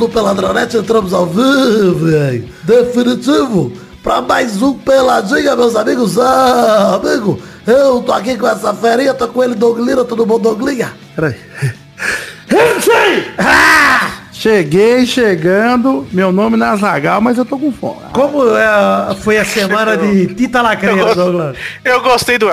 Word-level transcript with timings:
Do 0.00 0.08
Peladronete, 0.08 0.78
entramos 0.78 1.12
ao 1.12 1.26
vivo, 1.26 2.08
hein? 2.08 2.50
Definitivo, 2.62 3.70
pra 4.02 4.22
mais 4.22 4.62
um 4.62 4.72
Peladinha, 4.72 5.54
meus 5.54 5.76
amigos. 5.76 6.18
Ah, 6.18 6.94
amigo, 6.94 7.38
eu 7.66 8.00
tô 8.00 8.10
aqui 8.10 8.34
com 8.38 8.48
essa 8.48 8.72
ferinha, 8.72 9.12
tô 9.12 9.28
com 9.28 9.44
ele, 9.44 9.54
Douglina, 9.54 10.02
todo 10.02 10.26
mundo 10.26 10.44
Douglinha? 10.44 10.90
Peraí. 11.14 11.36
Ah! 13.38 14.10
Cheguei 14.32 15.04
chegando, 15.04 16.06
meu 16.10 16.32
nome 16.32 16.56
é 16.56 16.58
Nazagal, 16.58 17.20
mas 17.20 17.36
eu 17.36 17.44
tô 17.44 17.58
com 17.58 17.70
fome. 17.70 18.00
Como 18.14 18.56
é, 18.56 19.14
foi 19.16 19.36
a 19.36 19.44
semana 19.44 19.98
de 19.98 20.28
Tita 20.34 20.62
Lacreira, 20.62 21.14
Douglas? 21.14 21.56
Eu 21.84 22.00
gostei 22.00 22.38
do. 22.38 22.48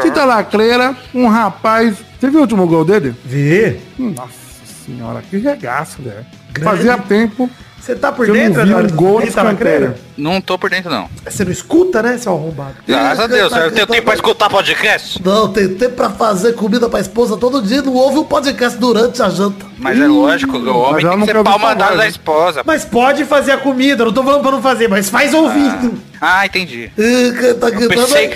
Tita 0.00 0.24
Lacreira, 0.24 0.96
um 1.14 1.28
rapaz. 1.28 1.98
Você 2.18 2.30
viu 2.30 2.38
o 2.38 2.42
último 2.42 2.66
gol 2.66 2.86
dele? 2.86 3.14
Vi. 3.24 3.78
Nossa 3.98 4.47
senhora, 4.88 5.22
que 5.22 5.36
regaço, 5.36 6.02
velho. 6.02 6.24
Fazia 6.62 6.96
tempo 6.98 7.48
Você 7.80 7.94
tá 7.94 8.10
por 8.10 8.26
não 8.26 8.34
dentro, 8.34 8.64
vi 8.66 8.74
um 8.74 8.86
gol 8.88 9.20
de 9.20 9.28
escanteio. 9.28 9.94
Não 10.16 10.40
tô 10.40 10.58
por 10.58 10.68
dentro, 10.68 10.90
não. 10.90 11.08
Você 11.24 11.44
não 11.44 11.52
escuta, 11.52 12.02
né, 12.02 12.18
seu 12.18 12.32
arrombado? 12.32 12.74
Graças 12.86 13.20
a 13.20 13.26
Deus, 13.26 13.52
eu 13.52 13.70
tenho 13.70 13.86
tempo 13.86 14.02
pra 14.02 14.14
escutar 14.14 14.50
podcast. 14.50 15.22
Não, 15.24 15.52
tem 15.52 15.68
tempo 15.74 15.94
pra 15.94 16.10
fazer 16.10 16.54
comida 16.54 16.88
pra 16.88 17.00
esposa 17.00 17.36
todo 17.36 17.62
dia, 17.62 17.80
não 17.80 17.94
ouve 17.94 18.18
o 18.18 18.24
podcast 18.24 18.78
durante 18.78 19.22
a 19.22 19.28
janta. 19.28 19.64
Mas 19.78 19.98
é 20.00 20.06
lógico, 20.08 20.56
o 20.56 20.78
homem 20.78 21.06
tem 21.06 21.16
não 21.16 21.26
que 21.26 21.32
ser 21.32 21.42
mandado 21.42 21.96
da 21.96 22.02
né? 22.02 22.08
esposa. 22.08 22.62
Mas 22.66 22.84
pode 22.84 23.24
fazer 23.24 23.52
a 23.52 23.58
comida, 23.58 24.04
não 24.04 24.12
tô 24.12 24.24
falando 24.24 24.42
pra 24.42 24.50
não 24.50 24.62
fazer, 24.62 24.88
mas 24.88 25.08
faz 25.08 25.32
ouvindo. 25.32 25.98
Ah, 26.20 26.44
entendi. 26.44 26.90
Tá 27.60 27.68
Eu 27.68 27.88
pensei... 27.88 28.34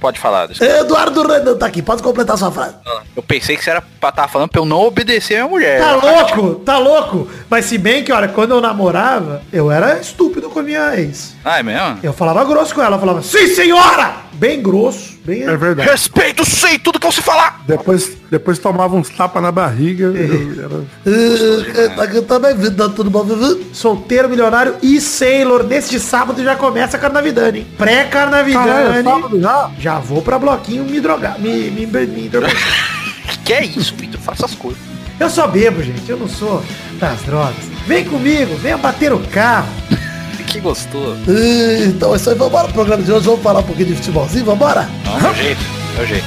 Pode 0.00 0.18
falar. 0.18 0.48
Eduardo 0.60 1.26
Renan 1.26 1.56
tá 1.56 1.66
aqui, 1.66 1.82
pode 1.82 2.02
completar 2.02 2.36
sua 2.38 2.50
frase. 2.50 2.74
Eu 3.16 3.22
pensei 3.22 3.56
que 3.56 3.64
você 3.64 3.70
era 3.70 3.82
pra 4.00 4.08
estar 4.10 4.28
falando 4.28 4.48
pra 4.48 4.60
eu 4.60 4.64
não 4.64 4.80
obedecer 4.80 5.34
a 5.34 5.38
minha 5.38 5.48
mulher. 5.48 5.80
Tá 5.80 5.94
louco, 5.94 6.54
tá 6.56 6.78
louco. 6.78 7.28
Mas 7.48 7.64
se 7.66 7.78
bem 7.78 8.02
que, 8.04 8.12
olha, 8.12 8.28
quando 8.28 8.52
eu 8.52 8.60
namorava, 8.60 9.42
eu 9.52 9.70
era 9.70 9.98
estúpido 9.98 10.48
com 10.50 10.60
a 10.60 10.62
minha 10.62 10.96
ex. 10.98 11.34
Ah, 11.44 11.58
é 11.58 11.62
mesmo? 11.62 11.98
Eu 12.02 12.12
falava 12.12 12.44
grosso 12.44 12.74
com 12.74 12.82
ela, 12.82 12.96
eu 12.96 13.00
falava, 13.00 13.22
sim 13.22 13.46
senhora! 13.48 14.22
Bem 14.34 14.60
grosso, 14.60 15.18
bem... 15.24 15.42
É 15.44 15.56
verdade. 15.56 15.88
Respeito, 15.88 16.44
sei 16.44 16.76
tudo 16.76 16.98
que 16.98 17.06
você 17.06 17.22
falar. 17.22 17.60
Depois, 17.64 18.16
depois 18.28 18.58
tomava 18.58 18.96
uns 18.96 19.08
tapas 19.08 19.40
na 19.40 19.52
barriga. 19.52 20.06
eu- 20.06 20.82
E 21.06 21.88
tá? 21.94 23.64
Solteiro, 23.72 24.28
milionário 24.28 24.76
e 24.82 25.00
Sailor. 25.00 25.62
Neste 25.64 26.00
sábado 26.00 26.42
já 26.42 26.56
começa 26.56 26.96
a 26.96 27.00
Carnavidane, 27.00 27.60
hein? 27.60 27.66
Caralho, 27.78 27.98
é 27.98 28.04
Pré-Carnavidane. 28.04 29.04
sábado 29.04 29.40
já? 29.40 29.51
Já 29.78 29.98
vou 29.98 30.22
pra 30.22 30.38
bloquinho 30.38 30.84
me 30.84 31.00
drogar, 31.00 31.38
me, 31.38 31.70
me, 31.70 31.86
me, 31.86 32.28
drogar. 32.28 32.52
Que 33.44 33.54
é 33.54 33.64
isso, 33.64 33.94
Vitor? 33.96 34.20
Faça 34.20 34.46
as 34.46 34.54
coisas. 34.54 34.80
Eu 35.18 35.28
só 35.28 35.46
bebo, 35.48 35.82
gente. 35.82 36.08
Eu 36.08 36.16
não 36.16 36.28
sou 36.28 36.62
das 37.00 37.20
drogas. 37.22 37.56
Vem 37.86 38.04
comigo, 38.04 38.54
venha 38.56 38.76
bater 38.78 39.12
o 39.12 39.18
carro. 39.18 39.68
Que 40.46 40.60
gostoso. 40.60 41.16
E, 41.28 41.84
Então 41.86 42.12
é 42.12 42.16
isso 42.16 42.28
aí, 42.28 42.36
vambora 42.36 42.64
pro 42.64 42.74
programa 42.74 43.02
de 43.02 43.10
hoje, 43.10 43.24
vamos 43.24 43.42
falar 43.42 43.60
um 43.60 43.62
pouquinho 43.62 43.88
de 43.88 43.94
futebolzinho, 43.94 44.44
vambora? 44.44 44.86
Não, 45.02 45.26
é 45.26 45.30
o 45.30 45.34
jeito. 45.34 45.60
É 45.98 46.02
o 46.02 46.06
jeito. 46.06 46.26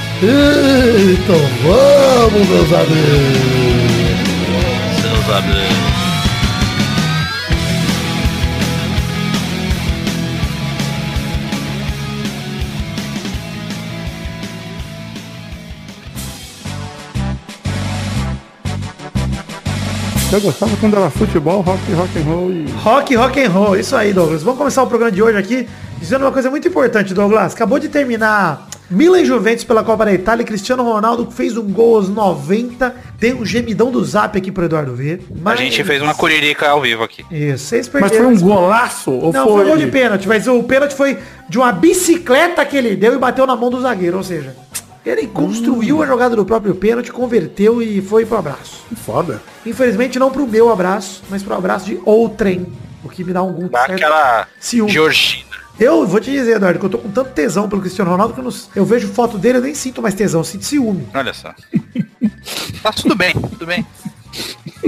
Então 1.12 1.36
vamos, 1.62 2.48
meus 2.48 2.72
amigos. 2.72 2.96
Seus 5.00 5.36
amigos. 5.36 5.95
Eu 20.32 20.40
gostava 20.40 20.76
quando 20.78 20.96
era 20.96 21.08
futebol, 21.08 21.60
rock, 21.60 21.92
rock 21.92 22.18
and 22.18 22.22
roll 22.24 22.50
e. 22.52 22.66
Rock, 22.82 23.14
rock 23.14 23.40
and 23.44 23.48
roll. 23.50 23.76
Isso 23.76 23.94
aí, 23.94 24.12
Douglas. 24.12 24.42
Vamos 24.42 24.58
começar 24.58 24.82
o 24.82 24.86
programa 24.86 25.12
de 25.12 25.22
hoje 25.22 25.38
aqui 25.38 25.68
dizendo 25.98 26.22
uma 26.24 26.32
coisa 26.32 26.50
muito 26.50 26.66
importante, 26.66 27.14
Douglas. 27.14 27.54
Acabou 27.54 27.78
de 27.78 27.88
terminar 27.88 28.66
Milan 28.90 29.20
e 29.20 29.24
Juventus 29.24 29.62
pela 29.62 29.84
Copa 29.84 30.04
da 30.04 30.12
Itália. 30.12 30.44
Cristiano 30.44 30.82
Ronaldo 30.82 31.30
fez 31.30 31.56
um 31.56 31.62
gol 31.62 31.96
aos 31.96 32.08
90. 32.08 32.92
Tem 33.20 33.34
um 33.34 33.44
gemidão 33.46 33.90
do 33.92 34.04
zap 34.04 34.36
aqui 34.36 34.50
pro 34.50 34.64
Eduardo 34.64 34.94
ver. 34.96 35.24
A 35.30 35.34
Mas- 35.42 35.60
gente 35.60 35.82
fez 35.84 36.02
uma 36.02 36.12
curirica 36.14 36.68
ao 36.70 36.80
vivo 36.82 37.04
aqui. 37.04 37.24
Isso, 37.30 37.66
vocês 37.66 37.88
Mas 37.92 38.02
perderam. 38.10 38.24
foi 38.24 38.34
um 38.34 38.40
golaço? 38.40 39.12
Ou 39.12 39.32
Não, 39.32 39.44
foi. 39.44 39.52
foi 39.54 39.64
um 39.64 39.68
gol 39.68 39.76
de 39.78 39.86
pênalti, 39.86 40.26
mas 40.26 40.46
o 40.48 40.60
pênalti 40.64 40.94
foi 40.94 41.18
de 41.48 41.56
uma 41.56 41.70
bicicleta 41.70 42.64
que 42.66 42.76
ele 42.76 42.96
deu 42.96 43.14
e 43.14 43.18
bateu 43.18 43.46
na 43.46 43.54
mão 43.54 43.70
do 43.70 43.80
zagueiro, 43.80 44.16
ou 44.16 44.24
seja, 44.24 44.54
ele 45.08 45.26
construiu 45.28 46.02
a 46.02 46.06
jogada 46.06 46.34
do 46.34 46.44
próprio 46.44 46.74
pênalti, 46.74 47.12
converteu 47.12 47.80
e 47.80 48.02
foi 48.02 48.26
pro 48.26 48.38
abraço. 48.38 48.84
Que 48.88 48.96
foda. 48.96 49.40
Infelizmente 49.64 50.18
não 50.18 50.30
pro 50.30 50.46
meu 50.46 50.70
abraço, 50.70 51.22
mas 51.30 51.42
pro 51.42 51.54
abraço 51.54 51.86
de 51.86 52.00
outrem, 52.04 52.66
o 53.04 53.08
que 53.08 53.22
me 53.22 53.32
dá 53.32 53.40
algum 53.40 53.68
Dá 53.68 53.80
certo 53.86 53.92
aquela 53.94 54.46
ciúme. 54.58 54.90
Georgina. 54.90 55.44
Eu 55.78 56.06
vou 56.06 56.18
te 56.20 56.30
dizer, 56.30 56.56
Eduardo, 56.56 56.78
que 56.80 56.86
eu 56.86 56.90
tô 56.90 56.98
com 56.98 57.10
tanto 57.10 57.30
tesão 57.32 57.68
pelo 57.68 57.82
Cristiano 57.82 58.10
Ronaldo 58.10 58.32
que 58.34 58.40
eu, 58.40 58.44
não- 58.44 58.52
eu 58.74 58.84
vejo 58.84 59.08
foto 59.08 59.36
dele, 59.36 59.58
eu 59.58 59.62
nem 59.62 59.74
sinto 59.74 60.00
mais 60.00 60.14
tesão, 60.14 60.40
eu 60.40 60.44
sinto 60.44 60.64
ciúme. 60.64 61.06
Olha 61.14 61.34
só. 61.34 61.54
tá 62.82 62.90
tudo 62.92 63.14
bem, 63.14 63.32
tudo 63.34 63.66
bem. 63.66 63.86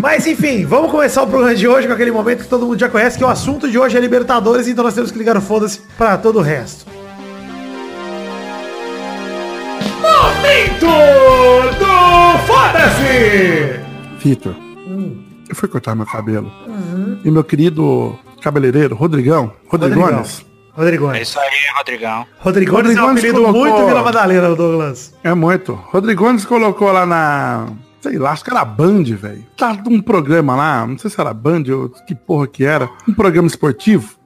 Mas 0.00 0.26
enfim, 0.26 0.64
vamos 0.64 0.90
começar 0.90 1.22
o 1.22 1.26
programa 1.26 1.54
de 1.54 1.66
hoje 1.68 1.86
com 1.86 1.92
aquele 1.92 2.10
momento 2.10 2.42
que 2.44 2.48
todo 2.48 2.66
mundo 2.66 2.78
já 2.78 2.88
conhece, 2.88 3.18
que 3.18 3.24
o 3.24 3.28
assunto 3.28 3.70
de 3.70 3.78
hoje 3.78 3.96
é 3.96 4.00
Libertadores, 4.00 4.66
então 4.68 4.82
nós 4.84 4.94
temos 4.94 5.10
que 5.10 5.18
ligar 5.18 5.36
o 5.36 5.40
foda-se 5.40 5.80
pra 5.96 6.16
todo 6.16 6.38
o 6.38 6.42
resto. 6.42 6.86
Momento 10.48 11.78
do 11.78 12.38
Foda-se! 12.46 13.80
Vitor, 14.18 14.54
eu 15.46 15.54
fui 15.54 15.68
cortar 15.68 15.94
meu 15.94 16.06
cabelo. 16.06 16.50
E 17.22 17.30
meu 17.30 17.44
querido 17.44 18.18
cabeleireiro, 18.40 18.94
Rodrigão, 18.96 19.52
Rodrigones, 19.68 20.40
É 20.74 20.80
Rodrigões. 20.80 21.20
isso 21.28 21.38
aí, 21.38 21.50
Rodrigão. 21.76 22.24
Rodrigões 22.38 22.78
é 22.78 22.80
um 22.80 22.82
Rodrigones 22.86 23.18
apelido 23.18 23.40
colocou- 23.42 23.60
muito 23.60 23.86
Vila 23.88 24.02
Madalena, 24.02 24.54
Douglas. 24.56 25.14
é 25.22 25.34
muito. 25.34 25.74
Rodrigones 25.74 26.46
colocou 26.46 26.90
lá 26.92 27.04
na. 27.04 27.66
Sei 28.00 28.16
lá, 28.16 28.30
acho 28.30 28.42
que 28.42 28.50
era 28.50 28.64
Band, 28.64 29.02
velho. 29.04 29.44
Tá 29.54 29.76
um 29.86 30.00
programa 30.00 30.56
lá, 30.56 30.86
não 30.86 30.96
sei 30.96 31.10
se 31.10 31.20
era 31.20 31.34
Band 31.34 31.64
ou 31.70 31.90
que 31.90 32.14
porra 32.14 32.46
que 32.46 32.64
era. 32.64 32.88
Um 33.06 33.12
programa 33.12 33.48
esportivo. 33.48 34.16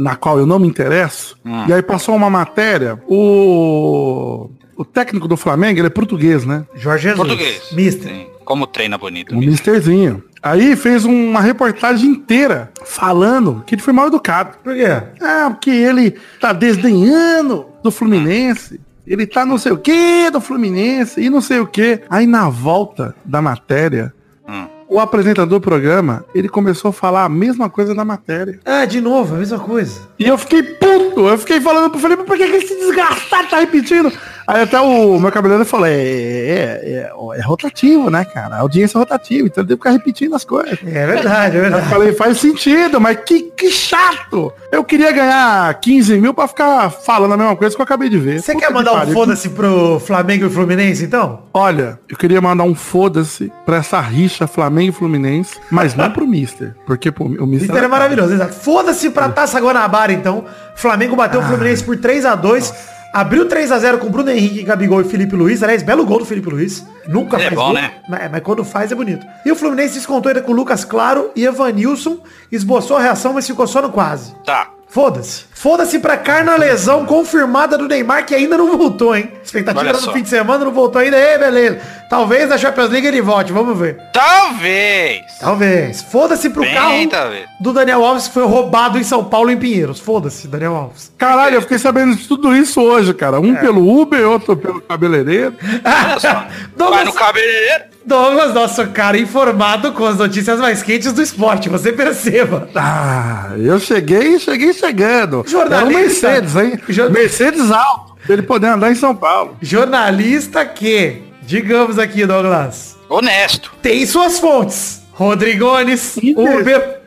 Na 0.00 0.16
qual 0.16 0.36
eu 0.38 0.46
não 0.46 0.58
me 0.58 0.66
interesso. 0.66 1.36
E 1.68 1.72
aí 1.72 1.80
passou 1.82 2.16
uma 2.16 2.28
matéria. 2.28 3.00
O. 3.06 4.50
O 4.76 4.84
técnico 4.84 5.28
do 5.28 5.36
Flamengo, 5.36 5.78
ele 5.80 5.86
é 5.86 5.90
português, 5.90 6.44
né? 6.44 6.64
Jorge 6.74 7.08
Jesus. 7.08 7.18
Português. 7.18 7.62
Mister. 7.72 8.10
Sim. 8.12 8.26
Como 8.44 8.66
treina 8.66 8.98
bonito. 8.98 9.32
O 9.32 9.36
mesmo. 9.36 9.50
Misterzinho. 9.50 10.22
Aí 10.42 10.76
fez 10.76 11.04
uma 11.06 11.40
reportagem 11.40 12.10
inteira 12.10 12.70
falando 12.84 13.62
que 13.66 13.74
ele 13.74 13.82
foi 13.82 13.94
mal 13.94 14.08
educado. 14.08 14.58
Por 14.62 14.74
quê? 14.74 14.84
Ah, 15.22 15.48
porque 15.50 15.70
ele 15.70 16.16
tá 16.38 16.52
desdenhando 16.52 17.66
do 17.82 17.90
Fluminense. 17.90 18.78
Ele 19.06 19.26
tá 19.26 19.44
não 19.46 19.56
sei 19.58 19.72
o 19.72 19.78
que 19.78 20.30
do 20.30 20.40
Fluminense 20.40 21.20
e 21.20 21.30
não 21.30 21.40
sei 21.40 21.60
o 21.60 21.66
que. 21.66 22.00
Aí 22.10 22.26
na 22.26 22.48
volta 22.48 23.14
da 23.24 23.40
matéria, 23.40 24.12
Hum. 24.46 24.66
O 24.94 25.00
apresentador 25.00 25.58
do 25.58 25.60
programa, 25.60 26.24
ele 26.32 26.48
começou 26.48 26.90
a 26.90 26.92
falar 26.92 27.24
a 27.24 27.28
mesma 27.28 27.68
coisa 27.68 27.92
da 27.96 28.04
matéria. 28.04 28.60
Ah, 28.64 28.84
de 28.84 29.00
novo, 29.00 29.34
a 29.34 29.38
mesma 29.38 29.58
coisa. 29.58 30.02
E 30.16 30.24
eu 30.28 30.38
fiquei 30.38 30.62
puto. 30.62 31.26
Eu 31.26 31.36
fiquei 31.36 31.60
falando 31.60 31.90
pro 31.90 31.98
Felipe, 31.98 32.22
por 32.22 32.36
que, 32.36 32.46
que 32.46 32.56
esse 32.58 32.76
desgastado 32.78 33.48
tá 33.48 33.58
repetindo? 33.58 34.12
Aí 34.46 34.60
até 34.62 34.78
o 34.78 35.18
meu 35.18 35.32
cabeleireiro 35.32 35.68
falou, 35.68 35.86
é, 35.86 35.92
é, 35.94 37.10
é, 37.10 37.12
é 37.38 37.40
rotativo, 37.42 38.10
né, 38.10 38.24
cara? 38.26 38.56
A 38.56 38.60
audiência 38.60 38.98
é 38.98 39.00
rotativa, 39.00 39.46
então 39.46 39.62
ele 39.62 39.68
tem 39.68 39.76
que 39.76 39.82
ficar 39.82 39.90
repetindo 39.90 40.34
as 40.34 40.44
coisas. 40.44 40.78
É 40.84 41.06
verdade, 41.06 41.56
é 41.56 41.58
Eu 41.58 41.62
verdade. 41.62 41.88
falei, 41.88 42.12
faz 42.12 42.38
sentido, 42.38 43.00
mas 43.00 43.18
que, 43.26 43.42
que 43.56 43.70
chato. 43.70 44.52
Eu 44.70 44.84
queria 44.84 45.10
ganhar 45.12 45.72
15 45.80 46.20
mil 46.20 46.34
pra 46.34 46.46
ficar 46.46 46.90
falando 46.90 47.32
a 47.32 47.36
mesma 47.36 47.56
coisa 47.56 47.74
que 47.74 47.80
eu 47.80 47.84
acabei 47.84 48.08
de 48.10 48.18
ver. 48.18 48.42
Você 48.42 48.54
quer 48.54 48.66
que 48.68 48.72
mandar 48.72 48.92
um 48.92 48.98
pariu. 48.98 49.14
foda-se 49.14 49.48
pro 49.48 49.98
Flamengo 49.98 50.46
e 50.46 50.50
Fluminense, 50.50 51.04
então? 51.04 51.44
Olha, 51.54 51.98
eu 52.08 52.16
queria 52.16 52.40
mandar 52.40 52.64
um 52.64 52.74
foda-se 52.74 53.50
pra 53.64 53.76
essa 53.78 53.98
rixa 54.00 54.46
Flamengo 54.46 54.83
e 54.88 54.92
Fluminense, 54.92 55.58
mas 55.70 55.94
não 55.94 56.10
pro 56.10 56.26
Mister. 56.26 56.74
Porque 56.86 57.10
pô, 57.10 57.24
o 57.24 57.46
Mister... 57.46 57.74
Isso 57.74 57.84
é 57.84 57.88
maravilhoso, 57.88 58.34
exato. 58.34 58.54
Foda-se 58.54 59.10
pra 59.10 59.28
Taça 59.28 59.60
Guanabara, 59.60 60.12
então. 60.12 60.44
Flamengo 60.76 61.16
bateu 61.16 61.40
o 61.40 61.44
Fluminense 61.44 61.82
por 61.84 61.96
3 61.96 62.24
a 62.24 62.34
2 62.34 62.94
Abriu 63.14 63.46
3 63.46 63.70
a 63.70 63.78
0 63.78 63.98
com 63.98 64.10
Bruno 64.10 64.28
Henrique, 64.28 64.64
Gabigol 64.64 65.00
e 65.00 65.04
Felipe 65.04 65.36
Luiz. 65.36 65.62
Aliás, 65.62 65.84
belo 65.84 66.04
gol 66.04 66.18
do 66.18 66.24
Felipe 66.24 66.50
Luiz. 66.50 66.84
Nunca 67.06 67.36
é 67.36 67.42
faz 67.44 67.54
bom, 67.54 67.66
gol. 67.66 67.74
né? 67.74 67.92
Mas, 68.08 68.28
mas 68.28 68.42
quando 68.42 68.64
faz 68.64 68.90
é 68.90 68.94
bonito. 68.96 69.24
E 69.46 69.52
o 69.52 69.54
Fluminense 69.54 69.94
descontou 69.94 70.30
ainda 70.30 70.42
com 70.42 70.50
Lucas 70.50 70.84
Claro 70.84 71.30
e 71.36 71.44
Evanilson. 71.44 72.18
Esboçou 72.50 72.96
a 72.96 73.00
reação, 73.00 73.32
mas 73.32 73.46
ficou 73.46 73.68
só 73.68 73.80
no 73.80 73.90
quase. 73.90 74.34
Tá. 74.44 74.68
Foda-se. 74.88 75.44
Foda-se 75.64 75.98
pra 75.98 76.18
carnalesão 76.18 77.06
confirmada 77.06 77.78
do 77.78 77.88
Neymar, 77.88 78.26
que 78.26 78.34
ainda 78.34 78.58
não 78.58 78.76
voltou, 78.76 79.16
hein? 79.16 79.32
Expectativa 79.42 79.88
era 79.88 79.98
no 79.98 80.12
fim 80.12 80.20
de 80.20 80.28
semana, 80.28 80.62
não 80.62 80.72
voltou 80.72 81.00
ainda. 81.00 81.16
Ei, 81.16 81.38
beleza. 81.38 81.80
Talvez 82.10 82.50
na 82.50 82.58
Champions 82.58 82.90
League 82.90 83.06
ele 83.06 83.22
volte, 83.22 83.50
vamos 83.50 83.78
ver. 83.78 83.96
Talvez. 84.12 85.22
Talvez. 85.40 86.02
Foda-se 86.02 86.50
pro 86.50 86.60
Bem, 86.60 86.74
carro 86.74 87.08
talvez. 87.08 87.46
do 87.58 87.72
Daniel 87.72 88.04
Alves 88.04 88.28
que 88.28 88.34
foi 88.34 88.44
roubado 88.44 88.98
em 88.98 89.02
São 89.02 89.24
Paulo 89.24 89.50
em 89.50 89.56
Pinheiros. 89.56 89.98
Foda-se, 89.98 90.46
Daniel 90.46 90.76
Alves. 90.76 91.10
Caralho, 91.16 91.54
eu 91.54 91.62
fiquei 91.62 91.78
sabendo 91.78 92.14
de 92.14 92.28
tudo 92.28 92.54
isso 92.54 92.82
hoje, 92.82 93.14
cara. 93.14 93.38
É. 93.38 93.40
Um 93.40 93.54
pelo 93.54 94.00
Uber, 94.02 94.28
outro 94.28 94.54
pelo 94.58 94.82
cabeleireiro. 94.82 95.54
Olha 95.82 96.20
só. 96.20 96.28
Vai 96.44 96.48
Douglas, 96.76 97.04
no 97.06 97.12
cabeleireiro. 97.14 97.84
Douglas, 98.06 98.52
nosso 98.52 98.86
cara 98.88 99.16
informado 99.16 99.92
com 99.92 100.04
as 100.04 100.18
notícias 100.18 100.60
mais 100.60 100.82
quentes 100.82 101.10
do 101.12 101.22
esporte, 101.22 101.70
você 101.70 101.90
perceba. 101.90 102.68
Ah, 102.74 103.52
eu 103.56 103.80
cheguei, 103.80 104.38
cheguei 104.38 104.74
chegando. 104.74 105.42
Jornalista. 105.58 105.76
Era 105.76 105.84
um 105.86 106.42
Mercedes, 106.42 106.56
hein? 106.56 106.80
Jorna- 106.88 107.18
Mercedes 107.18 107.70
alto. 107.70 108.14
Pra 108.24 108.32
ele 108.34 108.42
poder 108.42 108.68
andar 108.68 108.90
em 108.90 108.94
São 108.94 109.14
Paulo. 109.14 109.56
Jornalista 109.60 110.64
que, 110.64 111.22
digamos 111.42 111.98
aqui, 111.98 112.24
Douglas, 112.26 112.96
Honesto. 113.08 113.72
tem 113.82 114.04
suas 114.06 114.38
fontes. 114.38 115.02
Rodrigones, 115.12 116.16
Uber. 116.36 117.00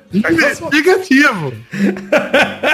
Negativo. 0.72 1.52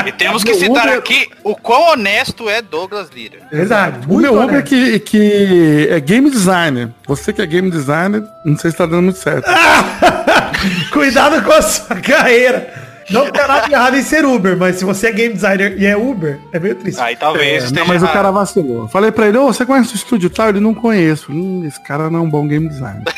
E 0.05 0.11
temos 0.11 0.43
que 0.43 0.53
citar 0.53 0.85
Uber- 0.85 0.97
aqui 0.99 1.27
o 1.43 1.55
quão 1.55 1.93
honesto 1.93 2.47
é 2.47 2.61
Douglas 2.61 3.09
Lira. 3.09 3.39
Verdade. 3.51 4.05
O 4.07 4.17
meu 4.19 4.39
Uber 4.39 4.63
que, 4.63 4.99
que 4.99 5.87
é 5.89 5.99
game 5.99 6.29
designer. 6.29 6.89
Você 7.07 7.33
que 7.33 7.41
é 7.41 7.45
game 7.47 7.71
designer, 7.71 8.23
não 8.45 8.55
sei 8.55 8.69
se 8.69 8.77
tá 8.77 8.85
dando 8.85 9.01
muito 9.03 9.17
certo. 9.19 9.49
Cuidado 10.93 11.41
com 11.43 11.51
a 11.51 11.61
sua 11.61 11.95
carreira. 11.97 12.71
Não 13.09 13.29
tem 13.31 13.47
nada 13.47 13.67
de 13.67 13.73
errado 13.73 13.95
em 13.97 14.01
ser 14.03 14.25
Uber, 14.25 14.57
mas 14.57 14.75
se 14.77 14.85
você 14.85 15.07
é 15.07 15.11
game 15.11 15.33
designer 15.33 15.75
e 15.79 15.85
é 15.85 15.95
Uber, 15.97 16.39
é 16.51 16.59
meio 16.59 16.75
triste. 16.75 16.99
Aí 17.01 17.15
talvez 17.15 17.71
É, 17.71 17.75
não, 17.75 17.85
mas 17.85 18.01
o 18.01 18.05
errado. 18.05 18.13
cara 18.13 18.31
vacilou. 18.31 18.87
Falei 18.87 19.11
pra 19.11 19.27
ele, 19.27 19.37
ô, 19.37 19.45
você 19.47 19.65
conhece 19.65 19.93
o 19.93 19.95
estúdio 19.95 20.29
tal? 20.29 20.49
Ele 20.49 20.59
não 20.59 20.73
conheço. 20.73 21.31
Hum, 21.31 21.63
esse 21.65 21.81
cara 21.83 22.09
não 22.09 22.19
é 22.19 22.21
um 22.23 22.29
bom 22.29 22.47
game 22.47 22.67
designer. 22.67 23.03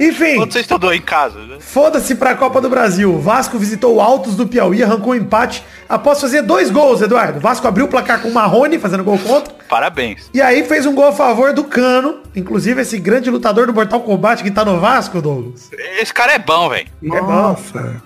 Enfim, 0.00 0.36
Quando 0.36 0.52
você 0.52 0.60
estudou 0.60 0.94
em 0.94 1.00
casa, 1.00 1.40
né? 1.40 1.56
foda-se 1.58 2.14
pra 2.14 2.34
Copa 2.36 2.60
do 2.60 2.68
Brasil. 2.70 3.12
O 3.12 3.20
Vasco 3.20 3.58
visitou 3.58 3.96
o 3.96 4.00
Altos 4.00 4.36
do 4.36 4.46
Piauí, 4.46 4.80
arrancou 4.82 5.12
um 5.12 5.16
empate 5.16 5.64
após 5.88 6.20
fazer 6.20 6.42
dois 6.42 6.70
gols, 6.70 7.02
Eduardo. 7.02 7.38
O 7.38 7.40
Vasco 7.40 7.66
abriu 7.66 7.86
o 7.86 7.88
placar 7.88 8.20
com 8.22 8.28
o 8.28 8.32
Marrone, 8.34 8.78
fazendo 8.78 9.02
gol 9.02 9.18
contra. 9.18 9.52
Parabéns. 9.68 10.30
E 10.32 10.40
aí 10.40 10.62
fez 10.64 10.86
um 10.86 10.94
gol 10.94 11.08
a 11.08 11.12
favor 11.12 11.52
do 11.52 11.64
Cano. 11.64 12.20
Inclusive 12.36 12.80
esse 12.80 12.96
grande 12.98 13.28
lutador 13.28 13.66
do 13.66 13.74
Mortal 13.74 14.00
Kombat 14.00 14.44
que 14.44 14.50
tá 14.52 14.64
no 14.64 14.78
Vasco, 14.78 15.20
Douglas. 15.20 15.68
Esse 16.00 16.14
cara 16.14 16.32
é 16.34 16.38
bom, 16.38 16.68
velho. 16.68 16.86
É 17.02 17.20
bom. 17.20 17.56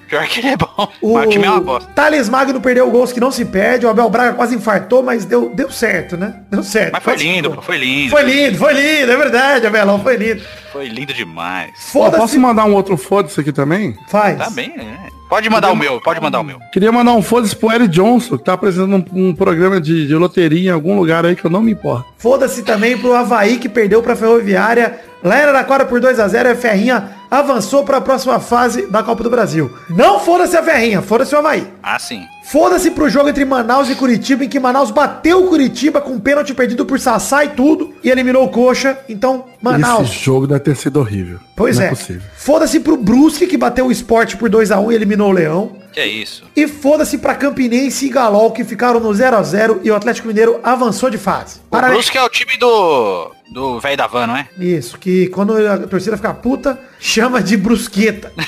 Pior 0.08 0.26
que 0.26 0.40
ele 0.40 0.48
é 0.48 0.56
bom. 0.56 0.71
O 1.00 1.26
time 1.26 1.44
é 1.44 1.50
uma 1.50 1.60
bosta. 1.60 1.90
Thales 1.94 2.28
Magno 2.28 2.60
perdeu 2.60 2.90
gols 2.90 3.12
que 3.12 3.20
não 3.20 3.30
se 3.30 3.44
perde. 3.44 3.86
O 3.86 3.90
Abel 3.90 4.08
Braga 4.08 4.34
quase 4.34 4.54
infartou, 4.54 5.02
mas 5.02 5.24
deu, 5.24 5.50
deu 5.54 5.70
certo, 5.70 6.16
né? 6.16 6.40
Deu 6.50 6.62
certo. 6.62 6.92
Mas 6.92 7.02
foi 7.02 7.16
lindo, 7.16 7.50
pô, 7.50 7.62
foi 7.62 7.78
lindo. 7.78 8.10
Foi 8.10 8.22
lindo, 8.22 8.58
foi 8.58 8.72
lindo, 8.72 9.12
é 9.12 9.16
verdade, 9.16 9.66
Abelão, 9.66 9.98
foi 10.00 10.16
lindo. 10.16 10.42
Foi 10.72 10.88
lindo 10.88 11.12
demais. 11.12 11.70
Foda-se. 11.92 12.16
posso 12.16 12.40
mandar 12.40 12.64
um 12.64 12.74
outro 12.74 12.96
foda-se 12.96 13.40
aqui 13.40 13.52
também? 13.52 13.96
Faz. 14.08 14.38
Tá 14.38 14.50
bem, 14.50 14.76
né? 14.76 15.08
Pode 15.32 15.48
mandar 15.48 15.72
o 15.72 15.76
meu, 15.76 15.98
pode 15.98 16.20
mandar 16.20 16.40
o 16.40 16.44
meu. 16.44 16.58
Queria 16.70 16.92
mandar 16.92 17.14
um 17.14 17.22
foda-se 17.22 17.56
pro 17.56 17.72
Eric 17.72 17.88
Johnson, 17.88 18.36
que 18.36 18.44
tá 18.44 18.52
apresentando 18.52 19.02
um, 19.14 19.28
um 19.28 19.34
programa 19.34 19.80
de, 19.80 20.06
de 20.06 20.14
loteria 20.14 20.70
em 20.70 20.72
algum 20.72 20.94
lugar 20.98 21.24
aí 21.24 21.34
que 21.34 21.44
eu 21.44 21.50
não 21.50 21.62
me 21.62 21.72
importo. 21.72 22.04
Foda-se 22.18 22.62
também 22.62 22.98
pro 22.98 23.14
Havaí 23.14 23.56
que 23.56 23.66
perdeu 23.66 24.02
pra 24.02 24.14
Ferroviária. 24.14 25.00
Lá 25.24 25.38
em 25.38 25.42
Araraquara 25.42 25.86
por 25.86 26.00
2 26.00 26.20
a 26.20 26.28
0 26.28 26.50
a 26.50 26.54
Ferrinha 26.54 27.21
avançou 27.32 27.82
pra 27.82 27.98
próxima 27.98 28.38
fase 28.38 28.86
da 28.88 29.02
Copa 29.02 29.22
do 29.22 29.30
Brasil. 29.30 29.74
Não 29.88 30.20
foda-se 30.20 30.54
a 30.54 30.62
Ferrinha, 30.62 31.00
foda-se 31.00 31.34
o 31.34 31.38
Havaí. 31.38 31.66
Ah, 31.82 31.98
sim. 31.98 32.26
Foda-se 32.44 32.90
pro 32.90 33.08
jogo 33.08 33.28
entre 33.28 33.44
Manaus 33.44 33.88
e 33.88 33.94
Curitiba, 33.94 34.44
em 34.44 34.48
que 34.48 34.58
Manaus 34.60 34.90
bateu 34.90 35.44
o 35.44 35.48
Curitiba 35.48 36.00
com 36.00 36.10
um 36.14 36.20
pênalti 36.20 36.52
perdido 36.52 36.84
por 36.84 36.98
Sassá 37.00 37.44
e 37.44 37.50
tudo, 37.50 37.94
e 38.02 38.10
eliminou 38.10 38.44
o 38.44 38.48
Coxa. 38.48 38.98
Então, 39.08 39.46
Manaus. 39.60 40.10
Esse 40.10 40.24
jogo 40.24 40.46
deve 40.46 40.60
ter 40.60 40.76
sido 40.76 40.98
horrível. 41.00 41.38
Pois 41.56 41.76
não 41.78 41.84
é. 41.86 41.88
é. 41.92 42.18
Foda-se 42.36 42.80
pro 42.80 42.96
Brusque, 42.96 43.46
que 43.46 43.56
bateu 43.56 43.86
o 43.86 43.92
esporte 43.92 44.36
por 44.36 44.48
2 44.50 44.70
a 44.70 44.80
1 44.80 44.92
e 44.92 44.94
eliminou 44.94 45.30
o 45.30 45.32
Leão. 45.32 45.76
Que 45.92 46.00
é 46.00 46.06
isso. 46.06 46.42
E 46.56 46.66
foda-se 46.66 47.18
pra 47.18 47.34
Campinense 47.34 48.06
e 48.06 48.08
Galol, 48.08 48.50
que 48.50 48.64
ficaram 48.64 48.98
no 48.98 49.12
0 49.14 49.36
a 49.36 49.42
0 49.42 49.80
e 49.84 49.90
o 49.90 49.94
Atlético 49.94 50.26
Mineiro 50.26 50.58
avançou 50.64 51.10
de 51.10 51.18
fase. 51.18 51.58
O 51.66 51.70
Para- 51.70 51.88
Brusque 51.90 52.16
é 52.18 52.22
o 52.22 52.28
time 52.28 52.56
do. 52.56 53.30
Do 53.50 53.78
velho 53.78 53.96
da 53.98 54.06
van, 54.06 54.26
não 54.26 54.36
é? 54.36 54.48
Isso, 54.58 54.96
que 54.98 55.26
quando 55.28 55.54
a 55.54 55.78
torcida 55.86 56.16
fica 56.16 56.32
puta, 56.32 56.78
chama 56.98 57.42
de 57.42 57.56
brusqueta. 57.56 58.32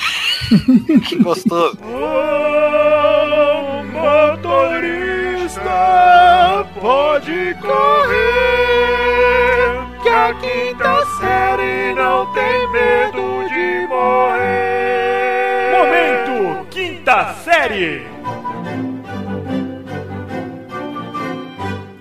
Que 1.07 1.15
gostoso. 1.23 1.77
pode 6.79 7.55
correr, 7.61 8.05
que 10.01 10.09
a 10.09 10.33
quinta 10.33 11.05
série 11.19 11.93
não 11.95 12.31
tem 12.33 12.71
medo 12.71 13.47
de 13.49 13.87
morrer. 13.87 15.71
Momento, 15.77 16.67
quinta 16.69 17.33
série. 17.43 18.05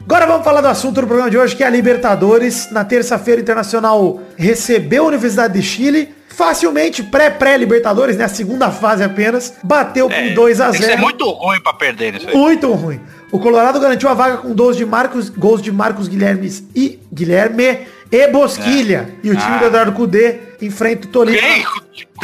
Agora 0.05 0.27
vamos 0.27 0.45
falar 0.45 0.61
do 0.61 0.69
assunto 0.69 1.01
do 1.01 1.07
programa 1.07 1.31
de 1.31 1.37
hoje, 1.39 1.57
que 1.57 1.65
é 1.65 1.67
a 1.67 1.71
Libertadores. 1.71 2.71
Na 2.71 2.85
terça-feira, 2.85 3.41
Internacional 3.41 4.21
recebeu 4.37 5.05
a 5.05 5.09
Universidade 5.09 5.55
de 5.55 5.63
Chile. 5.63 6.15
Facilmente, 6.37 7.03
pré-pré-Libertadores, 7.03 8.17
né? 8.17 8.25
A 8.25 8.29
segunda 8.29 8.71
fase 8.71 9.03
apenas. 9.05 9.55
Bateu 9.63 10.11
É, 10.11 10.29
com 10.29 10.35
2 10.35 10.61
a 10.61 10.71
Tem 10.71 10.81
que 10.81 10.87
0 10.87 10.93
ser 10.97 11.01
muito 11.01 11.29
ruim 11.31 11.61
pra 11.61 11.73
perder 11.75 12.13
nisso 12.15 12.29
aí. 12.29 12.35
Muito 12.37 12.73
ruim. 12.73 13.01
O 13.31 13.39
Colorado 13.39 13.79
garantiu 13.81 14.09
a 14.09 14.15
vaga 14.15 14.37
com 14.39 14.55
gols 14.55 14.77
de 14.77 14.85
Marcos, 14.85 15.29
gols 15.29 15.61
de 15.63 15.71
Marcos 15.73 16.09
Guilherme 16.09 16.53
e 16.75 16.99
Guilherme 17.13 17.81
e 18.11 18.29
Bosquilha. 18.29 19.15
E 19.23 19.31
o 19.31 19.37
time 19.37 19.55
Ah. 19.55 19.59
do 19.59 19.65
Eduardo 19.67 19.93
Cudê 19.93 20.39
enfrenta 20.61 21.07
o 21.07 21.11
Tolima. 21.11 21.39
Quem? 21.39 21.65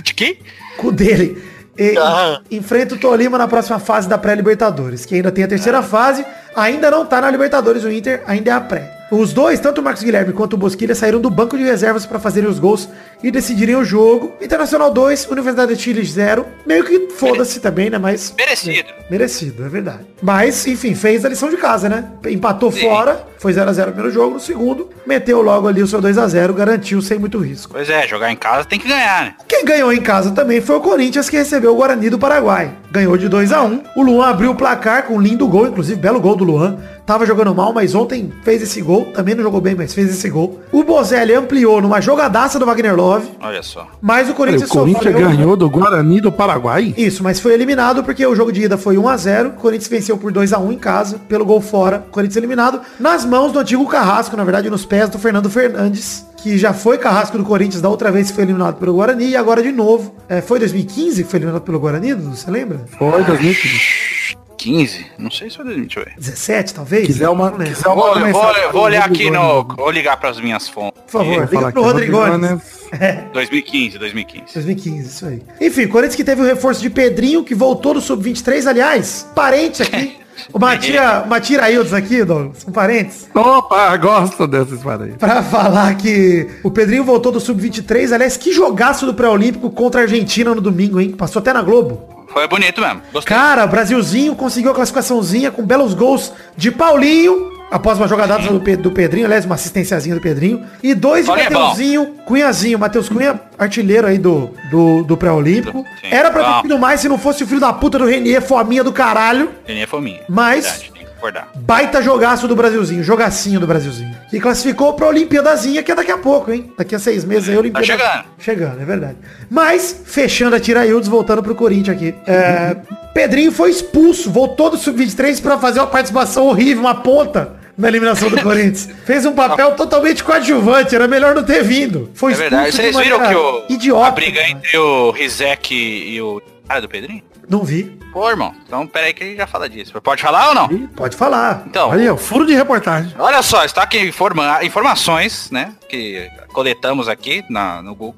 De 0.02 0.14
quem? 0.14 0.38
Com 0.76 0.92
dele. 0.92 1.42
E, 1.78 1.96
Ah. 1.98 2.40
enfrenta 2.50 2.94
o 2.94 2.98
Tolima 2.98 3.38
na 3.38 3.48
próxima 3.48 3.78
fase 3.78 4.08
da 4.08 4.18
pré-Libertadores, 4.18 5.04
que 5.06 5.14
ainda 5.14 5.30
tem 5.32 5.44
a 5.44 5.48
terceira 5.48 5.82
fase, 5.82 6.24
ainda 6.54 6.90
não 6.90 7.06
tá 7.06 7.20
na 7.20 7.30
Libertadores, 7.30 7.84
o 7.84 7.90
Inter 7.90 8.22
ainda 8.26 8.50
é 8.50 8.54
a 8.54 8.60
pré. 8.60 8.99
Os 9.10 9.32
dois, 9.32 9.58
tanto 9.58 9.80
o 9.80 9.84
Marcos 9.84 10.04
Guilherme 10.04 10.32
quanto 10.32 10.54
o 10.54 10.56
Bosquilha, 10.56 10.94
saíram 10.94 11.20
do 11.20 11.28
banco 11.28 11.58
de 11.58 11.64
reservas 11.64 12.06
para 12.06 12.20
fazerem 12.20 12.48
os 12.48 12.60
gols 12.60 12.88
e 13.22 13.30
decidirem 13.30 13.74
o 13.74 13.84
jogo. 13.84 14.32
Internacional 14.40 14.92
2, 14.92 15.26
Universidade 15.26 15.74
de 15.74 15.82
Chile 15.82 16.04
0. 16.04 16.46
Meio 16.64 16.84
que 16.84 17.10
foda-se 17.10 17.58
também, 17.58 17.90
né? 17.90 17.98
Mas. 17.98 18.32
Merecido. 18.36 18.88
Merecido, 19.10 19.64
é 19.64 19.68
verdade. 19.68 20.06
Mas, 20.22 20.64
enfim, 20.66 20.94
fez 20.94 21.24
a 21.24 21.28
lição 21.28 21.50
de 21.50 21.56
casa, 21.56 21.88
né? 21.88 22.04
Empatou 22.28 22.70
Sim. 22.70 22.82
fora, 22.82 23.26
foi 23.38 23.52
0x0 23.52 23.86
no 23.86 23.92
primeiro 23.92 24.10
jogo, 24.12 24.34
no 24.34 24.40
segundo, 24.40 24.90
meteu 25.04 25.42
logo 25.42 25.66
ali 25.66 25.82
o 25.82 25.86
seu 25.86 26.00
2x0, 26.00 26.52
garantiu 26.52 27.02
sem 27.02 27.18
muito 27.18 27.38
risco. 27.38 27.72
Pois 27.72 27.90
é, 27.90 28.06
jogar 28.06 28.30
em 28.30 28.36
casa 28.36 28.64
tem 28.64 28.78
que 28.78 28.86
ganhar, 28.86 29.24
né? 29.24 29.34
Quem 29.48 29.64
ganhou 29.64 29.92
em 29.92 30.00
casa 30.00 30.30
também 30.30 30.60
foi 30.60 30.76
o 30.76 30.80
Corinthians, 30.80 31.28
que 31.28 31.36
recebeu 31.36 31.72
o 31.72 31.76
Guarani 31.76 32.10
do 32.10 32.18
Paraguai. 32.18 32.72
Ganhou 32.92 33.16
de 33.16 33.28
2 33.28 33.52
a 33.52 33.62
1 33.62 33.82
O 33.96 34.02
Luan 34.02 34.28
abriu 34.28 34.50
o 34.50 34.54
placar 34.54 35.04
com 35.04 35.14
um 35.14 35.20
lindo 35.20 35.46
gol, 35.48 35.66
inclusive, 35.66 35.98
belo 35.98 36.20
gol 36.20 36.36
do 36.36 36.44
Luan. 36.44 36.78
Tava 37.10 37.26
jogando 37.26 37.52
mal, 37.52 37.72
mas 37.72 37.92
ontem 37.92 38.32
fez 38.44 38.62
esse 38.62 38.80
gol. 38.80 39.06
Também 39.06 39.34
não 39.34 39.42
jogou 39.42 39.60
bem, 39.60 39.74
mas 39.74 39.92
fez 39.92 40.08
esse 40.10 40.30
gol. 40.30 40.60
O 40.70 40.84
Bozelli 40.84 41.34
ampliou 41.34 41.82
numa 41.82 42.00
jogadaça 42.00 42.56
do 42.56 42.64
Wagner 42.64 42.94
Love. 42.94 43.28
Olha 43.40 43.64
só. 43.64 43.88
Mas 44.00 44.30
o 44.30 44.34
Corinthians 44.34 44.70
o 44.70 44.74
Corinthians 44.74 45.12
sofreu- 45.12 45.28
ganhou 45.28 45.56
do 45.56 45.68
Guarani 45.68 46.20
do 46.20 46.30
Paraguai? 46.30 46.94
Isso, 46.96 47.24
mas 47.24 47.40
foi 47.40 47.52
eliminado 47.52 48.04
porque 48.04 48.24
o 48.24 48.36
jogo 48.36 48.52
de 48.52 48.62
ida 48.62 48.78
foi 48.78 48.96
1 48.96 49.08
a 49.08 49.16
0 49.16 49.48
O 49.48 49.52
Corinthians 49.54 49.88
venceu 49.88 50.16
por 50.16 50.30
2 50.30 50.52
a 50.52 50.60
1 50.60 50.70
em 50.70 50.78
casa, 50.78 51.18
pelo 51.28 51.44
gol 51.44 51.60
fora. 51.60 52.04
O 52.06 52.12
Corinthians 52.12 52.36
eliminado 52.36 52.80
nas 53.00 53.24
mãos 53.24 53.50
do 53.50 53.58
antigo 53.58 53.84
Carrasco, 53.88 54.36
na 54.36 54.44
verdade, 54.44 54.70
nos 54.70 54.84
pés 54.86 55.08
do 55.08 55.18
Fernando 55.18 55.50
Fernandes, 55.50 56.24
que 56.36 56.56
já 56.56 56.72
foi 56.72 56.96
Carrasco 56.96 57.36
do 57.36 57.42
Corinthians 57.42 57.82
da 57.82 57.88
outra 57.88 58.12
vez 58.12 58.28
que 58.30 58.36
foi 58.36 58.44
eliminado 58.44 58.76
pelo 58.76 58.94
Guarani 58.94 59.30
e 59.30 59.36
agora 59.36 59.64
de 59.64 59.72
novo. 59.72 60.14
É, 60.28 60.40
foi 60.40 60.60
2015 60.60 61.24
que 61.24 61.28
foi 61.28 61.38
eliminado 61.40 61.62
pelo 61.62 61.80
Guarani? 61.80 62.14
Você 62.14 62.48
lembra? 62.48 62.82
Foi, 62.96 63.24
2015. 63.24 64.19
15? 64.60 65.06
Não 65.18 65.30
sei 65.30 65.48
se 65.48 65.56
foi 65.56 65.64
20, 65.64 65.76
deixa 65.80 66.00
eu 66.00 66.04
ver. 66.04 66.14
17, 66.18 66.74
talvez? 66.74 67.06
Quiser 67.06 67.28
uma, 67.30 67.50
quiser 67.52 67.88
uma 67.88 67.94
Vou, 67.94 68.14
vou, 68.14 68.22
mensagem 68.22 68.72
vou 68.72 68.82
olhar 68.82 69.04
aqui 69.04 69.30
no. 69.30 69.40
Rodrigo 69.40 69.76
Vou 69.76 69.90
ligar 69.90 70.16
pras 70.18 70.38
minhas 70.38 70.68
fontes. 70.68 71.00
Por 71.02 71.12
favor, 71.12 71.24
Vou 71.24 71.40
liga 71.40 71.48
falar 71.48 71.72
pro 71.72 71.80
aqui, 71.82 71.92
Rodrigones. 71.92 72.50
Rodrigones. 72.92 73.30
2015, 73.32 73.98
2015. 73.98 74.54
2015, 74.54 75.08
isso 75.08 75.26
aí. 75.26 75.42
Enfim, 75.60 75.86
Corinthians 75.88 76.16
que 76.16 76.24
teve 76.24 76.42
o 76.42 76.44
reforço 76.44 76.82
de 76.82 76.90
Pedrinho, 76.90 77.42
que 77.42 77.54
voltou 77.54 77.94
do 77.94 78.00
Sub-23, 78.00 78.66
aliás, 78.66 79.26
parente 79.34 79.82
aqui. 79.82 80.20
Uma 80.54 80.74
tia, 80.74 81.22
uma 81.26 81.38
tiraildos 81.38 81.92
aqui, 81.92 82.24
Douglas, 82.24 82.62
são 82.62 82.72
parentes. 82.72 83.28
Opa, 83.34 83.94
gosto 83.98 84.46
desses 84.46 84.82
parentes. 84.82 85.16
Pra 85.18 85.42
falar 85.42 85.94
que 85.96 86.48
o 86.64 86.70
Pedrinho 86.70 87.04
voltou 87.04 87.30
do 87.30 87.38
Sub-23, 87.38 88.10
aliás, 88.12 88.38
que 88.38 88.50
jogaço 88.50 89.04
do 89.04 89.12
pré-olímpico 89.12 89.70
contra 89.70 90.00
a 90.00 90.04
Argentina 90.04 90.54
no 90.54 90.62
domingo, 90.62 90.98
hein? 90.98 91.10
Passou 91.12 91.40
até 91.40 91.52
na 91.52 91.60
Globo. 91.60 92.19
Foi 92.32 92.46
bonito 92.48 92.80
mesmo. 92.80 93.02
Gostei. 93.12 93.36
Cara, 93.36 93.66
Brasilzinho 93.66 94.34
conseguiu 94.36 94.70
a 94.70 94.74
classificaçãozinha 94.74 95.50
com 95.50 95.62
belos 95.64 95.94
gols 95.94 96.32
de 96.56 96.70
Paulinho 96.70 97.50
após 97.70 97.98
uma 97.98 98.08
jogadaça 98.08 98.48
do, 98.52 98.58
Pe- 98.60 98.74
do 98.76 98.90
Pedrinho, 98.90 99.26
aliás, 99.26 99.44
uma 99.44 99.54
assistenciazinha 99.54 100.14
do 100.16 100.20
Pedrinho. 100.20 100.64
E 100.82 100.92
dois 100.92 101.24
de 101.26 101.30
é. 101.30 101.48
Mateuzinho, 101.50 102.06
Cunhazinho. 102.26 102.78
Matheus 102.78 103.08
Cunha, 103.08 103.40
artilheiro 103.58 104.06
aí 104.08 104.18
do, 104.18 104.50
do, 104.70 105.04
do 105.04 105.16
pré-olímpico. 105.16 105.84
Era 106.02 106.30
pra 106.32 106.54
ter 106.54 106.62
sido 106.62 106.78
mais 106.78 107.00
se 107.00 107.08
não 107.08 107.16
fosse 107.18 107.44
o 107.44 107.46
filho 107.46 107.60
da 107.60 107.72
puta 107.72 107.98
do 107.98 108.06
Renier, 108.06 108.42
fominha 108.42 108.82
do 108.82 108.92
caralho. 108.92 109.50
Ele 109.68 109.80
é 109.82 109.86
fominha. 109.86 110.20
Mas- 110.28 110.64
Verdade, 110.66 110.89
concordar. 111.20 111.50
Baita 111.54 112.02
jogaço 112.02 112.48
do 112.48 112.56
Brasilzinho, 112.56 113.04
jogacinho 113.04 113.60
do 113.60 113.66
Brasilzinho. 113.66 114.16
Que 114.30 114.40
classificou 114.40 114.94
pra 114.94 115.06
Olimpíadazinha, 115.06 115.82
que 115.82 115.92
é 115.92 115.94
daqui 115.94 116.10
a 116.10 116.18
pouco, 116.18 116.50
hein? 116.50 116.72
Daqui 116.76 116.94
a 116.94 116.98
seis 116.98 117.24
meses 117.24 117.48
aí, 117.48 117.54
a 117.56 117.58
Olimpíada. 117.58 117.86
Tá 117.86 117.92
chegando. 117.92 118.24
Chegando, 118.38 118.80
é 118.82 118.84
verdade. 118.84 119.16
Mas, 119.50 120.00
fechando 120.04 120.56
a 120.56 120.60
Tiraildes, 120.60 121.08
voltando 121.08 121.42
pro 121.42 121.54
Corinthians 121.54 121.96
aqui. 121.96 122.14
É, 122.26 122.76
Pedrinho 123.12 123.52
foi 123.52 123.70
expulso, 123.70 124.30
voltou 124.30 124.70
do 124.70 124.78
Sub-23 124.78 125.40
pra 125.42 125.58
fazer 125.58 125.80
uma 125.80 125.86
participação 125.86 126.46
horrível, 126.46 126.80
uma 126.82 126.94
ponta 126.94 127.56
na 127.76 127.88
eliminação 127.88 128.28
do 128.30 128.40
Corinthians. 128.42 128.88
Fez 129.04 129.26
um 129.26 129.32
papel 129.32 129.72
totalmente 129.72 130.22
coadjuvante, 130.24 130.94
era 130.94 131.06
melhor 131.08 131.34
não 131.34 131.42
ter 131.42 131.62
vindo. 131.62 132.10
Foi 132.14 132.32
É 132.32 132.36
verdade. 132.36 132.70
de 132.70 132.76
Vocês 132.76 132.96
viram 132.96 133.20
que 133.20 133.34
o, 133.34 133.64
Idiota. 133.68 134.06
a 134.06 134.10
briga 134.10 134.40
entre 134.48 134.76
o 134.78 135.10
Rizek 135.10 135.74
e 135.74 136.20
o 136.22 136.40
cara 136.68 136.80
do 136.80 136.88
Pedrinho? 136.88 137.22
Não 137.50 137.64
vi. 137.64 137.98
Pô, 138.12 138.30
irmão. 138.30 138.54
Então, 138.64 138.86
pera 138.86 139.06
aí 139.08 139.12
que 139.12 139.24
ele 139.24 139.36
já 139.36 139.46
fala 139.46 139.68
disso. 139.68 140.00
Pode 140.00 140.22
falar 140.22 140.50
ou 140.50 140.54
não? 140.54 140.68
Pode 140.88 141.16
falar. 141.16 141.64
Então, 141.66 141.90
Aí, 141.90 142.08
ó, 142.08 142.16
furo 142.16 142.46
de 142.46 142.54
reportagem. 142.54 143.12
Olha 143.18 143.42
só, 143.42 143.64
está 143.64 143.82
aqui 143.82 144.00
informa 144.00 144.64
informações, 144.64 145.50
né? 145.50 145.74
Que 145.88 146.30
coletamos 146.52 147.08
aqui 147.08 147.44
na, 147.50 147.82
no 147.82 147.94
Google. 147.94 148.14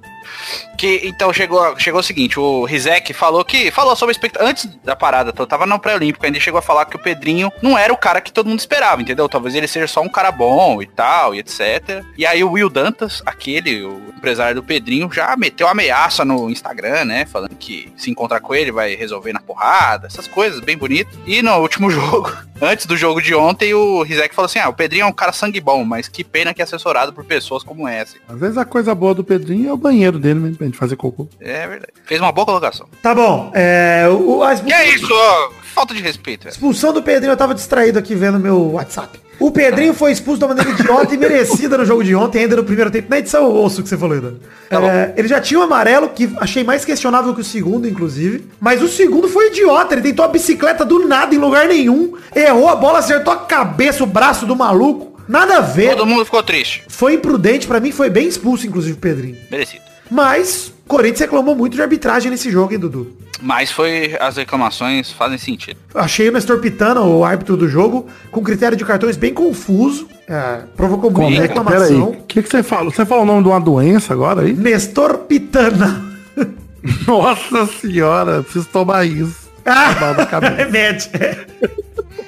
Que 0.83 1.01
então 1.05 1.33
chegou, 1.33 1.79
chegou 1.79 2.01
o 2.01 2.03
seguinte, 2.03 2.41
o 2.41 2.65
Rizek 2.65 3.13
falou 3.13 3.45
que 3.45 3.71
falou 3.71 3.95
sobre 3.95 4.11
expectativa 4.11 4.51
antes 4.51 4.67
da 4.83 4.97
parada, 4.97 5.33
eu 5.39 5.47
tava 5.47 5.65
no 5.65 5.79
pré-olímpico, 5.79 6.27
ainda 6.27 6.41
chegou 6.41 6.59
a 6.59 6.63
falar 6.63 6.87
que 6.87 6.97
o 6.97 6.99
Pedrinho 6.99 7.53
não 7.63 7.79
era 7.79 7.93
o 7.93 7.97
cara 7.97 8.21
que 8.21 8.33
todo 8.33 8.49
mundo 8.49 8.59
esperava, 8.59 9.01
entendeu? 9.01 9.29
Talvez 9.29 9.55
ele 9.55 9.69
seja 9.69 9.87
só 9.87 10.03
um 10.03 10.09
cara 10.09 10.33
bom 10.33 10.83
e 10.83 10.87
tal, 10.87 11.37
e 11.37 11.39
etc. 11.39 12.03
E 12.19 12.27
aí 12.27 12.43
o 12.43 12.51
Will 12.51 12.69
Dantas, 12.69 13.23
aquele, 13.25 13.85
o 13.85 14.13
empresário 14.17 14.57
do 14.57 14.63
Pedrinho, 14.65 15.09
já 15.13 15.37
meteu 15.37 15.69
ameaça 15.69 16.25
no 16.25 16.51
Instagram, 16.51 17.05
né? 17.05 17.27
Falando 17.27 17.55
que 17.55 17.93
se 17.97 18.11
encontrar 18.11 18.41
com 18.41 18.53
ele 18.53 18.73
vai 18.73 18.97
resolver 18.97 19.33
na 19.33 19.39
porrada, 19.39 20.09
essas 20.09 20.27
coisas, 20.27 20.59
bem 20.59 20.77
bonito. 20.77 21.17
E 21.25 21.43
no 21.43 21.59
último 21.59 21.91
jogo, 21.95 22.37
antes 22.61 22.87
do 22.87 22.97
jogo 22.97 23.23
de 23.23 23.37
ontem, 23.37 23.73
o 23.73 24.03
Rizek 24.03 24.35
falou 24.35 24.47
assim: 24.47 24.59
ah, 24.59 24.69
o 24.69 24.75
Pedrinho 24.75 25.05
é 25.05 25.07
um 25.07 25.13
cara 25.13 25.31
sangue 25.31 25.61
bom, 25.61 25.85
mas 25.85 26.09
que 26.09 26.25
pena 26.25 26.53
que 26.53 26.61
é 26.61 26.65
assessorado 26.65 27.13
por 27.13 27.25
pessoas 27.25 27.63
como 27.63 27.87
essa. 27.87 28.17
Às 28.29 28.41
vezes 28.41 28.59
a 28.59 28.65
coisa 28.65 28.93
boa 28.97 29.15
do 29.15 29.23
Pedrinho 29.23 29.69
é 29.69 29.73
o 29.73 29.77
banheiro 29.77 30.19
dele 30.19 30.41
mesmo, 30.41 30.72
gente 30.73 30.79
fazer 30.79 30.97
cocô. 30.97 31.29
É 31.41 31.67
verdade. 31.67 31.93
Fez 32.05 32.21
uma 32.21 32.33
boa 32.33 32.47
colocação. 32.47 32.87
Tá 33.03 33.15
bom. 33.15 33.51
É, 33.55 34.07
o, 34.11 34.43
a 34.43 34.55
Que 34.57 34.73
é 34.73 34.95
isso? 34.95 35.09
ó? 35.11 35.51
Falta 35.75 35.95
de 35.95 36.03
respeito. 36.03 36.45
velho. 36.45 36.53
Expulsão 36.53 36.93
do 36.93 37.03
Pedrinho, 37.03 37.33
eu 37.33 37.37
tava 37.37 37.55
distraído 37.55 37.99
aqui 37.99 38.15
vendo 38.15 38.39
meu 38.39 38.73
WhatsApp. 38.73 39.21
O 39.41 39.51
Pedrinho 39.51 39.93
foi 39.93 40.13
expulso 40.13 40.39
de 40.39 40.45
uma 40.45 40.55
maneira 40.55 40.79
idiota 40.79 41.15
e 41.15 41.19
merecida 41.19 41.77
no 41.77 41.85
jogo 41.85 42.05
de 42.05 42.15
ontem, 42.15 42.41
ainda 42.43 42.55
no 42.55 42.63
primeiro 42.63 42.91
tempo. 42.93 43.09
Na 43.11 43.19
edição 43.19 43.43
eu 43.43 43.51
ouço 43.51 43.81
o 43.81 43.83
que 43.83 43.89
você 43.89 43.97
falou, 43.97 44.17
Edu. 44.17 44.39
Tá. 44.69 44.81
É, 44.85 45.15
ele 45.17 45.27
já 45.27 45.41
tinha 45.41 45.59
um 45.59 45.65
amarelo, 45.65 46.11
que 46.11 46.31
achei 46.37 46.63
mais 46.63 46.85
questionável 46.85 47.35
que 47.35 47.41
o 47.41 47.45
segundo, 47.45 47.89
inclusive. 47.89 48.47
Mas 48.61 48.81
o 48.83 48.89
segundo 48.89 49.29
foi 49.29 49.49
idiota. 49.49 49.95
Ele 49.95 50.03
tentou 50.03 50.25
a 50.25 50.29
bicicleta 50.29 50.85
do 50.85 51.09
nada, 51.09 51.35
em 51.35 51.39
lugar 51.39 51.67
nenhum. 51.67 52.17
Errou 52.37 52.69
a 52.69 52.77
bola, 52.77 52.99
acertou 53.01 53.33
a 53.33 53.37
cabeça, 53.39 54.05
o 54.05 54.07
braço 54.07 54.47
do 54.47 54.55
maluco. 54.55 55.21
Nada 55.27 55.57
a 55.57 55.61
ver. 55.61 55.97
Todo 55.97 56.07
mundo 56.07 56.25
ficou 56.25 56.43
triste. 56.43 56.85
Foi 56.89 57.15
imprudente, 57.15 57.67
pra 57.67 57.81
mim 57.81 57.91
foi 57.91 58.11
bem 58.11 58.29
expulso, 58.29 58.67
inclusive, 58.67 58.95
o 58.95 59.01
Pedrinho. 59.01 59.39
Merecido. 59.51 59.83
Mas, 60.13 60.69
o 60.85 60.89
Corinthians 60.89 61.21
reclamou 61.21 61.57
muito 61.57 61.75
de 61.75 61.81
arbitragem 61.81 62.31
nesse 62.31 62.51
jogo, 62.51 62.75
hein, 62.75 62.79
Dudu? 62.79 63.17
Mas 63.41 63.71
foi. 63.71 64.15
As 64.21 64.37
reclamações 64.37 65.11
fazem 65.11 65.39
sentido. 65.39 65.79
Achei 65.95 66.29
o 66.29 66.33
Nestor 66.33 66.61
Pitana, 66.61 67.01
o 67.01 67.25
árbitro 67.25 67.57
do 67.57 67.67
jogo, 67.67 68.07
com 68.31 68.43
critério 68.43 68.77
de 68.77 68.85
cartões 68.85 69.17
bem 69.17 69.33
confuso. 69.33 70.07
É, 70.29 70.61
provocou 70.77 71.11
muita 71.11 71.41
reclamação. 71.41 72.11
o 72.11 72.23
que, 72.25 72.43
que 72.43 72.49
você 72.49 72.63
fala? 72.63 72.91
Você 72.91 73.07
falou 73.07 73.25
o 73.25 73.27
nome 73.27 73.43
de 73.43 73.49
uma 73.49 73.59
doença 73.59 74.13
agora 74.13 74.43
aí? 74.43 74.53
Nestor 74.53 75.17
Pitana. 75.21 76.05
Nossa 77.09 77.67
senhora, 77.67 78.43
preciso 78.43 78.69
tomar 78.69 79.07
isso. 79.07 79.51
Cabeça. 79.65 80.51
Remete. 80.63 81.11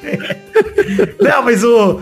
Não, 1.21 1.43
mas 1.43 1.62
o. 1.62 2.00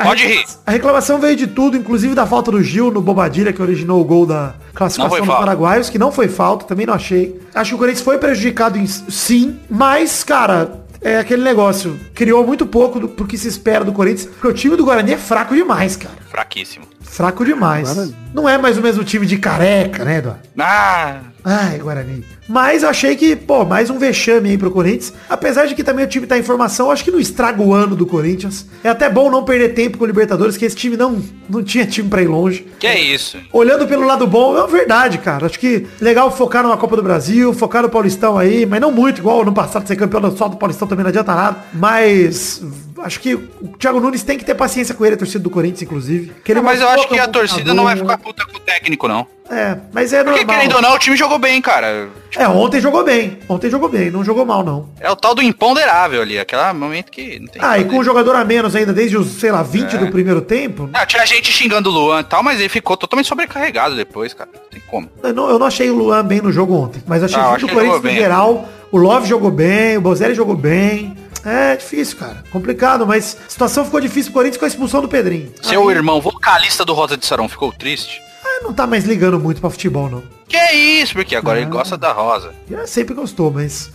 a 0.00 0.04
Pode 0.04 0.26
rir. 0.26 0.44
A 0.66 0.70
reclamação 0.70 1.18
veio 1.18 1.36
de 1.36 1.46
tudo, 1.46 1.76
inclusive 1.76 2.14
da 2.14 2.26
falta 2.26 2.50
do 2.50 2.62
Gil 2.62 2.90
no 2.90 3.00
Bobadilha, 3.02 3.52
que 3.52 3.60
originou 3.60 4.00
o 4.00 4.04
gol 4.04 4.24
da 4.26 4.54
classificação 4.74 5.18
dos 5.26 5.34
paraguaios, 5.36 5.90
que 5.90 5.98
não 5.98 6.10
foi 6.10 6.28
falta, 6.28 6.64
também 6.64 6.86
não 6.86 6.94
achei. 6.94 7.40
Acho 7.54 7.70
que 7.70 7.74
o 7.74 7.78
Corinthians 7.78 8.02
foi 8.04 8.18
prejudicado 8.18 8.78
em- 8.78 8.86
sim, 8.86 9.58
mas, 9.68 10.24
cara, 10.24 10.80
é 11.00 11.18
aquele 11.18 11.42
negócio. 11.42 11.98
Criou 12.14 12.46
muito 12.46 12.64
pouco 12.66 12.98
do, 12.98 13.08
pro 13.08 13.26
que 13.26 13.36
se 13.36 13.46
espera 13.48 13.84
do 13.84 13.92
Corinthians, 13.92 14.26
porque 14.26 14.46
o 14.48 14.52
time 14.54 14.74
do 14.76 14.84
Guarani 14.84 15.12
é 15.12 15.18
fraco 15.18 15.54
demais, 15.54 15.96
cara. 15.96 16.14
Fraquíssimo. 16.30 16.86
Fraco 17.02 17.44
demais. 17.44 17.92
Guarani. 17.92 18.16
Não 18.32 18.48
é 18.48 18.56
mais 18.58 18.78
o 18.78 18.80
mesmo 18.80 19.04
time 19.04 19.26
de 19.26 19.36
careca, 19.36 20.04
né, 20.04 20.18
Eduardo? 20.18 20.40
Ah, 20.58 21.18
Ai, 21.44 21.78
Guarani. 21.78 22.24
Mas 22.48 22.82
eu 22.82 22.88
achei 22.88 23.16
que, 23.16 23.36
pô, 23.36 23.64
mais 23.64 23.90
um 23.90 23.98
vexame 23.98 24.50
aí 24.50 24.58
pro 24.58 24.70
Corinthians. 24.70 25.12
Apesar 25.28 25.66
de 25.66 25.74
que 25.74 25.84
também 25.84 26.04
o 26.04 26.08
time 26.08 26.26
tá 26.26 26.38
em 26.38 26.42
formação, 26.42 26.90
acho 26.90 27.04
que 27.04 27.10
não 27.10 27.20
estraga 27.20 27.62
o 27.62 27.74
ano 27.74 27.94
do 27.94 28.06
Corinthians. 28.06 28.66
É 28.82 28.88
até 28.88 29.10
bom 29.10 29.30
não 29.30 29.44
perder 29.44 29.74
tempo 29.74 29.98
com 29.98 30.04
o 30.04 30.06
Libertadores, 30.06 30.56
que 30.56 30.64
esse 30.64 30.76
time 30.76 30.96
não, 30.96 31.22
não 31.48 31.62
tinha 31.62 31.86
time 31.86 32.08
pra 32.08 32.22
ir 32.22 32.28
longe. 32.28 32.66
que 32.78 32.86
é 32.86 32.98
isso? 32.98 33.38
Olhando 33.52 33.86
pelo 33.86 34.06
lado 34.06 34.26
bom, 34.26 34.56
é 34.58 34.66
verdade, 34.66 35.18
cara. 35.18 35.46
Acho 35.46 35.58
que 35.58 35.86
legal 36.00 36.34
focar 36.34 36.62
numa 36.62 36.78
Copa 36.78 36.96
do 36.96 37.02
Brasil, 37.02 37.52
focar 37.52 37.82
no 37.82 37.90
Paulistão 37.90 38.38
aí, 38.38 38.64
mas 38.64 38.80
não 38.80 38.90
muito, 38.90 39.18
igual 39.18 39.44
no 39.44 39.52
passado 39.52 39.86
ser 39.86 39.96
campeão 39.96 40.34
só 40.34 40.48
do 40.48 40.56
Paulistão 40.56 40.88
também 40.88 41.02
não 41.02 41.10
adianta 41.10 41.34
nada. 41.34 41.58
Mas 41.74 42.62
acho 43.04 43.20
que 43.20 43.34
o 43.34 43.42
Thiago 43.78 44.00
Nunes 44.00 44.22
tem 44.22 44.36
que 44.38 44.44
ter 44.44 44.54
paciência 44.54 44.94
com 44.94 45.04
ele, 45.04 45.14
a 45.14 45.18
torcida 45.18 45.38
do 45.42 45.50
Corinthians, 45.50 45.82
inclusive. 45.82 46.32
Ah, 46.56 46.62
mas 46.62 46.80
eu 46.80 46.88
acho 46.88 47.06
que 47.08 47.18
a 47.18 47.28
torcida 47.28 47.72
não 47.74 47.84
vai 47.84 47.96
jogador. 47.96 48.18
ficar 48.18 48.24
puta 48.24 48.46
com 48.46 48.56
o 48.56 48.60
técnico, 48.60 49.06
não. 49.06 49.26
É, 49.50 49.76
mas 49.92 50.10
é 50.14 50.24
Porque, 50.24 50.38
normal. 50.40 50.56
querendo 50.56 50.76
ou 50.76 50.80
não, 50.82 50.94
o 50.94 50.98
time 50.98 51.16
jogou 51.16 51.38
bem, 51.38 51.60
cara. 51.60 52.08
É, 52.34 52.48
ontem 52.48 52.80
jogou 52.80 53.04
bem. 53.04 53.38
Ontem 53.46 53.68
jogou 53.70 53.90
bem, 53.90 54.10
não 54.10 54.24
jogou 54.24 54.46
mal, 54.46 54.64
não. 54.64 54.88
É 54.98 55.10
o 55.10 55.14
tal 55.14 55.34
do 55.34 55.42
imponderável 55.42 56.22
ali, 56.22 56.38
aquele 56.38 56.72
momento 56.72 57.12
que 57.12 57.38
não 57.38 57.48
tem 57.48 57.60
Ah, 57.62 57.78
e 57.78 57.84
com 57.84 57.98
um 57.98 58.02
jogador 58.04 58.34
a 58.36 58.44
menos 58.44 58.74
ainda, 58.74 58.92
desde 58.92 59.18
os, 59.18 59.28
sei 59.38 59.52
lá, 59.52 59.62
20 59.62 59.96
É. 59.96 59.98
do 59.98 60.10
primeiro 60.10 60.40
tempo, 60.40 60.88
Não, 60.90 61.06
tinha 61.06 61.26
gente 61.26 61.52
xingando 61.52 61.90
o 61.90 61.92
Luan 61.92 62.20
e 62.20 62.24
tal, 62.24 62.42
mas 62.42 62.58
ele 62.58 62.70
ficou 62.70 62.96
totalmente 62.96 63.26
sobrecarregado 63.26 63.94
depois, 63.94 64.32
cara. 64.32 64.48
Não 64.54 64.60
tem 64.70 64.80
como. 64.86 65.10
eu 65.22 65.34
não, 65.34 65.50
eu 65.50 65.58
não 65.58 65.66
achei 65.66 65.90
o 65.90 65.94
Luan 65.94 66.24
bem 66.24 66.40
no 66.40 66.50
jogo 66.50 66.74
ontem. 66.74 67.02
Mas 67.06 67.22
achei 67.22 67.38
Ah, 67.38 67.54
que 67.58 67.66
o 67.66 67.68
Corinthians 67.68 68.02
no 68.02 68.10
geral, 68.10 68.66
o 68.90 68.96
Love 68.96 69.28
jogou 69.28 69.50
bem, 69.50 69.98
o 69.98 70.00
Bozelli 70.00 70.34
jogou 70.34 70.56
bem. 70.56 71.14
É 71.44 71.76
difícil, 71.76 72.16
cara. 72.16 72.42
Complicado, 72.50 73.06
mas 73.06 73.36
a 73.46 73.50
situação 73.50 73.84
ficou 73.84 74.00
difícil 74.00 74.32
pro 74.32 74.40
Corinthians 74.40 74.58
com 74.58 74.64
a 74.64 74.68
expulsão 74.68 75.00
do 75.02 75.08
Pedrinho. 75.08 75.52
Seu 75.62 75.88
Aí, 75.88 75.94
irmão 75.96 76.20
vocalista 76.20 76.84
do 76.84 76.94
Rosa 76.94 77.16
de 77.16 77.26
Sarão 77.26 77.48
ficou 77.48 77.72
triste? 77.72 78.20
ah, 78.44 78.60
não 78.62 78.72
tá 78.72 78.86
mais 78.86 79.04
ligando 79.04 79.38
muito 79.40 79.60
pra 79.60 79.68
futebol, 79.70 80.08
não. 80.08 80.22
Que 80.48 80.56
é 80.56 80.74
isso, 80.74 81.14
porque 81.14 81.34
agora 81.34 81.58
Ah. 81.58 81.62
ele 81.62 81.70
gosta 81.70 81.96
da 81.96 82.12
Rosa. 82.12 82.54
Já 82.70 82.86
sempre 82.86 83.14
gostou, 83.14 83.50
mas... 83.50 83.90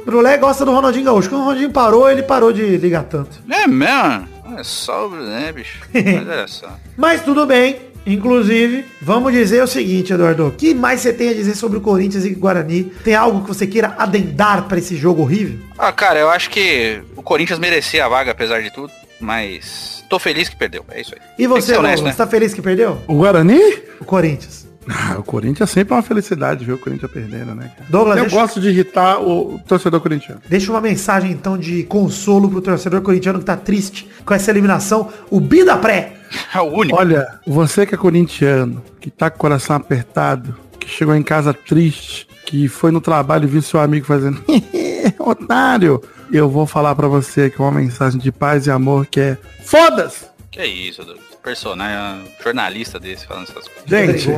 O 0.00 0.04
Brulé 0.04 0.38
gosta 0.38 0.64
do 0.64 0.72
Ronaldinho 0.72 1.04
Gaúcho. 1.04 1.28
Quando 1.28 1.42
o 1.42 1.44
Ronaldinho 1.44 1.70
parou, 1.70 2.10
ele 2.10 2.22
parou 2.22 2.52
de 2.52 2.78
ligar 2.78 3.04
tanto. 3.04 3.38
É 3.50 3.66
mesmo? 3.66 4.28
É 4.58 4.64
só, 4.64 5.08
né, 5.10 5.52
bicho? 5.52 5.78
Mas 5.94 6.26
olha 6.28 6.48
só. 6.48 6.68
Mas 6.96 7.22
tudo 7.22 7.46
bem. 7.46 7.78
Inclusive, 8.06 8.84
vamos 9.00 9.32
dizer 9.32 9.62
o 9.62 9.66
seguinte, 9.66 10.12
Eduardo. 10.12 10.48
O 10.48 10.50
que 10.52 10.74
mais 10.74 11.00
você 11.00 11.12
tem 11.12 11.28
a 11.28 11.34
dizer 11.34 11.54
sobre 11.54 11.78
o 11.78 11.80
Corinthians 11.80 12.24
e 12.24 12.30
Guarani? 12.30 12.84
Tem 13.04 13.14
algo 13.14 13.42
que 13.42 13.48
você 13.48 13.66
queira 13.66 13.94
adendar 13.98 14.64
pra 14.66 14.78
esse 14.78 14.96
jogo 14.96 15.22
horrível? 15.22 15.58
Ah, 15.78 15.92
cara, 15.92 16.18
eu 16.18 16.30
acho 16.30 16.50
que 16.50 17.00
o 17.16 17.22
Corinthians 17.22 17.58
merecia 17.58 18.04
a 18.04 18.08
vaga, 18.08 18.30
apesar 18.32 18.62
de 18.62 18.72
tudo, 18.72 18.92
mas 19.20 20.04
tô 20.08 20.18
feliz 20.18 20.48
que 20.48 20.56
perdeu. 20.56 20.84
É 20.90 21.00
isso 21.00 21.14
aí. 21.14 21.20
E 21.38 21.46
você, 21.46 21.72
Douglas, 21.72 22.00
honesto, 22.00 22.04
né? 22.04 22.12
tá 22.12 22.26
feliz 22.26 22.54
que 22.54 22.62
perdeu? 22.62 22.98
O 23.06 23.14
Guarani? 23.16 23.60
O 24.00 24.04
Corinthians. 24.04 24.69
Ah, 24.88 25.16
o 25.18 25.22
Corinthians 25.22 25.68
sempre 25.70 25.92
é 25.92 25.96
uma 25.96 26.02
felicidade 26.02 26.64
ver 26.64 26.72
o 26.72 26.78
Corinthians 26.78 27.10
perdendo, 27.12 27.54
né, 27.54 27.70
cara? 27.76 27.90
Douglas, 27.90 28.16
Eu 28.16 28.22
deixa- 28.24 28.36
gosto 28.40 28.60
de 28.60 28.68
irritar 28.70 29.20
o 29.20 29.60
torcedor 29.68 30.00
corintiano. 30.00 30.40
Deixa 30.48 30.70
uma 30.72 30.80
mensagem, 30.80 31.30
então, 31.30 31.56
de 31.58 31.82
consolo 31.84 32.48
pro 32.50 32.60
torcedor 32.62 33.00
corintiano 33.02 33.38
que 33.38 33.44
tá 33.44 33.56
triste 33.56 34.08
com 34.24 34.32
essa 34.32 34.50
eliminação. 34.50 35.08
O 35.30 35.38
Bida 35.38 35.76
Pré. 35.76 36.14
É 36.54 36.60
o 36.60 36.64
único. 36.64 36.98
Olha, 36.98 37.40
você 37.46 37.84
que 37.84 37.94
é 37.94 37.98
corintiano, 37.98 38.82
que 39.00 39.10
tá 39.10 39.28
com 39.30 39.36
o 39.36 39.40
coração 39.40 39.76
apertado, 39.76 40.56
que 40.78 40.88
chegou 40.88 41.14
em 41.14 41.22
casa 41.22 41.52
triste, 41.52 42.26
que 42.46 42.66
foi 42.68 42.90
no 42.90 43.00
trabalho 43.00 43.44
e 43.44 43.48
viu 43.48 43.60
seu 43.62 43.80
amigo 43.80 44.06
fazendo 44.06 44.42
otário, 45.18 46.02
eu 46.32 46.48
vou 46.48 46.66
falar 46.66 46.94
pra 46.94 47.06
você 47.08 47.50
que 47.50 47.60
é 47.60 47.64
uma 47.64 47.72
mensagem 47.80 48.18
de 48.20 48.32
paz 48.32 48.66
e 48.66 48.70
amor 48.70 49.06
que 49.06 49.20
é 49.20 49.38
foda-se! 49.62 50.26
Que 50.50 50.60
é 50.60 50.66
isso, 50.66 51.04
Douglas? 51.04 51.29
Personagem, 51.42 52.24
jornalista 52.42 52.98
desse 53.00 53.26
falando 53.26 53.44
essas 53.44 53.66
coisas. 53.66 53.82
Gente, 54.22 54.28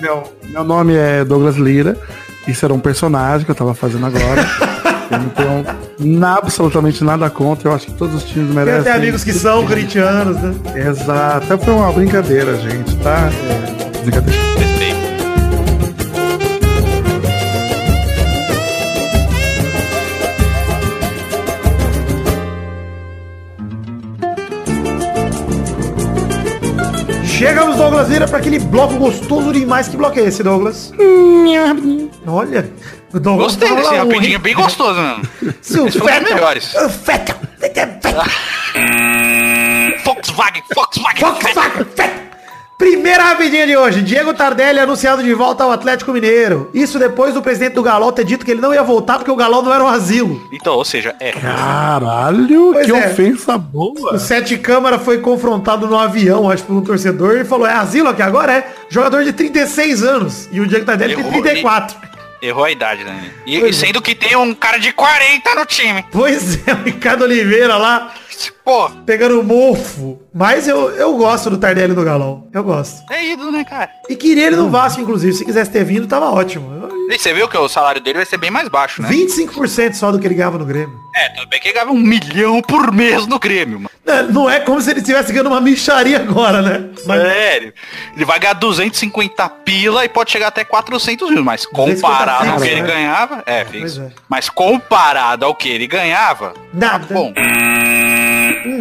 meu, 0.00 0.32
meu 0.44 0.64
nome 0.64 0.94
é 0.94 1.24
Douglas 1.24 1.56
Lira. 1.56 1.96
Isso 2.46 2.64
era 2.64 2.72
um 2.72 2.80
personagem 2.80 3.44
que 3.44 3.50
eu 3.50 3.54
tava 3.54 3.74
fazendo 3.74 4.06
agora. 4.06 4.46
eu 5.10 5.18
não 5.18 5.28
tenho 5.28 6.18
na- 6.18 6.36
absolutamente 6.36 7.04
nada 7.04 7.28
contra. 7.28 7.68
Eu 7.68 7.74
acho 7.74 7.86
que 7.86 7.92
todos 7.92 8.14
os 8.14 8.24
times 8.24 8.46
Tem 8.46 8.56
merecem. 8.56 8.80
até 8.80 8.92
amigos 8.92 9.22
que 9.22 9.32
são 9.34 9.66
corintianos, 9.66 10.36
né? 10.40 10.54
Exato. 10.88 11.58
Foi 11.58 11.74
uma 11.74 11.92
brincadeira, 11.92 12.56
gente, 12.56 12.96
tá? 12.96 13.28
É, 13.30 14.00
brincadeira. 14.02 14.67
Chegamos, 27.38 27.76
Douglas 27.76 28.08
Lira, 28.08 28.26
para 28.26 28.38
aquele 28.38 28.58
bloco 28.58 28.96
gostoso 28.96 29.52
demais. 29.52 29.86
Que 29.86 29.96
bloco 29.96 30.18
é 30.18 30.24
esse, 30.24 30.42
Douglas? 30.42 30.92
Olha. 32.26 32.68
o 33.14 33.20
Douglas 33.20 33.54
Gostei 33.54 33.76
desse 33.76 33.94
um, 33.94 33.96
rapidinho, 33.98 34.40
bem 34.40 34.54
gostoso 34.56 35.00
mesmo. 35.00 35.54
Seu 35.62 35.86
Esse 35.86 36.00
foi 36.00 36.10
dos 36.10 36.18
Vettel. 36.18 36.34
melhores. 36.34 36.74
Ah, 36.74 36.88
Vettel. 36.88 37.36
Vettel, 37.60 37.86
Vettel. 38.02 38.24
Volkswagen, 40.04 40.62
Volkswagen. 40.74 41.20
Volkswagen, 41.20 41.84
Vettel. 41.84 42.27
Primeira 42.78 43.24
rapidinha 43.24 43.66
de 43.66 43.76
hoje. 43.76 44.02
Diego 44.02 44.32
Tardelli 44.32 44.78
anunciado 44.78 45.20
de 45.20 45.34
volta 45.34 45.64
ao 45.64 45.72
Atlético 45.72 46.12
Mineiro. 46.12 46.70
Isso 46.72 46.96
depois 46.96 47.34
do 47.34 47.42
presidente 47.42 47.72
do 47.74 47.82
Galol 47.82 48.12
ter 48.12 48.24
dito 48.24 48.44
que 48.44 48.52
ele 48.52 48.60
não 48.60 48.72
ia 48.72 48.84
voltar 48.84 49.16
porque 49.18 49.32
o 49.32 49.34
Galol 49.34 49.62
não 49.64 49.74
era 49.74 49.82
um 49.82 49.88
asilo. 49.88 50.40
Então, 50.52 50.74
ou 50.74 50.84
seja, 50.84 51.12
é. 51.18 51.32
Caralho, 51.32 52.70
Pois 52.72 52.86
que 52.86 52.92
é. 52.92 53.08
ofensa 53.08 53.58
boa. 53.58 54.14
O 54.14 54.18
Sete 54.18 54.56
Câmara 54.56 54.96
foi 54.96 55.18
confrontado 55.18 55.88
no 55.88 55.98
avião, 55.98 56.48
acho, 56.48 56.62
por 56.62 56.76
um 56.76 56.80
torcedor 56.80 57.38
e 57.38 57.44
falou, 57.44 57.66
é 57.66 57.72
asilo 57.72 58.10
aqui 58.10 58.22
agora? 58.22 58.52
É 58.52 58.72
jogador 58.88 59.24
de 59.24 59.32
36 59.32 60.04
anos. 60.04 60.48
E 60.52 60.60
o 60.60 60.66
Diego 60.66 60.86
Tardelli 60.86 61.16
tem 61.16 61.24
Errou, 61.26 61.42
34. 61.42 61.96
Errou 62.40 62.62
a 62.64 62.70
idade, 62.70 63.02
né? 63.02 63.32
E, 63.44 63.58
Pois 63.58 63.82
é. 63.82 63.86
sendo 63.86 64.00
que 64.00 64.14
tem 64.14 64.36
um 64.36 64.54
cara 64.54 64.78
de 64.78 64.92
40 64.92 65.54
no 65.56 65.66
time. 65.66 66.04
Pois 66.12 66.64
é, 66.64 66.72
o 66.74 66.84
Ricardo 66.84 67.22
Oliveira 67.24 67.76
lá, 67.76 68.12
Pô, 68.64 68.88
pegando 69.06 69.42
mofo. 69.42 70.20
Mas 70.34 70.68
eu, 70.68 70.90
eu 70.92 71.16
gosto 71.16 71.50
do 71.50 71.58
Tardelli 71.58 71.94
no 71.94 72.04
Galol. 72.04 72.48
Eu 72.52 72.62
gosto. 72.62 73.02
é 73.12 73.24
ídolo, 73.32 73.50
né, 73.50 73.64
cara? 73.64 73.90
E 74.08 74.14
queria 74.16 74.46
ele 74.46 74.56
no 74.56 74.70
Vasco, 74.70 75.00
inclusive. 75.00 75.32
Se 75.34 75.44
quisesse 75.44 75.70
ter 75.70 75.84
vindo, 75.84 76.06
tava 76.06 76.30
ótimo. 76.30 76.78
E 77.10 77.18
você 77.18 77.32
viu 77.32 77.48
que 77.48 77.56
o 77.56 77.68
salário 77.68 78.02
dele 78.02 78.18
vai 78.18 78.26
ser 78.26 78.36
bem 78.36 78.50
mais 78.50 78.68
baixo, 78.68 79.00
né? 79.00 79.08
25% 79.08 79.94
só 79.94 80.12
do 80.12 80.18
que 80.18 80.26
ele 80.26 80.34
ganhava 80.34 80.58
no 80.58 80.66
Grêmio. 80.66 80.94
É, 81.16 81.30
tudo 81.30 81.48
bem 81.48 81.58
que 81.58 81.68
ele 81.68 81.72
ganhava 81.74 81.90
um 81.90 81.98
milhão 81.98 82.60
por 82.60 82.92
mês 82.92 83.26
no 83.26 83.38
Grêmio, 83.38 83.78
mano. 83.80 83.90
Não, 84.04 84.42
Não 84.42 84.50
é 84.50 84.60
como 84.60 84.78
se 84.80 84.90
ele 84.90 85.00
estivesse 85.00 85.32
ganhando 85.32 85.46
uma 85.48 85.60
micharia 85.60 86.18
agora, 86.18 86.60
né? 86.60 86.90
Mas 87.06 87.20
É, 87.22 87.56
ele- 87.56 88.24
vai 88.26 88.38
ganhar 88.38 88.52
250 88.52 89.48
pila 89.48 90.04
e 90.04 90.08
pode 90.08 90.30
chegar 90.30 90.48
até 90.48 90.64
400 90.64 91.30
mil, 91.30 91.42
mas 91.42 91.62
250 91.72 92.02
comparado 92.02 92.50
ao 92.50 92.58
fixo, 92.58 92.64
que 92.66 92.70
ele 92.70 92.82
né? 92.82 92.86
ganhava, 92.88 93.42
é, 93.46 93.64
fixo. 93.64 94.02
é. 94.02 94.10
Mas 94.28 94.50
comparado 94.50 95.46
ao 95.46 95.54
que 95.54 95.68
ele 95.68 95.86
ganhava, 95.86 96.52
nada. 96.74 97.06
bom, 97.14 97.30
Hum, 97.30 98.27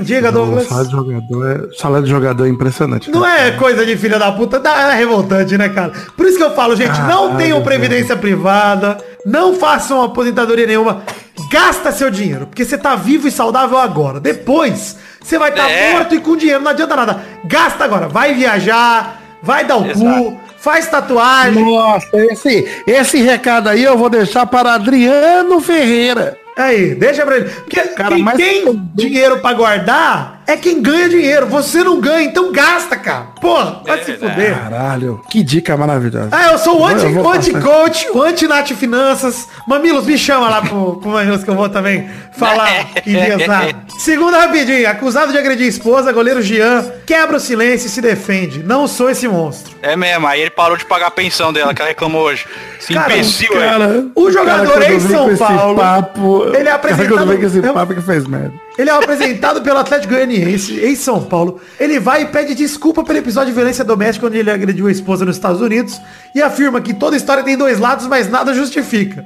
diga, 0.03 0.31
Douglas. 0.31 0.67
salário 0.67 0.89
de 0.89 0.96
jogador 0.96 1.48
é, 1.51 1.75
salário 1.77 2.05
de 2.05 2.12
jogador 2.12 2.46
é 2.46 2.50
impressionante. 2.50 3.10
Não 3.12 3.22
cara. 3.22 3.41
é 3.48 3.51
coisa 3.51 3.86
de 3.86 3.96
filha 3.98 4.17
da 4.19 4.31
puta, 4.31 4.60
dá- 4.60 4.91
é 4.93 4.96
revoltante, 4.96 5.57
né, 5.57 5.69
cara? 5.69 5.91
Por 6.15 6.25
isso 6.25 6.38
que 6.38 6.43
eu 6.43 6.53
falo, 6.55 6.75
gente, 6.75 7.00
não 7.01 7.36
tenham 7.36 7.62
previdência 7.63 8.15
privada, 8.15 8.98
não 9.25 9.53
façam 9.55 10.01
aposentadoria 10.03 10.65
nenhuma, 10.67 11.03
gasta 11.51 11.91
seu 11.91 12.10
dinheiro, 12.10 12.48
porque 12.48 12.65
você 12.65 12.77
tá 12.77 12.96
vivo 12.96 13.27
e 13.27 13.31
saudável 13.31 13.77
agora. 13.77 14.19
Depois, 14.19 14.98
você 15.22 15.38
vai 15.38 15.50
estar 15.50 15.69
É. 15.69 15.93
morto 15.93 16.15
e 16.15 16.19
com 16.19 16.36
dinheiro, 16.36 16.62
não 16.63 16.72
adianta 16.72 16.96
nada. 16.96 17.22
Gasta 17.46 17.84
agora, 17.84 18.07
vai 18.07 18.34
viajar, 18.34 19.22
vai 19.43 19.65
dar 19.65 19.77
o 19.77 19.84
cu, 19.93 20.38
faz 20.57 20.88
tatuagem. 20.88 21.63
Nossa, 21.63 22.07
esse, 22.13 22.67
esse 22.88 23.22
recado 23.22 23.69
aí 23.69 23.84
eu 23.84 23.98
vou 23.98 24.10
deixar 24.10 24.46
para 24.46 24.74
Adriano 24.74 25.60
Ferreira. 25.60 26.38
Aí, 26.58 26.96
deixa 26.96 27.26
pra 27.26 27.38
ele. 27.38 27.50
Porque 27.50 27.80
Cara, 27.82 28.16
quem 28.16 28.24
mas- 28.24 28.38
tem 28.38 28.90
dinheiro 28.96 29.40
pra 29.40 29.54
guardar 29.54 30.37
é 30.48 30.56
quem 30.58 30.82
ganha 30.82 31.10
dinheiro. 31.10 31.46
Você 31.48 31.84
não 31.84 32.00
ganha, 32.00 32.24
então 32.25 32.51
gasta, 32.51 32.96
cara. 32.96 33.27
Porra, 33.39 33.82
vai 33.86 34.04
se 34.04 34.13
fuder. 34.13 34.58
Caralho, 34.58 35.22
que 35.30 35.44
dica 35.44 35.75
maravilhosa. 35.77 36.30
Ah, 36.32 36.51
eu 36.54 36.58
sou 36.58 36.80
o 36.82 36.86
anti-coach, 36.88 38.08
o 38.13 38.22
anti-Nath 38.22 38.70
Finanças. 38.74 39.48
Mamilos, 39.68 40.06
me 40.06 40.18
chama 40.18 40.50
lá 40.50 40.62
pro, 40.62 40.96
pro 40.98 41.10
Mamilos 41.12 41.44
que 41.44 41.50
eu 41.50 41.56
vou 41.56 41.70
também 41.70 42.10
falar 42.32 42.70
e 43.06 43.13
pensar. 43.16 43.68
Segunda 44.00 44.39
rapidinho. 44.39 44.89
Acusado 44.89 45.32
de 45.32 45.38
agredir 45.38 45.68
esposa, 45.68 46.12
goleiro 46.12 46.42
Jean, 46.42 46.86
quebra 47.06 47.38
o 47.38 47.39
silêncio 47.39 47.88
e 47.88 47.89
se 47.89 48.01
defende. 48.01 48.63
Não 48.63 48.88
sou 48.88 49.10
esse 49.10 49.27
monstro. 49.27 49.75
é 49.82 49.96
mesmo. 49.96 50.25
Aí 50.27 50.42
ele 50.42 50.50
parou 50.50 50.77
de 50.77 50.86
pagar 50.86 51.08
a 51.08 51.12
pensão 51.12 51.51
dela, 51.51 51.74
que 51.74 51.82
ela 51.82 51.89
reclamou 51.89 52.24
hoje. 52.24 52.46
Esse 52.80 52.94
Cara, 52.94 53.13
imbecil. 53.13 53.51
Cara, 53.51 54.06
O 54.16 54.32
jogador 54.32 54.74
cara, 54.74 54.94
em 54.94 55.00
São 55.00 55.36
Paulo, 55.36 55.75
Papo, 55.80 56.46
ele 56.48 56.58
é 56.58 56.63
cara, 56.63 56.75
apresentado- 56.75 57.13
Quando 57.13 57.27
vem 57.30 57.38
com 57.39 57.46
esse 57.46 57.62
papo 57.62 57.94
que 57.94 58.01
fez 58.01 58.25
merda. 58.25 58.54
Ele 58.77 58.89
é 58.89 58.93
apresentado 58.93 59.62
pelo 59.62 59.79
Atlético 59.79 60.13
Goianiense 60.13 60.79
em 60.86 60.96
São 60.96 61.24
Paulo. 61.24 61.60
Ele 61.79 62.00
vai 62.00 62.22
e 62.22 62.25
pede 62.27 62.53
desculpa 62.53 63.03
pelo 63.03 63.17
episódio 63.19 63.50
de 63.51 63.55
violência 63.55 63.84
doméstica 63.84 64.27
onde 64.27 64.38
ele 64.38 64.51
agrediu 64.51 64.86
a 64.88 64.91
esposa 64.91 65.25
nos 65.25 65.36
Estados 65.36 65.62
Unidos 65.62 66.00
e 66.36 66.41
afirma 66.41 66.79
que 66.79 66.93
toda 66.93 67.15
história 67.17 67.43
tem 67.43 67.57
dois 67.57 67.79
lados, 67.79 68.05
mas 68.07 68.29
nada 68.29 68.53
justifica. 68.53 69.25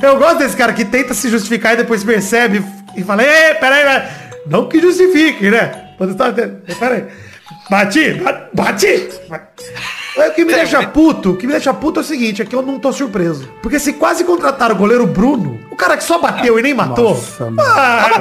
Eu 0.00 0.16
gosto 0.18 0.38
desse 0.38 0.56
cara 0.56 0.72
que 0.72 0.84
tenta 0.84 1.14
se 1.14 1.28
justificar 1.28 1.74
e 1.74 1.78
depois 1.78 2.04
percebe 2.04 2.64
e 2.96 3.02
fala, 3.02 3.22
ei, 3.24 3.54
peraí, 3.54 3.82
peraí. 3.82 4.08
não 4.46 4.68
que 4.68 4.80
justifique, 4.80 5.50
né? 5.50 5.66
Toda 5.98 6.12
história 6.12 6.32
tem- 6.32 6.76
Peraí. 6.76 7.04
Bati, 7.70 8.14
ba- 8.14 8.48
bati. 8.54 9.08
Aí, 10.16 10.28
O 10.30 10.34
que 10.34 10.44
me 10.44 10.52
deixa 10.52 10.82
puto, 10.86 11.30
o 11.32 11.36
que 11.36 11.46
me 11.46 11.52
deixa 11.52 11.72
puto 11.72 12.00
é 12.00 12.02
o 12.02 12.04
seguinte, 12.06 12.42
é 12.42 12.44
que 12.44 12.54
eu 12.54 12.62
não 12.62 12.78
tô 12.78 12.92
surpreso. 12.92 13.48
Porque 13.62 13.78
se 13.78 13.94
quase 13.94 14.24
contrataram 14.24 14.74
o 14.74 14.78
goleiro 14.78 15.06
Bruno, 15.06 15.58
o 15.70 15.76
cara 15.76 15.96
que 15.96 16.04
só 16.04 16.18
bateu 16.18 16.58
e 16.58 16.62
nem 16.62 16.74
matou. 16.74 17.10
Nossa, 17.14 17.44
mano. 17.50 17.62
ah, 17.62 18.10
só 18.14 18.20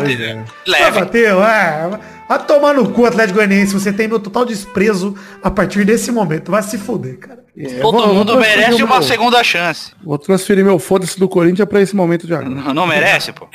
Leve. 0.71 0.99
bateu, 0.99 1.43
é. 1.43 1.89
Vai 2.29 2.39
tomar 2.45 2.73
no 2.73 2.89
cu, 2.91 3.05
Atlético 3.05 3.39
Goianiense. 3.39 3.73
Você 3.73 3.91
tem 3.91 4.07
meu 4.07 4.17
total 4.19 4.45
desprezo 4.45 5.15
a 5.43 5.51
partir 5.51 5.83
desse 5.83 6.11
momento. 6.13 6.49
Vai 6.49 6.63
se 6.63 6.77
fuder, 6.77 7.17
cara. 7.19 7.41
Todo 7.81 7.97
vou- 7.97 8.13
mundo 8.13 8.31
vou 8.31 8.41
merece 8.41 8.81
uma 8.81 8.99
meu- 8.99 9.03
segunda 9.03 9.43
chance. 9.43 9.91
Vou 10.01 10.17
transferir 10.17 10.63
meu 10.63 10.79
foda-se 10.79 11.19
do 11.19 11.27
Corinthians 11.27 11.67
pra 11.67 11.81
esse 11.81 11.93
momento 11.93 12.25
de 12.25 12.33
agora. 12.33 12.49
Não, 12.49 12.73
não 12.73 12.87
merece, 12.87 13.33
pô? 13.33 13.49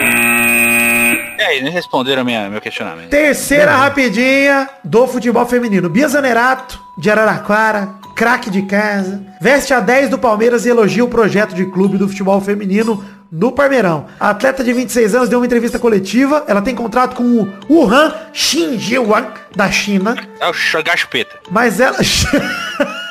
E 1.39 1.43
aí, 1.43 1.63
nem 1.63 1.73
responderam 1.73 2.25
minha, 2.25 2.49
meu 2.49 2.61
questionamento. 2.61 3.11
Terceira 3.11 3.77
rapidinha 3.77 4.69
do 4.83 5.07
futebol 5.07 5.45
feminino. 5.47 5.89
Bia 5.89 6.09
Zanerato, 6.09 6.81
de 6.99 7.11
Araraquara, 7.11 7.91
craque 8.15 8.51
de 8.51 8.63
casa, 8.63 9.23
veste 9.41 9.75
a 9.75 9.81
10 9.81 10.11
do 10.11 10.19
Palmeiras 10.19 10.65
e 10.65 10.71
elogia 10.71 11.05
o 11.05 11.09
projeto 11.09 11.55
de 11.55 11.67
clube 11.67 11.99
do 11.99 12.09
futebol 12.09 12.41
feminino 12.41 13.05
no 13.31 13.53
Parmeirão. 13.53 14.07
A 14.19 14.31
atleta 14.31 14.65
de 14.65 14.73
26 14.73 15.15
anos 15.15 15.29
deu 15.29 15.39
uma 15.39 15.47
entrevista 15.47 15.79
coletiva. 15.79 16.45
Ela 16.47 16.63
tem 16.63 16.75
contrato 16.75 17.17
com 17.17 17.23
o 17.23 17.53
Wuhan 17.69 18.15
Xinjiang, 18.33 19.29
da 19.55 19.71
China. 19.71 20.17
É 20.41 20.49
o 20.49 20.53
Xangai 20.53 20.97
Chupeta. 20.97 21.39
Mas 21.51 21.79
ela... 21.81 21.99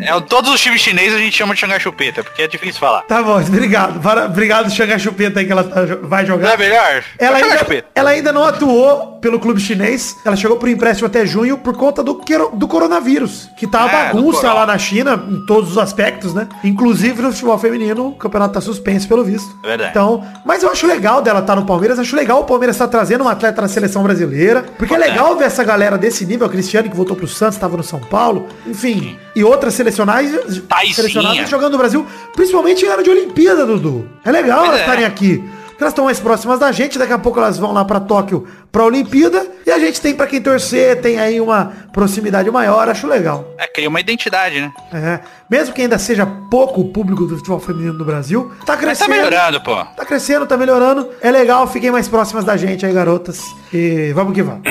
É, 0.00 0.20
todos 0.22 0.52
os 0.52 0.60
times 0.60 0.80
chineses 0.80 1.14
a 1.14 1.18
gente 1.18 1.36
chama 1.36 1.54
de 1.54 1.60
Xangai 1.60 1.80
Chupeta, 1.80 2.22
porque 2.22 2.42
é 2.42 2.46
difícil 2.48 2.80
falar. 2.80 3.02
tá 3.02 3.22
bom, 3.22 3.40
obrigado. 3.40 4.00
Para- 4.00 4.26
Obrigado, 4.26 4.70
Xangai 4.70 4.98
Chupeta 4.98 5.40
aí 5.40 5.46
que 5.46 5.52
ela 5.52 5.64
tá 5.64 5.80
vai 6.02 6.24
jogar. 6.26 6.46
Não 6.48 6.54
é 6.54 6.56
melhor? 6.56 7.04
Ela 7.18 7.36
ainda, 7.38 7.84
ela 7.94 8.10
ainda 8.10 8.32
não 8.32 8.44
atuou 8.44 9.18
pelo 9.20 9.38
clube 9.40 9.60
chinês. 9.60 10.16
Ela 10.24 10.36
chegou 10.36 10.56
por 10.56 10.68
empréstimo 10.68 11.06
até 11.06 11.24
junho 11.26 11.58
por 11.58 11.76
conta 11.76 12.02
do, 12.02 12.20
do 12.54 12.68
coronavírus. 12.68 13.48
Que 13.56 13.66
tá 13.66 13.84
uma 13.84 13.90
É, 13.90 14.04
bagunça 14.12 14.52
lá 14.52 14.66
na 14.66 14.78
China, 14.78 15.22
em 15.28 15.44
todos 15.46 15.72
os 15.72 15.78
aspectos, 15.78 16.34
né? 16.34 16.48
Inclusive 16.62 17.20
no 17.22 17.30
futebol 17.32 17.58
feminino, 17.58 18.08
o 18.08 18.12
campeonato 18.16 18.54
tá 18.54 18.60
suspenso 18.60 19.08
pelo 19.08 19.24
visto. 19.24 19.48
É 19.64 19.68
verdade. 19.68 19.90
Então, 19.90 20.24
mas 20.44 20.62
eu 20.62 20.70
acho 20.70 20.86
legal 20.86 21.22
dela 21.22 21.40
estar 21.40 21.56
no 21.56 21.64
Palmeiras. 21.64 21.98
Acho 21.98 22.14
legal 22.16 22.40
o 22.40 22.44
Palmeiras 22.44 22.76
estar 22.76 22.88
trazendo 22.88 23.22
uma 23.22 23.32
atleta 23.32 23.62
da 23.62 23.68
seleção 23.68 24.02
brasileira. 24.02 24.64
Porque 24.78 24.94
é 24.94 24.98
legal 24.98 25.36
ver 25.36 25.44
essa 25.46 25.64
galera 25.64 25.96
desse 25.98 26.24
nível. 26.26 26.46
A 26.46 26.50
Cristiane 26.50 26.88
que 26.88 26.96
voltou 26.96 27.16
pro 27.16 27.26
Santos, 27.26 27.56
estava 27.56 27.76
no 27.76 27.82
São 27.82 28.00
Paulo. 28.00 28.48
Enfim. 28.66 29.18
E 29.34 29.42
outras 29.66 29.74
selecionais, 29.74 30.30
Taizinha. 30.68 30.94
selecionadas 30.94 31.50
jogando 31.50 31.72
no 31.72 31.78
Brasil. 31.78 32.06
Principalmente 32.34 32.84
em 32.86 33.02
de 33.02 33.10
Olimpíada, 33.10 33.66
Dudu. 33.66 34.08
É 34.24 34.30
legal 34.30 34.58
Pois 34.58 34.68
elas 34.68 34.80
é. 34.80 34.84
estarem 34.84 35.04
aqui. 35.04 35.38
Porque 35.68 35.84
elas 35.84 35.92
estão 35.92 36.06
mais 36.06 36.18
próximas 36.18 36.58
da 36.58 36.72
gente, 36.72 36.98
daqui 36.98 37.12
a 37.12 37.18
pouco 37.18 37.38
elas 37.38 37.58
vão 37.58 37.70
lá 37.70 37.84
pra 37.84 38.00
Tóquio 38.00 38.46
pra 38.72 38.82
Olimpíada. 38.84 39.46
E 39.66 39.70
a 39.70 39.78
gente 39.78 40.00
tem 40.00 40.14
pra 40.14 40.26
quem 40.26 40.40
torcer, 40.40 41.02
tem 41.02 41.20
aí 41.20 41.38
uma 41.38 41.70
proximidade 41.92 42.50
maior, 42.50 42.88
acho 42.88 43.06
legal. 43.06 43.46
É, 43.58 43.66
cria 43.66 43.86
uma 43.86 44.00
identidade, 44.00 44.58
né? 44.58 44.72
É. 44.94 45.20
Mesmo 45.50 45.74
que 45.74 45.82
ainda 45.82 45.98
seja 45.98 46.24
pouco 46.50 46.80
o 46.80 46.88
público 46.88 47.26
do 47.26 47.36
futebol 47.36 47.60
feminino 47.60 47.92
no 47.92 48.06
Brasil, 48.06 48.50
tá 48.64 48.72
Mas 48.72 48.80
crescendo. 48.80 49.08
tá 49.10 49.14
melhorando, 49.16 49.60
pô. 49.60 49.76
Tá 49.84 50.04
crescendo, 50.06 50.46
tá 50.46 50.56
melhorando. 50.56 51.10
É 51.20 51.30
legal, 51.30 51.66
fiquem 51.68 51.90
mais 51.90 52.08
próximas 52.08 52.42
da 52.44 52.56
gente 52.56 52.86
aí, 52.86 52.92
garotas. 52.94 53.42
E 53.70 54.12
vamos 54.14 54.32
que 54.32 54.42
vamos. 54.42 54.62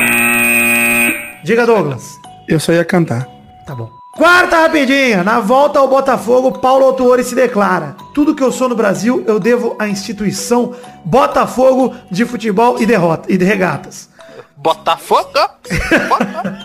Diga, 1.43 1.67
Douglas. 1.67 2.03
Eu 2.49 2.59
só 2.59 2.71
ia 2.71 2.83
cantar. 2.83 3.27
Tá 3.67 3.75
bom. 3.75 4.04
Quarta 4.15 4.61
rapidinha. 4.61 5.23
Na 5.23 5.39
volta 5.39 5.79
ao 5.79 5.87
Botafogo, 5.87 6.59
Paulo 6.59 6.85
Autuori 6.85 7.23
se 7.23 7.35
declara. 7.35 7.95
Tudo 8.13 8.33
que 8.33 8.41
eu 8.43 8.51
sou 8.51 8.69
no 8.69 8.75
Brasil, 8.75 9.23
eu 9.27 9.39
devo 9.39 9.75
à 9.77 9.87
instituição 9.87 10.73
Botafogo 11.03 11.93
de 12.09 12.25
futebol 12.25 12.77
e 12.81 12.85
derrota 12.85 13.31
e 13.31 13.37
de 13.37 13.43
regatas. 13.43 14.09
Botafogo. 14.55 15.29
Bota- 16.07 16.59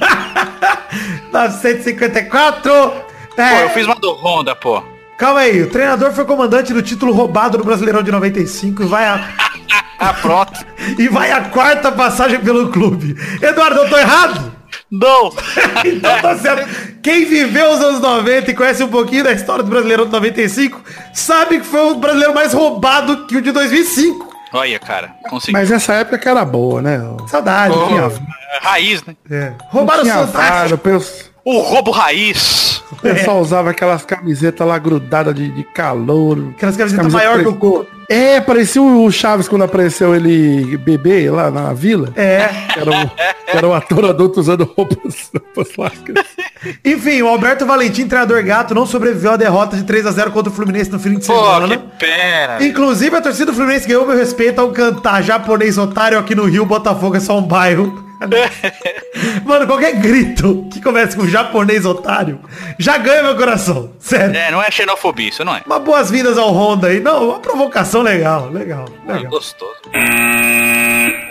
954. 1.33 2.71
Pô, 2.71 3.43
É, 3.43 3.65
eu 3.65 3.71
fiz 3.71 3.85
uma 3.87 3.97
do 3.97 4.13
Honda, 4.15 4.55
pô. 4.55 4.83
Calma 5.19 5.41
aí, 5.41 5.61
o 5.63 5.69
treinador 5.71 6.13
foi 6.13 6.25
comandante 6.25 6.73
do 6.73 6.81
título 6.83 7.13
roubado 7.13 7.59
no 7.59 7.65
Brasileirão 7.65 8.03
de 8.03 8.11
95 8.11 8.83
e 8.83 8.87
vai 8.87 9.05
a, 9.07 9.29
Ah, 9.99 10.15
pronto. 10.15 10.65
e 10.99 11.09
vai 11.09 11.31
a 11.31 11.43
quarta 11.43 11.93
passagem 11.93 12.41
pelo 12.41 12.71
clube. 12.71 13.15
Eduardo, 13.43 13.81
eu 13.81 13.89
tô 13.91 13.99
errado? 13.99 14.51
Não. 14.91 15.31
Então 15.85 16.19
tá 16.23 16.37
certo. 16.39 16.89
Quem 17.03 17.25
viveu 17.25 17.73
os 17.73 17.81
anos 17.81 18.01
90 18.01 18.51
e 18.51 18.55
conhece 18.55 18.83
um 18.83 18.89
pouquinho 18.89 19.25
da 19.25 19.33
história 19.33 19.63
do 19.65 19.71
Brasileirão 19.71 20.05
de 20.07 20.13
95, 20.13 20.83
sabe 21.15 21.59
que 21.61 21.65
foi 21.67 21.93
o 21.93 21.95
brasileiro 21.97 22.35
mais 22.35 22.53
roubado 22.53 23.27
que 23.27 23.37
o 23.37 23.43
de 23.43 23.53
2005. 23.53 24.29
Olha, 24.53 24.79
cara, 24.79 25.15
consegui. 25.31 25.53
Mas 25.53 25.71
essa 25.71 25.95
época 25.95 26.19
que 26.19 26.29
era 26.29 26.45
boa, 26.45 26.83
né? 26.83 27.01
Saudade. 27.29 27.75
Oh, 27.75 27.87
tinha- 27.87 28.11
raiz, 28.63 29.03
né? 29.05 29.15
É. 29.31 29.53
Roubaram 29.71 30.03
o 30.03 30.07
fantástico. 30.07 30.81
vara, 30.91 30.99
o 31.45 31.51
O 31.57 31.61
roubo 31.61 31.91
raiz. 31.93 32.83
o 32.93 32.97
pessoal 32.97 33.41
usava 33.41 33.71
aquelas 33.71 34.05
camisetas 34.05 34.67
lá 34.67 34.77
grudadas 34.77 35.35
de, 35.35 35.49
de 35.51 35.63
calor. 35.63 36.37
Aquelas 36.57 36.77
camisetas 36.77 36.97
Camiseta 37.07 37.17
maior 37.17 37.37
que 37.39 37.45
pre- 37.45 37.53
o 37.53 37.57
corpo. 37.57 37.91
É, 38.11 38.41
parecia 38.41 38.83
o 38.83 39.09
Chaves 39.11 39.47
quando 39.49 39.63
apareceu 39.63 40.15
ele 40.17 40.77
bebê 40.79 41.31
lá 41.31 41.49
na 41.51 41.73
vila. 41.73 42.13
É. 42.17 42.49
Que 42.75 42.81
era, 42.81 42.91
o, 42.91 43.09
que 43.09 43.57
era 43.57 43.69
o 43.69 43.73
ator 43.73 44.05
adulto 44.07 44.41
usando 44.41 44.65
roupas, 44.77 45.31
roupas 45.33 45.77
largas. 45.79 46.27
Enfim, 46.85 47.23
o 47.23 47.29
Alberto 47.29 47.64
Valentim, 47.64 48.07
treinador 48.07 48.42
gato, 48.44 48.75
não 48.75 48.85
sobreviveu 48.85 49.33
à 49.33 49.37
derrota 49.37 49.77
de 49.77 49.83
3 49.85 50.07
a 50.07 50.11
0 50.11 50.31
contra 50.31 50.53
o 50.53 50.55
Fluminense 50.55 50.90
no 50.90 50.99
fim 50.99 51.14
de 51.18 51.27
Pô, 51.27 51.35
semana. 51.35 51.77
que 51.79 51.85
pena. 51.99 52.62
Inclusive, 52.64 53.16
a 53.16 53.20
torcida 53.20 53.46
do 53.46 53.55
Fluminense 53.55 53.87
ganhou 53.88 54.07
meu 54.07 54.16
respeito 54.16 54.61
ao 54.61 54.70
cantar 54.70 55.23
japonês 55.23 55.79
otário 55.79 56.18
aqui 56.18 56.35
no 56.35 56.44
Rio, 56.44 56.66
Botafogo 56.66 57.16
é 57.16 57.20
só 57.20 57.38
um 57.38 57.42
bairro. 57.42 58.09
Mano, 59.46 59.66
qualquer 59.66 59.94
grito 59.96 60.66
que 60.70 60.79
comece 60.83 61.16
com 61.16 61.27
japonês 61.27 61.87
otário 61.87 62.38
já 62.79 62.99
ganha 62.99 63.23
meu 63.23 63.35
coração. 63.35 63.92
Sério. 63.99 64.37
É, 64.37 64.51
não 64.51 64.62
é 64.62 64.70
xenofobia, 64.70 65.31
isso 65.31 65.42
não 65.42 65.55
é. 65.55 65.62
Uma 65.64 65.79
boas-vindas 65.79 66.37
ao 66.37 66.53
Honda 66.53 66.88
aí. 66.88 67.01
Não, 67.01 67.31
uma 67.31 67.38
provocação 67.40 68.03
legal, 68.03 68.51
legal, 68.51 68.85
É 69.09 69.12
legal. 69.14 69.31
gostoso. 69.31 69.73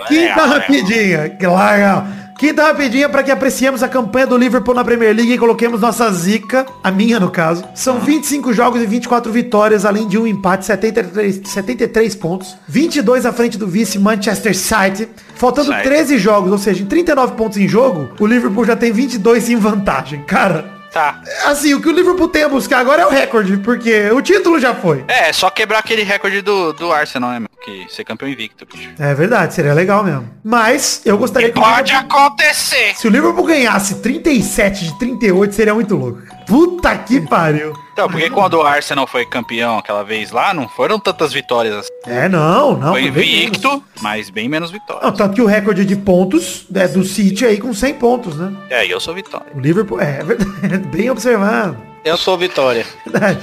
Quinta 0.08 0.42
É, 0.42 0.46
rapidinha, 0.46 1.30
que 1.30 1.46
legal. 1.46 2.08
Quinta 2.40 2.64
rapidinha 2.64 3.10
para 3.10 3.22
que 3.22 3.32
apreciemos 3.32 3.84
a 3.84 3.90
campanha 3.90 4.26
do 4.26 4.38
Liverpool 4.38 4.74
na 4.74 4.82
Premier 4.82 5.14
League 5.14 5.34
e 5.34 5.38
coloquemos 5.38 5.82
nossa 5.82 6.10
zica, 6.10 6.66
a 6.82 6.90
minha 6.90 7.20
no 7.20 7.30
caso. 7.30 7.66
São 7.76 8.00
25 8.00 8.54
jogos 8.54 8.82
e 8.82 8.86
24 8.86 9.30
vitórias, 9.30 9.84
além 9.84 10.08
de 10.08 10.18
um 10.18 10.26
empate, 10.26 10.66
73, 10.66 11.42
73 11.44 12.16
pontos. 12.16 12.56
22 12.66 13.26
à 13.26 13.34
frente 13.34 13.58
do 13.58 13.68
vice 13.68 14.00
Manchester 14.00 14.56
City. 14.56 15.10
Faltando 15.36 15.74
City. 15.74 15.84
13 15.84 16.18
jogos, 16.18 16.54
ou 16.54 16.58
seja, 16.58 16.82
em 16.82 16.86
39 16.86 17.34
pontos 17.34 17.58
em 17.58 17.68
jogo, 17.68 18.08
o 18.18 18.26
Liverpool 18.26 18.64
já 18.64 18.78
tem 18.78 18.94
22 18.94 19.50
em 19.50 19.58
vantagem. 19.58 20.24
Cara, 20.24 20.79
Tá. 20.92 21.22
assim, 21.46 21.74
o 21.76 21.82
que 21.82 21.88
o 21.88 21.92
Liverpool 21.92 22.28
tem 22.28 22.44
a 22.44 22.50
buscar 22.50 22.80
agora 22.80 23.04
é 23.04 23.06
o 23.06 23.10
recorde, 23.10 23.58
porque 23.58 24.10
o 24.12 24.22
título 24.22 24.60
já 24.60 24.74
foi. 24.74 25.06
É, 25.08 25.32
só 25.32 25.50
quebrar 25.50 25.80
aquele 25.80 26.02
recorde 26.04 26.42
do, 26.42 26.74
do 26.74 26.92
Arsenal, 26.92 27.30
né, 27.32 27.40
meu? 27.40 27.50
Que 27.64 27.86
ser 27.94 28.04
campeão 28.04 28.28
invicto, 28.28 28.66
bicho. 28.66 28.90
É 28.98 29.14
verdade, 29.14 29.54
seria 29.54 29.74
legal 29.74 30.04
mesmo. 30.04 30.30
Mas 30.44 31.02
eu 31.06 31.18
gostaria 31.18 31.50
que 31.52 31.60
Pode 31.60 31.92
Liverpool- 31.94 32.20
acontecer. 32.20 32.96
Se 32.96 33.08
o 33.08 33.12
Liverpool 33.12 33.46
ganhasse 33.46 33.96
37 34.02 34.86
de 34.86 34.98
38, 35.00 35.54
seria 35.54 35.74
muito 35.74 35.96
louco. 35.96 36.22
Puta 36.48 36.98
que 36.98 37.22
pariu. 37.22 37.74
Então, 38.00 38.10
porque 38.10 38.30
quando 38.30 38.54
o 38.54 38.62
Arsenal 38.62 39.06
foi 39.06 39.26
campeão 39.26 39.78
aquela 39.78 40.04
vez 40.04 40.32
lá, 40.32 40.54
não 40.54 40.70
foram 40.70 40.98
tantas 40.98 41.34
vitórias 41.34 41.76
assim. 41.76 41.90
É, 42.08 42.30
não, 42.30 42.78
não. 42.78 42.94
Foi 42.94 43.04
invicto, 43.04 43.84
mas 44.02 44.30
bem 44.30 44.48
menos 44.48 44.72
Não, 44.72 44.80
vitórias. 44.80 45.18
tanto 45.18 45.36
que 45.36 45.42
o 45.42 45.46
recorde 45.46 45.84
de 45.84 45.98
pontos 45.98 46.66
é 46.74 46.88
do 46.88 47.04
City 47.04 47.46
aí 47.46 47.58
com 47.58 47.74
100 47.74 47.94
pontos, 47.96 48.38
né? 48.38 48.56
É, 48.70 48.86
e 48.86 48.92
eu 48.92 49.00
sou 49.02 49.14
vitória. 49.14 49.48
O 49.54 49.60
Liverpool, 49.60 50.00
é, 50.00 50.20
é 50.20 50.24
verdade, 50.24 50.78
bem 50.88 51.10
observado. 51.10 51.78
Eu 52.06 52.16
sou 52.16 52.38
vitória. 52.38 52.86
Verdade. 53.06 53.40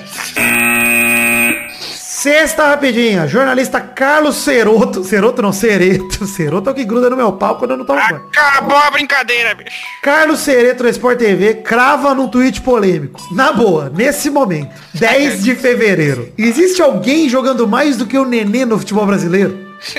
Sexta 2.27 2.71
rapidinha. 2.71 3.29
Jornalista 3.29 3.81
Carlos 3.81 4.35
Ceroto. 4.39 5.05
Ceroto 5.05 5.41
não, 5.41 5.53
Cereto. 5.53 6.27
Ceroto 6.27 6.67
é 6.71 6.73
o 6.73 6.75
que 6.75 6.85
gruda 6.85 7.09
no 7.09 7.17
meu 7.17 7.33
pau 7.35 7.55
quando 7.55 7.71
eu 7.71 7.77
não 7.77 7.85
tomo 7.85 8.01
banho. 8.01 8.27
Acabou 8.37 8.77
a 8.77 8.91
brincadeira, 8.91 9.55
bicho. 9.55 9.77
Carlos 10.03 10.41
Cereto 10.41 10.83
da 10.83 10.91
Sport 10.91 11.19
TV 11.19 11.55
crava 11.55 12.13
num 12.17 12.27
tweet 12.27 12.63
polêmico. 12.63 13.21
Na 13.31 13.53
boa, 13.53 13.93
nesse 13.95 14.29
momento, 14.29 14.75
10 14.95 15.45
de 15.45 15.55
fevereiro. 15.55 16.33
Existe 16.37 16.83
alguém 16.83 17.29
jogando 17.29 17.69
mais 17.69 17.97
do 17.97 18.05
que 18.05 18.19
o 18.19 18.25
Nenê 18.25 18.65
no 18.65 18.77
futebol 18.77 19.07
brasileiro? 19.07 19.57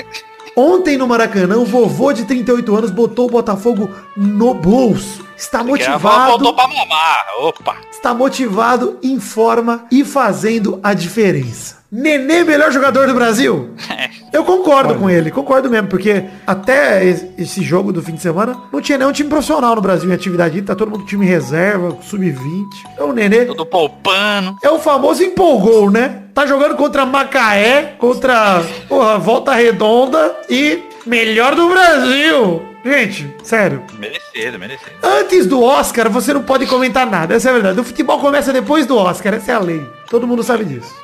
Ontem 0.54 0.98
no 0.98 1.08
Maracanã, 1.08 1.56
o 1.56 1.64
vovô 1.64 2.12
de 2.12 2.26
38 2.26 2.76
anos 2.76 2.90
botou 2.90 3.26
o 3.26 3.30
Botafogo 3.30 3.88
no 4.14 4.52
bolso. 4.52 5.24
Está 5.34 5.60
avó 5.60 5.68
voltou 5.68 6.52
motivado, 6.52 6.54
pra 6.54 6.68
mamar. 6.68 7.26
Opa. 7.40 7.76
está 7.90 8.12
motivado, 8.12 8.98
em 9.02 9.18
forma 9.18 9.86
e 9.90 10.04
fazendo 10.04 10.78
a 10.82 10.92
diferença. 10.92 11.77
Nenê, 11.90 12.44
melhor 12.44 12.70
jogador 12.70 13.06
do 13.06 13.14
Brasil? 13.14 13.70
Eu 14.30 14.44
concordo 14.44 14.94
com 14.96 15.08
ele, 15.08 15.30
concordo 15.30 15.70
mesmo, 15.70 15.88
porque 15.88 16.22
até 16.46 17.02
es- 17.02 17.24
esse 17.38 17.62
jogo 17.62 17.92
do 17.94 18.02
fim 18.02 18.12
de 18.12 18.20
semana 18.20 18.54
não 18.70 18.78
tinha 18.82 18.98
nenhum 18.98 19.10
time 19.12 19.28
profissional 19.30 19.74
no 19.74 19.80
Brasil 19.80 20.10
em 20.10 20.12
atividade, 20.12 20.60
tá 20.60 20.74
todo 20.74 20.90
mundo 20.90 21.06
time 21.06 21.24
reserva, 21.24 21.96
sub-20. 22.02 22.66
Então 22.92 23.08
o 23.08 23.12
Nenê 23.14 23.46
Tudo 23.46 23.64
poupando. 23.64 24.54
é 24.62 24.68
o 24.68 24.78
famoso 24.78 25.22
empolgou, 25.22 25.90
né? 25.90 26.24
Tá 26.34 26.44
jogando 26.46 26.76
contra 26.76 27.06
Macaé, 27.06 27.94
contra, 27.98 28.62
porra, 28.86 29.16
Volta 29.18 29.54
Redonda 29.54 30.36
e 30.50 30.80
melhor 31.06 31.54
do 31.54 31.70
Brasil. 31.70 32.62
Gente, 32.84 33.34
sério. 33.42 33.82
Merecido, 33.98 34.58
merecido. 34.58 34.90
Antes 35.02 35.46
do 35.46 35.62
Oscar, 35.62 36.10
você 36.10 36.34
não 36.34 36.42
pode 36.42 36.66
comentar 36.66 37.06
nada. 37.10 37.34
Essa 37.34 37.48
é 37.48 37.50
a 37.50 37.54
verdade. 37.54 37.80
O 37.80 37.84
futebol 37.84 38.18
começa 38.20 38.52
depois 38.52 38.84
do 38.86 38.96
Oscar. 38.96 39.34
Essa 39.34 39.52
é 39.52 39.54
a 39.54 39.58
lei. 39.58 39.84
Todo 40.08 40.26
mundo 40.26 40.42
sabe 40.42 40.64
disso. 40.64 40.94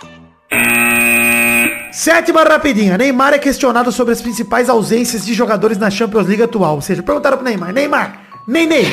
Sétima 1.93 2.43
rapidinha. 2.43 2.99
Neymar 2.99 3.35
é 3.35 3.39
questionado 3.39 3.91
sobre 3.93 4.13
as 4.13 4.21
principais 4.21 4.69
ausências 4.69 5.25
de 5.25 5.33
jogadores 5.33 5.79
na 5.79 5.91
Champions 5.91 6.27
League 6.27 6.43
atual. 6.43 6.75
Ou 6.75 6.81
seja, 6.83 7.03
perguntaram 7.03 7.37
pro 7.37 7.47
Neymar. 7.47 7.73
Neymar. 7.73 8.21
Ney 8.47 8.67
Ney. 8.67 8.93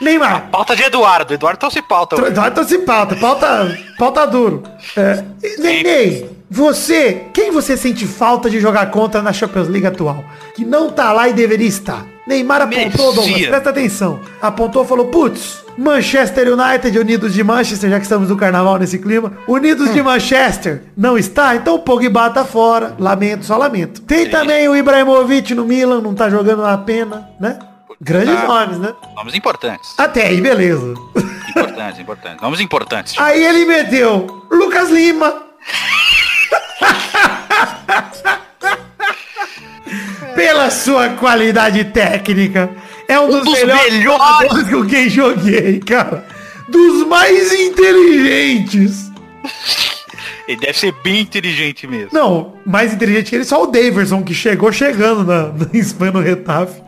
Neymar. 0.00 0.48
Pauta 0.50 0.74
de 0.74 0.82
Eduardo. 0.82 1.34
Eduardo 1.34 1.58
trouxe 1.58 1.82
pauta. 1.82 2.16
hoje. 2.16 2.28
Eduardo 2.28 2.54
trouxe 2.54 2.78
pauta. 2.78 3.16
Pauta, 3.16 3.78
pauta 3.98 4.26
duro. 4.26 4.62
É, 4.96 5.24
Ney. 5.58 6.30
Você, 6.50 7.24
quem 7.32 7.50
você 7.50 7.76
sente 7.76 8.06
falta 8.06 8.48
de 8.48 8.60
jogar 8.60 8.90
contra 8.90 9.22
na 9.22 9.32
Champions 9.32 9.68
League 9.68 9.86
atual? 9.86 10.24
Que 10.54 10.64
não 10.64 10.90
tá 10.90 11.12
lá 11.12 11.28
e 11.28 11.32
deveria 11.32 11.66
estar. 11.68 12.06
Neymar 12.26 12.62
apontou, 12.62 13.12
Douglas, 13.12 13.46
presta 13.46 13.70
atenção. 13.70 14.20
Apontou, 14.40 14.84
falou, 14.84 15.06
putz, 15.06 15.64
Manchester 15.76 16.48
United, 16.52 16.96
Unidos 16.98 17.34
de 17.34 17.42
Manchester, 17.42 17.90
já 17.90 17.96
que 17.98 18.04
estamos 18.04 18.28
no 18.28 18.36
carnaval 18.36 18.78
nesse 18.78 18.98
clima. 18.98 19.32
Unidos 19.48 19.92
de 19.92 20.02
Manchester 20.02 20.84
não 20.96 21.18
está, 21.18 21.56
então 21.56 21.74
o 21.74 21.78
Pogba 21.80 22.30
tá 22.30 22.44
fora. 22.44 22.94
Lamento, 22.98 23.44
só 23.44 23.56
lamento. 23.56 24.02
Tem 24.02 24.28
também 24.30 24.68
o 24.68 24.76
Ibrahimovic 24.76 25.54
no 25.54 25.64
Milan, 25.64 26.00
não 26.00 26.14
tá 26.14 26.30
jogando 26.30 26.64
a 26.64 26.78
pena, 26.78 27.28
né? 27.40 27.58
Grandes 28.00 28.34
Tá. 28.34 28.46
nomes, 28.46 28.78
né? 28.78 28.92
Nomes 29.16 29.34
importantes. 29.34 29.94
Até 29.98 30.26
aí, 30.26 30.40
beleza. 30.40 30.94
Importantes, 31.50 32.00
importantes. 32.00 32.40
Nomes 32.42 32.60
importantes. 32.60 33.14
Aí 33.18 33.44
ele 33.44 33.64
meteu 33.64 34.44
Lucas 34.50 34.90
Lima. 34.90 35.42
Pela 40.46 40.70
sua 40.70 41.08
qualidade 41.10 41.84
técnica. 41.84 42.70
É 43.08 43.18
um, 43.20 43.28
dos, 43.28 43.44
dos 43.44 43.58
melhores, 43.64 44.68
com 44.70 44.86
quem 44.86 45.08
joguei, 45.08 45.78
cara. 45.80 46.24
Dos 46.68 47.06
mais 47.06 47.52
inteligentes. 47.52 49.10
Ele 50.48 50.60
deve 50.60 50.78
ser 50.78 50.94
bem 51.04 51.20
inteligente 51.20 51.86
mesmo. 51.86 52.10
Não, 52.12 52.54
mais 52.66 52.92
inteligente 52.92 53.30
que 53.30 53.36
ele, 53.36 53.44
só 53.44 53.62
o 53.62 53.66
Daverson, 53.66 54.22
que 54.22 54.34
chegou 54.34 54.72
chegando 54.72 55.24
na, 55.24 55.48
na 55.48 55.66
Espanha 55.78 56.12
no 56.12 56.20
Retafe. 56.20 56.82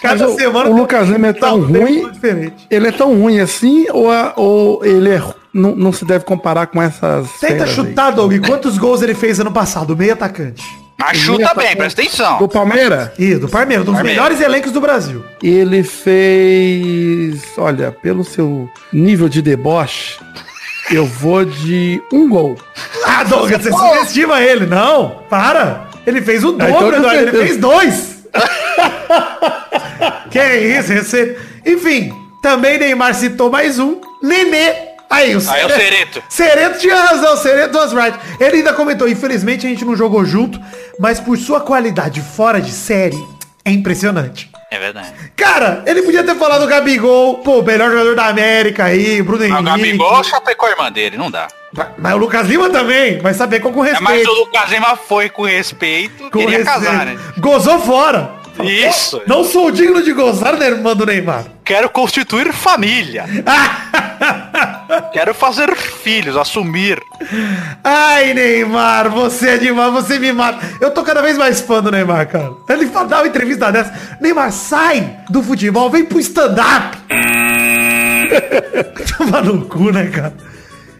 Cada 0.00 0.26
Mas 0.26 0.34
o- 0.34 0.38
semana 0.38 0.70
o 0.70 0.76
Lucas 0.76 1.08
Lima 1.08 1.28
é 1.28 1.32
tá 1.32 1.48
tão 1.48 1.58
um 1.58 1.64
ruim. 1.66 2.10
diferente. 2.10 2.66
Ele 2.70 2.88
é 2.88 2.92
tão 2.92 3.14
ruim 3.20 3.40
assim 3.40 3.86
ou, 3.90 4.10
a- 4.10 4.32
ou 4.36 4.84
ele 4.84 5.10
é, 5.10 5.22
não, 5.52 5.74
não 5.76 5.92
se 5.92 6.04
deve 6.04 6.24
comparar 6.24 6.66
com 6.66 6.80
essas 6.80 7.28
Tenta 7.40 7.46
feras 7.54 7.68
aí? 7.68 7.74
chutar, 7.74 8.10
Doug. 8.12 8.32
Quantos 8.46 8.78
gols 8.78 9.02
ele 9.02 9.14
fez 9.14 9.38
ano 9.40 9.52
passado? 9.52 9.96
Meio 9.96 10.12
atacante. 10.14 10.62
Mas 11.02 11.18
chuta 11.18 11.52
bem, 11.54 11.74
presta 11.76 12.00
Do 12.00 12.06
atenção. 12.06 12.48
Palmeiras? 12.48 13.10
Isso, 13.18 13.40
do 13.40 13.48
Parmeiro, 13.48 13.82
um 13.82 13.86
dos 13.86 14.02
melhores 14.02 14.40
elencos 14.40 14.70
do 14.70 14.80
Brasil. 14.80 15.24
Ele 15.42 15.82
fez, 15.82 17.42
olha, 17.58 17.90
pelo 17.90 18.22
seu 18.22 18.70
nível 18.92 19.28
de 19.28 19.42
deboche, 19.42 20.20
eu 20.90 21.04
vou 21.04 21.44
de 21.44 22.00
um 22.12 22.28
gol. 22.28 22.56
Ah, 23.04 23.24
Douglas, 23.24 23.62
você 23.62 23.70
subestima 23.70 24.40
ele. 24.40 24.64
Não, 24.64 25.24
para. 25.28 25.88
Ele 26.06 26.22
fez 26.22 26.42
o 26.44 26.50
então 26.50 26.70
dobro, 26.70 26.96
Eduardo. 26.96 27.20
Ele 27.20 27.30
fez 27.32 27.56
dois. 27.56 28.24
que 30.30 30.38
isso, 30.40 30.92
esse... 30.92 31.36
Enfim, 31.66 32.12
também 32.40 32.78
Neymar 32.78 33.14
citou 33.14 33.50
mais 33.50 33.78
um. 33.78 34.00
Nenê. 34.22 34.91
Aí, 35.12 35.36
o 35.36 35.50
Aí 35.50 35.60
é 35.62 35.66
o 35.66 35.70
Cereto. 35.70 36.22
Cereto 36.28 36.78
tinha 36.78 36.96
razão, 37.00 37.36
Cereto 37.36 37.76
was 37.78 37.92
right. 37.92 38.18
Ele 38.40 38.56
ainda 38.58 38.72
comentou, 38.72 39.08
infelizmente 39.08 39.66
a 39.66 39.70
gente 39.70 39.84
não 39.84 39.94
jogou 39.96 40.24
junto, 40.24 40.60
mas 40.98 41.20
por 41.20 41.36
sua 41.38 41.60
qualidade 41.60 42.20
fora 42.20 42.60
de 42.60 42.72
série, 42.72 43.22
é 43.64 43.70
impressionante. 43.70 44.50
É 44.70 44.78
verdade. 44.78 45.12
Cara, 45.36 45.82
ele 45.86 46.00
podia 46.02 46.24
ter 46.24 46.34
falado 46.36 46.62
o 46.64 46.66
Gabigol, 46.66 47.38
pô, 47.40 47.60
melhor 47.62 47.90
jogador 47.90 48.16
da 48.16 48.26
América 48.26 48.84
aí, 48.84 49.20
Bruno 49.20 49.44
Henrique. 49.44 49.60
O 49.60 49.64
Gabigol 49.64 50.24
chapecou 50.24 50.66
a 50.68 50.72
irmã 50.72 50.90
dele, 50.90 51.18
não 51.18 51.30
dá. 51.30 51.46
Mas 51.98 52.14
o 52.14 52.16
Lucas 52.16 52.46
Lima 52.48 52.70
também, 52.70 53.18
vai 53.18 53.34
saber 53.34 53.60
com 53.60 53.68
É, 53.84 53.90
respeito. 53.90 54.02
mas 54.02 54.26
o 54.26 54.32
Lucas 54.32 54.70
Lima 54.70 54.96
foi 54.96 55.28
com 55.28 55.42
respeito, 55.42 56.24
Com 56.30 56.38
queria 56.38 56.58
respeito. 56.58 56.64
casar, 56.84 57.04
né? 57.06 57.18
Gozou 57.38 57.78
fora. 57.80 58.30
Isso. 58.62 59.22
Não 59.26 59.44
sou 59.44 59.70
digno 59.70 60.02
de 60.02 60.12
gozar 60.12 60.56
da 60.56 60.66
irmã 60.66 60.94
do 60.94 61.06
Neymar. 61.06 61.44
Quero 61.64 61.88
constituir 61.88 62.52
família. 62.52 63.24
Quero 65.12 65.34
fazer 65.34 65.74
filhos, 65.76 66.36
assumir. 66.36 67.00
Ai, 67.84 68.34
Neymar, 68.34 69.10
você 69.10 69.50
é 69.50 69.58
demais, 69.58 69.92
você 69.92 70.18
me 70.18 70.32
mata. 70.32 70.58
Eu 70.80 70.90
tô 70.90 71.02
cada 71.02 71.22
vez 71.22 71.36
mais 71.38 71.60
fã 71.60 71.82
do 71.82 71.90
Neymar, 71.90 72.28
cara. 72.28 72.52
Ele 72.68 72.86
fala, 72.86 73.08
dá 73.08 73.18
uma 73.18 73.28
entrevista 73.28 73.70
dessa. 73.72 73.92
Neymar, 74.20 74.52
sai 74.52 75.18
do 75.30 75.42
futebol, 75.42 75.90
vem 75.90 76.04
pro 76.04 76.18
stand-up. 76.20 76.98
Toma 79.18 79.40
no 79.42 79.64
cu, 79.66 79.90
né, 79.92 80.06
cara? 80.08 80.34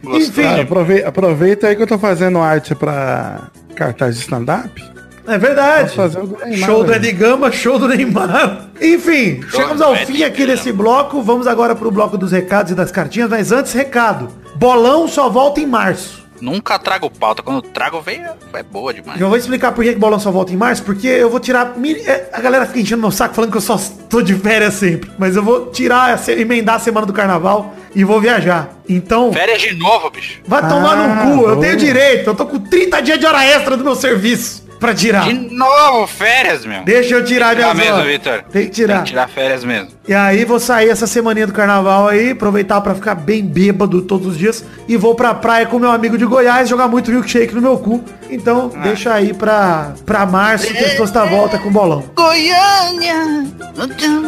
Gostou? 0.03 0.43
Ah, 0.45 0.61
aprove- 0.61 1.03
aproveita 1.03 1.67
aí 1.67 1.75
que 1.75 1.81
eu 1.83 1.87
tô 1.87 1.97
fazendo 1.97 2.39
arte 2.39 2.75
pra 2.75 3.41
cartaz 3.75 4.15
de 4.15 4.21
stand-up. 4.21 4.92
É 5.27 5.37
verdade. 5.37 5.93
O 5.99 6.45
Neymar, 6.45 6.57
show 6.67 6.83
do 6.83 6.91
velho. 6.91 7.05
Ed 7.05 7.11
Gama, 7.13 7.51
show 7.51 7.79
do 7.79 7.87
Neymar. 7.87 8.67
Enfim, 8.81 9.41
chegamos 9.49 9.81
ao 9.81 9.95
fim 9.95 10.23
aqui 10.23 10.45
desse 10.45 10.71
bloco. 10.71 11.21
Vamos 11.21 11.47
agora 11.47 11.73
pro 11.75 11.89
bloco 11.91 12.17
dos 12.17 12.31
recados 12.31 12.71
e 12.71 12.75
das 12.75 12.91
cartinhas. 12.91 13.29
Mas 13.29 13.51
antes, 13.51 13.71
recado. 13.73 14.27
Bolão 14.55 15.07
só 15.07 15.29
volta 15.29 15.59
em 15.61 15.65
março. 15.65 16.21
Nunca 16.41 16.77
trago 16.77 17.09
pauta. 17.09 17.41
Quando 17.41 17.61
trago, 17.61 18.01
vem, 18.01 18.21
é 18.53 18.63
boa 18.63 18.93
demais. 18.93 19.19
Eu 19.21 19.29
vou 19.29 19.37
explicar 19.37 19.71
por 19.71 19.81
que 19.83 19.93
que 19.93 19.99
bolão 19.99 20.19
só 20.19 20.29
volta 20.29 20.51
em 20.51 20.57
março, 20.57 20.83
porque 20.83 21.07
eu 21.07 21.29
vou 21.29 21.39
tirar. 21.39 21.73
é, 22.05 22.27
A 22.33 22.41
galera 22.41 22.65
fica 22.65 22.79
enchendo 22.81 23.01
meu 23.01 23.11
saco 23.11 23.33
falando 23.33 23.51
que 23.51 23.57
eu 23.57 23.61
só 23.61 23.79
tô 24.09 24.21
de 24.21 24.33
férias 24.35 24.73
sempre. 24.73 25.09
Mas 25.17 25.37
eu 25.37 25.43
vou 25.43 25.67
tirar, 25.67 26.19
emendar 26.29 26.75
a 26.75 26.79
semana 26.79 27.05
do 27.07 27.13
carnaval 27.13 27.73
e 27.95 28.03
vou 28.03 28.19
viajar. 28.19 28.71
Então, 28.89 29.31
Férias 29.31 29.61
de 29.61 29.73
novo, 29.75 30.09
bicho. 30.09 30.41
vai 30.45 30.67
tomar 30.67 30.97
Ah, 30.97 31.07
no 31.07 31.21
cu. 31.37 31.41
Eu 31.43 31.55
boa. 31.55 31.61
tenho 31.61 31.77
direito. 31.77 32.29
Eu 32.29 32.35
tô 32.35 32.45
com 32.45 32.59
30 32.59 33.01
dias 33.01 33.17
de 33.19 33.25
hora 33.25 33.45
extra 33.45 33.77
do 33.77 33.83
meu 33.85 33.95
serviço 33.95 34.62
pra 34.83 34.93
tirar. 34.93 35.23
De 35.25 35.33
novo, 35.33 36.05
férias, 36.07 36.65
meu. 36.65 36.83
Deixa 36.83 37.15
eu 37.15 37.23
tirar 37.23 37.55
minhas 37.55 37.71
Tirar 37.71 37.95
mesmo. 37.95 38.03
Vitor. 38.11 38.43
Tem 38.51 38.65
que 38.65 38.71
tirar. 38.71 38.95
Tem 38.95 39.03
que 39.03 39.09
tirar 39.11 39.29
férias 39.29 39.63
mesmo. 39.63 39.87
E 40.05 40.13
aí 40.13 40.43
vou 40.43 40.59
sair 40.59 40.89
essa 40.89 41.07
semaninha 41.07 41.47
do 41.47 41.53
carnaval 41.53 42.09
aí, 42.09 42.31
aproveitar 42.31 42.81
pra 42.81 42.93
ficar 42.93 43.15
bem 43.15 43.41
bêbado 43.45 44.01
todos 44.01 44.27
os 44.27 44.37
dias 44.37 44.65
e 44.87 44.97
vou 44.97 45.15
pra 45.15 45.33
praia 45.33 45.65
com 45.65 45.79
meu 45.79 45.89
amigo 45.89 46.17
de 46.17 46.25
Goiás 46.25 46.67
jogar 46.67 46.89
muito 46.89 47.09
milkshake 47.09 47.55
no 47.55 47.61
meu 47.61 47.77
cu. 47.77 48.03
Então, 48.29 48.69
Ah. 48.75 48.79
deixa 48.79 49.13
aí 49.13 49.33
pra, 49.33 49.93
pra 50.05 50.25
março 50.25 50.67
que 50.67 50.83
eu 50.83 51.05
estou 51.05 51.21
à 51.21 51.25
volta 51.25 51.57
com 51.57 51.69
o 51.69 51.71
bolão. 51.71 52.03
Goiânia. 52.15 53.15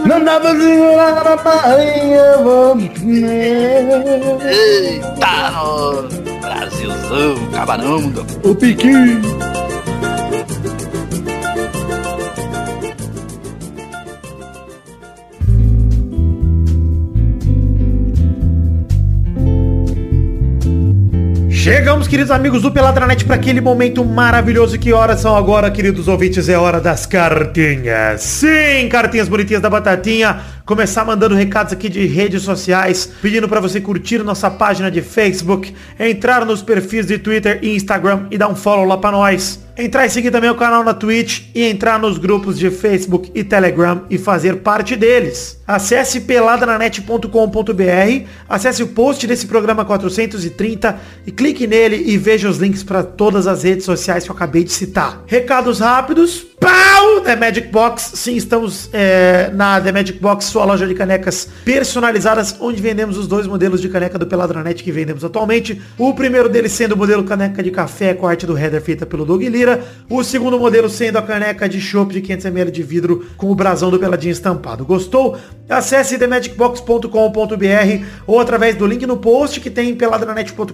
Não 0.07 0.23
dá 0.23 0.39
pra 0.39 0.51
segurar 0.51 1.23
na 1.23 1.35
barriga, 1.35 2.37
vamos 2.43 2.89
Eita, 4.45 5.51
no 5.51 6.39
Brasilzão, 6.39 7.35
cabarão. 7.51 8.13
O 8.43 8.55
piquinho. 8.55 9.21
Chegamos, 21.65 22.07
queridos 22.07 22.29
amigos 22.29 22.61
do 22.61 22.71
Peladranet, 22.71 23.25
para 23.25 23.37
aquele 23.37 23.59
momento 23.59 24.05
maravilhoso. 24.05 24.77
Que 24.77 24.93
horas 24.93 25.21
são 25.21 25.35
agora, 25.35 25.71
queridos 25.71 26.07
ouvintes? 26.07 26.47
É 26.47 26.55
hora 26.55 26.79
das 26.79 27.07
cartinhas. 27.07 28.21
Sim, 28.21 28.87
cartinhas 28.87 29.27
bonitinhas 29.27 29.63
da 29.63 29.67
Batatinha. 29.67 30.41
Começar 30.65 31.05
mandando 31.05 31.35
recados 31.35 31.71
aqui 31.71 31.87
de 31.87 32.07
redes 32.07 32.41
sociais, 32.41 33.07
pedindo 33.21 33.47
para 33.47 33.59
você 33.59 33.79
curtir 33.79 34.23
nossa 34.23 34.49
página 34.49 34.89
de 34.89 34.99
Facebook, 34.99 35.75
entrar 35.99 36.43
nos 36.43 36.63
perfis 36.63 37.05
de 37.05 37.19
Twitter 37.19 37.59
e 37.61 37.75
Instagram 37.75 38.25
e 38.31 38.37
dar 38.37 38.47
um 38.47 38.55
follow 38.55 38.83
lá 38.83 38.97
para 38.97 39.11
nós. 39.11 39.63
Entrar 39.77 40.05
e 40.05 40.09
seguir 40.09 40.31
também 40.31 40.49
o 40.49 40.55
canal 40.55 40.83
na 40.83 40.93
Twitch 40.93 41.49
e 41.53 41.65
entrar 41.65 41.99
nos 41.99 42.17
grupos 42.17 42.57
de 42.57 42.71
Facebook 42.71 43.29
e 43.35 43.43
Telegram 43.43 44.03
e 44.09 44.17
fazer 44.17 44.61
parte 44.61 44.95
deles. 44.95 45.61
Acesse 45.67 46.21
peladananet.com.br, 46.21 48.25
acesse 48.47 48.81
o 48.81 48.87
post 48.87 49.27
desse 49.27 49.45
programa 49.45 49.85
430 49.85 50.97
e 51.27 51.31
clique 51.31 51.67
nele 51.67 52.03
e 52.07 52.17
veja 52.17 52.49
os 52.49 52.57
links 52.57 52.83
para 52.83 53.03
todas 53.03 53.47
as 53.47 53.63
redes 53.63 53.85
sociais 53.85 54.23
que 54.23 54.31
eu 54.31 54.35
acabei 54.35 54.63
de 54.63 54.71
citar. 54.71 55.21
Recados 55.27 55.79
rápidos. 55.79 56.45
Pau! 56.59 56.95
The 57.25 57.35
Magic 57.35 57.69
Box. 57.69 58.11
Sim, 58.13 58.35
estamos 58.35 58.89
é, 58.93 59.49
na 59.53 59.81
The 59.81 59.91
Magic 59.91 60.19
Box, 60.19 60.54
sua 60.55 60.63
loja 60.63 60.87
de 60.87 60.93
canecas 60.93 61.49
personalizadas, 61.65 62.55
onde 62.61 62.81
vendemos 62.81 63.17
os 63.17 63.27
dois 63.27 63.45
modelos 63.45 63.81
de 63.81 63.89
caneca 63.89 64.17
do 64.17 64.25
Peladranet 64.25 64.81
que 64.81 64.89
vendemos 64.89 65.25
atualmente. 65.25 65.81
O 65.97 66.13
primeiro 66.13 66.47
deles 66.47 66.71
sendo 66.71 66.93
o 66.93 66.97
modelo 66.97 67.25
caneca 67.25 67.61
de 67.61 67.69
café 67.71 68.13
com 68.13 68.25
a 68.25 68.29
arte 68.29 68.45
do 68.45 68.57
header 68.57 68.81
feita 68.81 69.05
pelo 69.05 69.25
Doug 69.25 69.41
Lira. 69.43 69.83
O 70.09 70.23
segundo 70.23 70.57
modelo 70.57 70.89
sendo 70.89 71.17
a 71.17 71.21
caneca 71.21 71.67
de 71.67 71.81
chopp 71.81 72.13
de 72.13 72.21
500ml 72.21 72.71
de 72.71 72.83
vidro 72.83 73.25
com 73.35 73.51
o 73.51 73.55
brasão 73.55 73.91
do 73.91 73.99
Peladinho 73.99 74.31
estampado. 74.31 74.85
Gostou? 74.85 75.37
Acesse 75.67 76.17
themagicbox.com.br 76.17 78.05
ou 78.25 78.39
através 78.39 78.75
do 78.75 78.85
link 78.87 79.05
no 79.05 79.17
post 79.17 79.59
que 79.59 79.69
tem 79.69 79.89
em 79.89 79.95
peladranet.com.br 79.95 80.71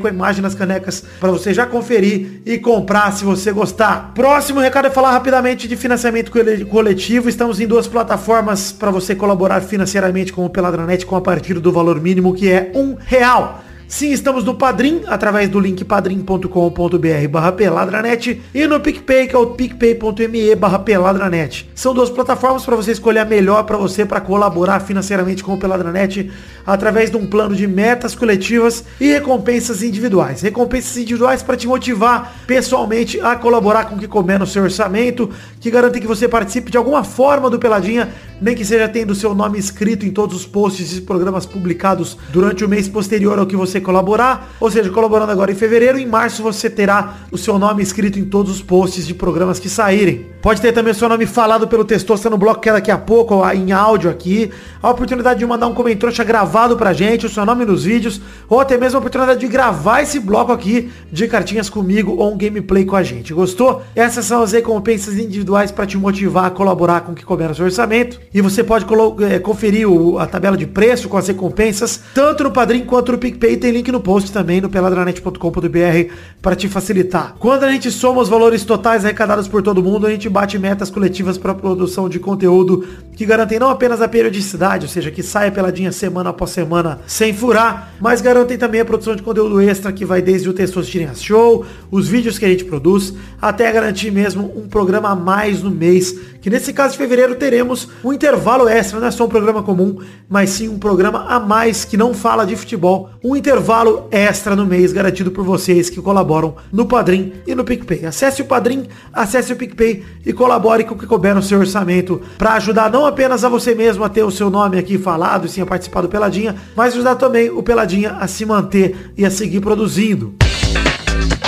com 0.00 0.06
a 0.08 0.10
imagem 0.10 0.42
das 0.42 0.54
canecas 0.54 1.04
para 1.20 1.30
você 1.30 1.54
já 1.54 1.64
conferir 1.64 2.40
e 2.44 2.58
comprar 2.58 3.12
se 3.12 3.24
você 3.24 3.52
gostar. 3.52 4.12
Próximo 4.14 4.58
recado 4.58 4.88
é 4.88 4.90
falar 4.90 5.12
rapidamente 5.12 5.68
de 5.68 5.76
financiamento 5.76 6.32
cole- 6.32 6.64
coletivo. 6.64 7.28
Estamos 7.28 7.60
em 7.60 7.66
duas 7.68 7.86
plataformas 7.86 8.72
para 8.72 8.90
você 8.90 9.11
colaborar 9.16 9.60
financeiramente 9.60 10.32
com 10.32 10.44
o 10.44 10.50
Peladranet 10.50 11.04
com 11.06 11.16
a 11.16 11.20
partir 11.20 11.54
do 11.54 11.72
valor 11.72 12.00
mínimo 12.00 12.34
que 12.34 12.50
é 12.50 12.72
um 12.74 12.96
real. 12.98 13.62
Sim, 13.92 14.10
estamos 14.10 14.42
no 14.42 14.54
Padrim, 14.54 15.02
através 15.06 15.50
do 15.50 15.60
link 15.60 15.84
padrim.com.br 15.84 17.28
barra 17.30 17.52
peladranet 17.52 18.40
e 18.54 18.66
no 18.66 18.80
PicPay, 18.80 19.28
que 19.28 19.36
é 19.36 19.38
o 19.38 19.48
picpay.me 19.48 20.54
barra 20.54 20.78
peladranet. 20.78 21.70
São 21.74 21.92
duas 21.92 22.08
plataformas 22.08 22.64
para 22.64 22.74
você 22.74 22.92
escolher 22.92 23.18
a 23.18 23.24
melhor 23.26 23.64
para 23.64 23.76
você 23.76 24.06
para 24.06 24.18
colaborar 24.18 24.80
financeiramente 24.80 25.44
com 25.44 25.52
o 25.52 25.58
Peladranet 25.58 26.32
através 26.64 27.10
de 27.10 27.18
um 27.18 27.26
plano 27.26 27.54
de 27.54 27.66
metas 27.66 28.14
coletivas 28.14 28.82
e 28.98 29.12
recompensas 29.12 29.82
individuais. 29.82 30.40
Recompensas 30.40 30.96
individuais 30.96 31.42
para 31.42 31.58
te 31.58 31.66
motivar 31.66 32.34
pessoalmente 32.46 33.20
a 33.20 33.36
colaborar 33.36 33.84
com 33.84 33.96
o 33.96 33.98
que 33.98 34.08
couber 34.08 34.38
no 34.38 34.46
seu 34.46 34.62
orçamento, 34.62 35.28
que 35.60 35.70
garantem 35.70 36.00
que 36.00 36.08
você 36.08 36.26
participe 36.26 36.70
de 36.70 36.78
alguma 36.78 37.04
forma 37.04 37.50
do 37.50 37.58
Peladinha, 37.58 38.08
nem 38.42 38.56
que 38.56 38.64
seja 38.64 38.88
tendo 38.88 39.14
seu 39.14 39.34
nome 39.34 39.56
escrito 39.56 40.04
em 40.04 40.10
todos 40.10 40.36
os 40.36 40.44
posts 40.44 40.98
e 40.98 41.00
programas 41.00 41.46
publicados 41.46 42.18
durante 42.30 42.64
o 42.64 42.68
mês 42.68 42.88
posterior 42.88 43.38
ao 43.38 43.46
que 43.46 43.54
você 43.54 43.80
colaborar, 43.80 44.52
ou 44.58 44.68
seja, 44.68 44.90
colaborando 44.90 45.30
agora 45.30 45.52
em 45.52 45.54
fevereiro, 45.54 45.96
em 45.96 46.06
março 46.06 46.42
você 46.42 46.68
terá 46.68 47.18
o 47.30 47.38
seu 47.38 47.56
nome 47.58 47.82
escrito 47.82 48.18
em 48.18 48.24
todos 48.24 48.52
os 48.52 48.60
posts 48.60 49.06
de 49.06 49.14
programas 49.14 49.60
que 49.60 49.68
saírem. 49.68 50.26
Pode 50.42 50.60
ter 50.60 50.72
também 50.72 50.90
o 50.90 50.94
seu 50.94 51.08
nome 51.08 51.24
falado 51.24 51.68
pelo 51.68 51.84
Testosta 51.84 52.28
no 52.28 52.36
bloco 52.36 52.60
que 52.60 52.68
é 52.68 52.72
daqui 52.72 52.90
a 52.90 52.98
pouco, 52.98 53.36
ou 53.36 53.48
em 53.52 53.70
áudio 53.70 54.10
aqui, 54.10 54.50
a 54.82 54.90
oportunidade 54.90 55.38
de 55.38 55.46
mandar 55.46 55.68
um 55.68 55.74
comentário 55.74 56.12
gravado 56.24 56.76
pra 56.76 56.92
gente, 56.92 57.26
o 57.26 57.28
seu 57.28 57.46
nome 57.46 57.64
nos 57.64 57.84
vídeos, 57.84 58.20
ou 58.48 58.58
até 58.58 58.76
mesmo 58.76 58.96
a 58.96 58.98
oportunidade 58.98 59.38
de 59.38 59.46
gravar 59.46 60.02
esse 60.02 60.18
bloco 60.18 60.50
aqui 60.50 60.90
de 61.12 61.28
cartinhas 61.28 61.70
comigo 61.70 62.16
ou 62.16 62.32
um 62.32 62.36
gameplay 62.36 62.84
com 62.84 62.96
a 62.96 63.04
gente. 63.04 63.32
Gostou? 63.32 63.82
Essas 63.94 64.24
são 64.24 64.42
as 64.42 64.50
recompensas 64.50 65.16
individuais 65.16 65.70
para 65.70 65.86
te 65.86 65.96
motivar 65.96 66.46
a 66.46 66.50
colaborar 66.50 67.02
com 67.02 67.12
o 67.12 67.14
que 67.14 67.24
couber 67.24 67.48
no 67.48 67.54
seu 67.54 67.66
orçamento. 67.66 68.20
E 68.34 68.40
você 68.40 68.64
pode 68.64 68.86
eh, 69.24 69.38
conferir 69.38 69.86
o- 69.88 70.18
a 70.18 70.26
tabela 70.26 70.56
de 70.56 70.66
preço 70.66 71.08
com 71.08 71.18
as 71.18 71.28
recompensas, 71.28 72.00
tanto 72.14 72.44
no 72.44 72.50
Padrim 72.50 72.84
quanto 72.84 73.12
no 73.12 73.18
PicPay. 73.18 73.58
Tem 73.58 73.70
link 73.70 73.92
no 73.92 74.00
post 74.00 74.32
também 74.32 74.58
no 74.60 74.70
peladranet.com.br 74.70 76.12
para 76.40 76.56
te 76.56 76.66
facilitar. 76.68 77.34
Quando 77.38 77.64
a 77.64 77.70
gente 77.70 77.90
soma 77.90 78.20
os 78.22 78.28
valores 78.28 78.64
totais 78.64 79.04
arrecadados 79.04 79.46
por 79.48 79.62
todo 79.62 79.82
mundo, 79.82 80.06
a 80.06 80.10
gente 80.10 80.28
bate 80.28 80.58
metas 80.58 80.90
coletivas 80.90 81.36
para 81.36 81.54
produção 81.54 82.08
de 82.08 82.18
conteúdo 82.18 82.86
que 83.14 83.26
garantem 83.26 83.58
não 83.58 83.68
apenas 83.68 84.00
a 84.00 84.08
periodicidade, 84.08 84.86
ou 84.86 84.88
seja, 84.90 85.10
que 85.10 85.22
saia 85.22 85.52
peladinha 85.52 85.92
semana 85.92 86.30
após 86.30 86.50
semana 86.50 87.00
sem 87.06 87.34
furar, 87.34 87.92
mas 88.00 88.20
garantem 88.22 88.56
também 88.56 88.80
a 88.80 88.84
produção 88.84 89.14
de 89.14 89.22
conteúdo 89.22 89.60
extra 89.60 89.92
que 89.92 90.04
vai 90.04 90.22
desde 90.22 90.48
o 90.48 90.52
Testosterinha 90.54 91.14
Show, 91.14 91.64
os 91.90 92.08
vídeos 92.08 92.38
que 92.38 92.44
a 92.44 92.48
gente 92.48 92.64
produz, 92.64 93.12
até 93.40 93.70
garantir 93.70 94.10
mesmo 94.10 94.50
um 94.56 94.66
programa 94.68 95.10
a 95.10 95.14
mais 95.14 95.62
no 95.62 95.70
mês, 95.70 96.14
que 96.40 96.48
nesse 96.50 96.72
caso 96.72 96.92
de 96.92 96.98
fevereiro 96.98 97.34
teremos 97.36 97.88
um 98.02 98.12
intervalo 98.22 98.68
extra, 98.68 99.00
não 99.00 99.08
é 99.08 99.10
só 99.10 99.24
um 99.24 99.28
programa 99.28 99.64
comum, 99.64 99.98
mas 100.28 100.50
sim 100.50 100.68
um 100.68 100.78
programa 100.78 101.26
a 101.28 101.40
mais 101.40 101.84
que 101.84 101.96
não 101.96 102.14
fala 102.14 102.46
de 102.46 102.54
futebol, 102.54 103.10
um 103.22 103.34
intervalo 103.34 104.06
extra 104.12 104.54
no 104.54 104.64
mês 104.64 104.92
garantido 104.92 105.32
por 105.32 105.44
vocês 105.44 105.90
que 105.90 106.00
colaboram 106.00 106.54
no 106.72 106.86
Padrim 106.86 107.32
e 107.44 107.54
no 107.54 107.64
PicPay. 107.64 108.06
Acesse 108.06 108.40
o 108.40 108.44
Padrim, 108.44 108.86
acesse 109.12 109.52
o 109.52 109.56
PicPay 109.56 110.04
e 110.24 110.32
colabore 110.32 110.84
com 110.84 110.94
o 110.94 110.98
que 110.98 111.06
couber 111.06 111.34
no 111.34 111.42
seu 111.42 111.58
orçamento 111.58 112.22
para 112.38 112.52
ajudar 112.54 112.92
não 112.92 113.04
apenas 113.04 113.44
a 113.44 113.48
você 113.48 113.74
mesmo 113.74 114.04
a 114.04 114.08
ter 114.08 114.22
o 114.22 114.30
seu 114.30 114.48
nome 114.48 114.78
aqui 114.78 114.98
falado 114.98 115.46
e 115.46 115.48
sim 115.48 115.60
a 115.60 115.66
participar 115.66 116.02
do 116.02 116.08
Peladinha, 116.08 116.54
mas 116.76 116.94
ajudar 116.94 117.16
também 117.16 117.50
o 117.50 117.60
Peladinha 117.60 118.12
a 118.20 118.28
se 118.28 118.46
manter 118.46 119.12
e 119.16 119.24
a 119.24 119.30
seguir 119.32 119.60
produzindo. 119.60 120.32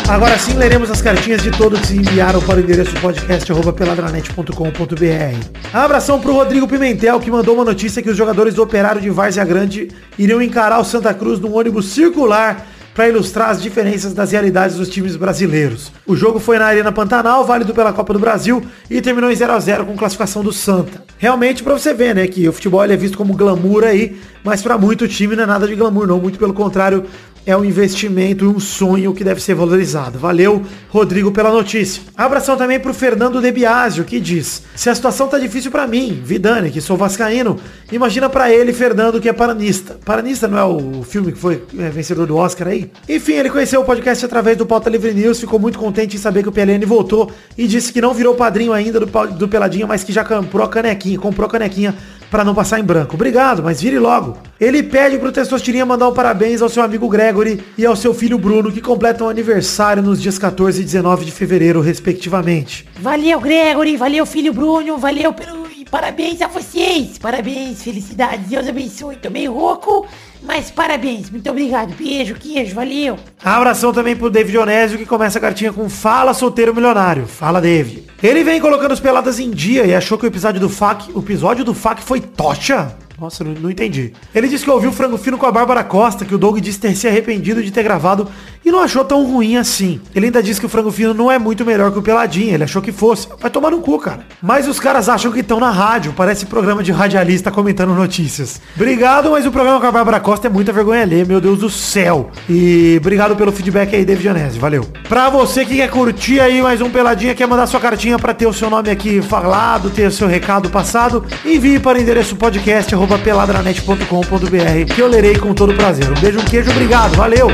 Agora 0.06 0.38
sim 0.38 0.52
leremos 0.52 0.90
as 0.90 1.00
cartinhas 1.00 1.42
de 1.42 1.50
todos 1.50 1.80
que 1.80 1.86
se 1.86 1.96
enviaram 1.96 2.38
para 2.42 2.56
o 2.56 2.60
endereço 2.60 2.94
podcast.peladranet.com.br. 3.00 5.72
Abração 5.72 6.20
pro 6.20 6.34
Rodrigo 6.34 6.68
Pimentel, 6.68 7.18
que 7.18 7.30
mandou 7.30 7.54
uma 7.54 7.64
notícia 7.64 8.02
que 8.02 8.10
os 8.10 8.16
jogadores 8.16 8.52
do 8.54 8.62
Operário 8.62 9.00
de 9.00 9.08
Várzea 9.08 9.46
Grande 9.46 9.88
iriam 10.18 10.42
encarar 10.42 10.78
o 10.78 10.84
Santa 10.84 11.14
Cruz 11.14 11.40
num 11.40 11.56
ônibus 11.56 11.86
circular 11.86 12.66
para 12.94 13.08
ilustrar 13.08 13.50
as 13.50 13.60
diferenças 13.60 14.14
das 14.14 14.30
realidades 14.30 14.76
dos 14.76 14.88
times 14.88 15.16
brasileiros. 15.16 15.90
O 16.06 16.14
jogo 16.14 16.38
foi 16.38 16.58
na 16.58 16.66
Arena 16.66 16.92
Pantanal, 16.92 17.44
válido 17.44 17.74
pela 17.74 17.92
Copa 17.92 18.12
do 18.12 18.20
Brasil, 18.20 18.62
e 18.88 19.00
terminou 19.00 19.32
em 19.32 19.34
0 19.34 19.52
a 19.52 19.58
0 19.58 19.86
com 19.86 19.96
classificação 19.96 20.44
do 20.44 20.52
Santa. 20.52 21.02
Realmente, 21.18 21.62
para 21.62 21.72
você 21.72 21.92
ver, 21.92 22.14
né, 22.14 22.28
que 22.28 22.48
o 22.48 22.52
futebol 22.52 22.84
é 22.84 22.96
visto 22.96 23.18
como 23.18 23.34
glamour 23.34 23.82
aí, 23.82 24.16
mas 24.44 24.62
para 24.62 24.78
muito 24.78 25.08
time 25.08 25.34
não 25.34 25.42
é 25.42 25.46
nada 25.46 25.66
de 25.66 25.74
glamour 25.74 26.06
não, 26.06 26.20
muito 26.20 26.38
pelo 26.38 26.54
contrário, 26.54 27.04
é 27.46 27.57
um 27.57 27.64
investimento 27.64 28.44
e 28.44 28.48
um 28.48 28.59
sonho 28.59 29.12
que 29.12 29.24
deve 29.24 29.40
ser 29.40 29.54
valorizado. 29.54 30.18
Valeu, 30.18 30.62
Rodrigo, 30.88 31.30
pela 31.30 31.50
notícia. 31.50 32.02
Abração 32.16 32.57
também 32.57 32.80
pro 32.80 32.94
Fernando 32.94 33.40
De 33.40 33.50
Biasio, 33.52 34.04
que 34.04 34.18
diz: 34.18 34.62
Se 34.74 34.88
a 34.88 34.94
situação 34.94 35.28
tá 35.28 35.38
difícil 35.38 35.70
para 35.70 35.87
mim, 35.87 36.20
Vidani, 36.24 36.70
que 36.70 36.80
sou 36.80 36.96
vascaíno, 36.96 37.59
imagina 37.92 38.28
para 38.28 38.50
ele, 38.50 38.72
Fernando, 38.72 39.20
que 39.20 39.28
é 39.28 39.33
paranista. 39.33 39.98
Paranista 40.04 40.48
não 40.48 40.59
é 40.59 40.64
o 40.64 41.02
filme 41.02 41.33
que 41.33 41.38
foi 41.38 41.62
é, 41.78 41.90
vencedor 41.90 42.26
do 42.26 42.37
Oscar 42.37 42.68
aí? 42.68 42.90
Enfim, 43.09 43.35
ele 43.35 43.50
conheceu 43.50 43.80
o 43.80 43.85
podcast 43.85 44.24
através 44.24 44.57
do 44.57 44.66
Pauta 44.66 44.88
Livre 44.88 45.12
News, 45.12 45.40
ficou 45.40 45.59
muito 45.59 45.78
contente 45.78 46.16
em 46.16 46.18
saber 46.18 46.42
que 46.42 46.48
o 46.48 46.52
PLN 46.52 46.85
voltou 46.87 47.30
e 47.57 47.66
disse 47.66 47.92
que 47.92 48.00
não 48.00 48.14
virou 48.14 48.35
padrinho 48.35 48.72
ainda 48.72 49.00
do, 49.00 49.07
do 49.07 49.48
Peladinha, 49.48 49.87
mas 49.87 50.02
que 50.02 50.12
já 50.12 50.24
comprou 50.24 50.64
a 50.64 50.68
canequinha, 50.68 51.18
comprou 51.18 51.46
a 51.46 51.50
canequinha 51.50 51.94
para 52.30 52.44
não 52.44 52.54
passar 52.54 52.80
em 52.80 52.84
branco. 52.84 53.14
Obrigado, 53.14 53.62
mas 53.62 53.80
vire 53.80 53.98
logo. 53.98 54.38
Ele 54.60 54.82
pede 54.82 55.18
pro 55.18 55.32
Testostirinha 55.32 55.84
mandar 55.84 56.08
um 56.08 56.14
parabéns 56.14 56.62
ao 56.62 56.68
seu 56.68 56.82
amigo 56.82 57.08
Gregory 57.08 57.62
e 57.76 57.84
ao 57.84 57.96
seu 57.96 58.14
filho 58.14 58.38
Bruno, 58.38 58.72
que 58.72 58.80
completam 58.80 59.28
aniversário 59.28 60.02
nos 60.02 60.20
dias 60.20 60.38
14 60.38 60.80
e 60.80 60.84
19 60.84 61.24
de 61.24 61.32
fevereiro, 61.32 61.80
respectivamente. 61.80 62.87
Valeu, 63.00 63.40
Gregory, 63.40 63.96
valeu, 63.96 64.24
filho 64.24 64.52
Bruno, 64.52 64.98
valeu 64.98 65.32
pelo... 65.32 65.63
parabéns 65.90 66.40
a 66.42 66.49
vocês, 66.49 67.18
parabéns, 67.18 67.83
felicidades, 67.83 68.49
Deus 68.49 68.68
abençoe, 68.68 69.16
tô 69.16 69.31
meio 69.31 69.53
rouco, 69.53 70.07
mas 70.42 70.70
parabéns, 70.70 71.31
muito 71.31 71.49
obrigado, 71.51 71.94
beijo, 71.94 72.35
queijo, 72.35 72.75
valeu. 72.75 73.18
Abração 73.42 73.92
também 73.92 74.16
pro 74.16 74.31
David 74.31 74.59
Onésio, 74.59 74.99
que 74.99 75.07
começa 75.07 75.38
a 75.38 75.40
cartinha 75.40 75.73
com 75.73 75.88
Fala 75.88 76.35
Solteiro 76.35 76.75
Milionário. 76.75 77.27
Fala, 77.27 77.61
David. 77.61 78.05
Ele 78.23 78.42
vem 78.42 78.61
colocando 78.61 78.92
as 78.92 79.01
peladas 79.01 79.38
em 79.38 79.51
dia 79.51 79.85
e 79.85 79.94
achou 79.94 80.16
que 80.16 80.25
o 80.25 80.29
episódio 80.29 80.61
do 80.61 80.68
FAC, 80.68 81.11
o 81.14 81.20
episódio 81.20 81.64
do 81.64 81.75
FAC 81.75 82.03
foi 82.03 82.20
tocha? 82.20 82.97
Nossa, 83.20 83.44
não, 83.44 83.53
não 83.53 83.70
entendi. 83.70 84.12
Ele 84.35 84.48
disse 84.48 84.64
que 84.64 84.70
ouviu 84.70 84.90
o 84.90 84.92
Frango 84.92 85.16
Fino 85.16 85.38
com 85.38 85.46
a 85.46 85.53
Bárbara 85.53 85.85
Costa, 85.85 86.24
que 86.24 86.35
o 86.35 86.38
Doug 86.38 86.59
disse 86.59 86.81
ter 86.81 86.94
se 86.96 87.07
arrependido 87.07 87.62
de 87.62 87.70
ter 87.70 87.83
gravado 87.83 88.29
e 88.64 88.70
não 88.70 88.81
achou 88.81 89.05
tão 89.05 89.24
ruim 89.24 89.57
assim. 89.57 90.00
Ele 90.14 90.27
ainda 90.27 90.42
disse 90.42 90.59
que 90.59 90.66
o 90.66 90.68
Frango 90.68 90.90
Fino 90.90 91.14
não 91.14 91.31
é 91.31 91.38
muito 91.38 91.64
melhor 91.64 91.92
que 91.92 91.98
o 91.98 92.03
Peladinha, 92.03 92.55
ele 92.55 92.64
achou 92.64 92.83
que 92.83 92.90
fosse. 92.90 93.29
Vai 93.38 93.50
tomar 93.50 93.70
no 93.70 93.81
cu, 93.81 93.98
cara. 93.98 94.27
Mas 94.42 94.66
os 94.66 94.81
caras 94.81 95.09
acham 95.09 95.31
que 95.31 95.40
estão 95.40 95.61
na 95.61 95.70
rádio, 95.70 96.12
parece 96.16 96.46
programa 96.46 96.83
de 96.83 96.90
radialista 96.90 97.50
comentando 97.50 97.94
notícias. 97.94 98.61
Obrigado, 98.74 99.31
mas 99.31 99.46
o 99.46 99.53
programa 99.53 99.81
com 99.81 99.87
a 99.87 99.92
Bárbara 99.92 100.18
Costa 100.18 100.48
é 100.48 100.50
muita 100.50 100.72
vergonha 100.72 101.03
alheia, 101.03 101.24
meu 101.24 101.40
Deus 101.40 101.61
do 101.61 101.70
céu. 101.70 102.31
E 102.48 102.96
obrigado 103.00 103.37
pelo 103.37 103.53
feedback 103.53 103.94
aí, 103.94 104.05
David 104.05 104.24
Janese, 104.24 104.59
valeu. 104.59 104.87
Pra 105.09 105.29
você 105.29 105.64
que 105.64 105.77
quer 105.77 105.90
curtir 105.90 106.40
aí 106.40 106.62
mais 106.62 106.81
um 106.81 106.90
Peladinha, 106.90 107.35
quer 107.35 107.46
mandar 107.46 107.66
sua 107.66 107.81
cartinha 107.81 108.18
pra 108.18 108.35
ter 108.35 108.46
o 108.46 108.53
seu 108.53 108.70
nome 108.70 108.90
aqui 108.90 109.22
falado, 109.22 109.90
ter 109.90 110.07
o 110.07 110.12
seu 110.12 110.27
recado 110.27 110.70
passado, 110.70 111.24
envie 111.44 111.79
para 111.79 111.98
o 111.98 112.00
endereço 112.00 112.35
podcast 112.35 112.94
arroba 113.04 113.18
peladranet.com.br 113.18 114.94
que 114.94 115.00
eu 115.00 115.06
lerei 115.06 115.36
com 115.36 115.52
todo 115.52 115.74
prazer. 115.74 116.10
Um 116.10 116.14
beijo, 116.14 116.40
um 116.40 116.44
queijo, 116.44 116.70
obrigado, 116.70 117.14
valeu! 117.14 117.48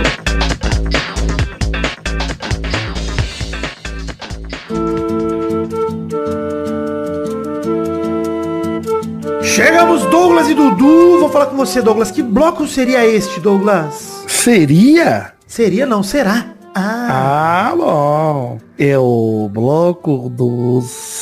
Chegamos, 9.43 10.05
Douglas 10.07 10.49
e 10.49 10.55
Dudu. 10.55 11.19
Vou 11.19 11.29
falar 11.29 11.47
com 11.47 11.57
você, 11.57 11.83
Douglas. 11.83 12.13
Que 12.13 12.23
bloco 12.23 12.67
seria 12.69 13.05
este, 13.05 13.41
Douglas? 13.41 14.25
Seria? 14.29 15.33
Seria, 15.49 15.85
não, 15.85 16.05
será? 16.05 16.47
Ah, 16.73 17.71
Ah, 17.73 17.77
bom. 17.77 18.61
É 18.79 18.97
o 18.97 19.51
bloco 19.53 20.29
dos 20.31 21.20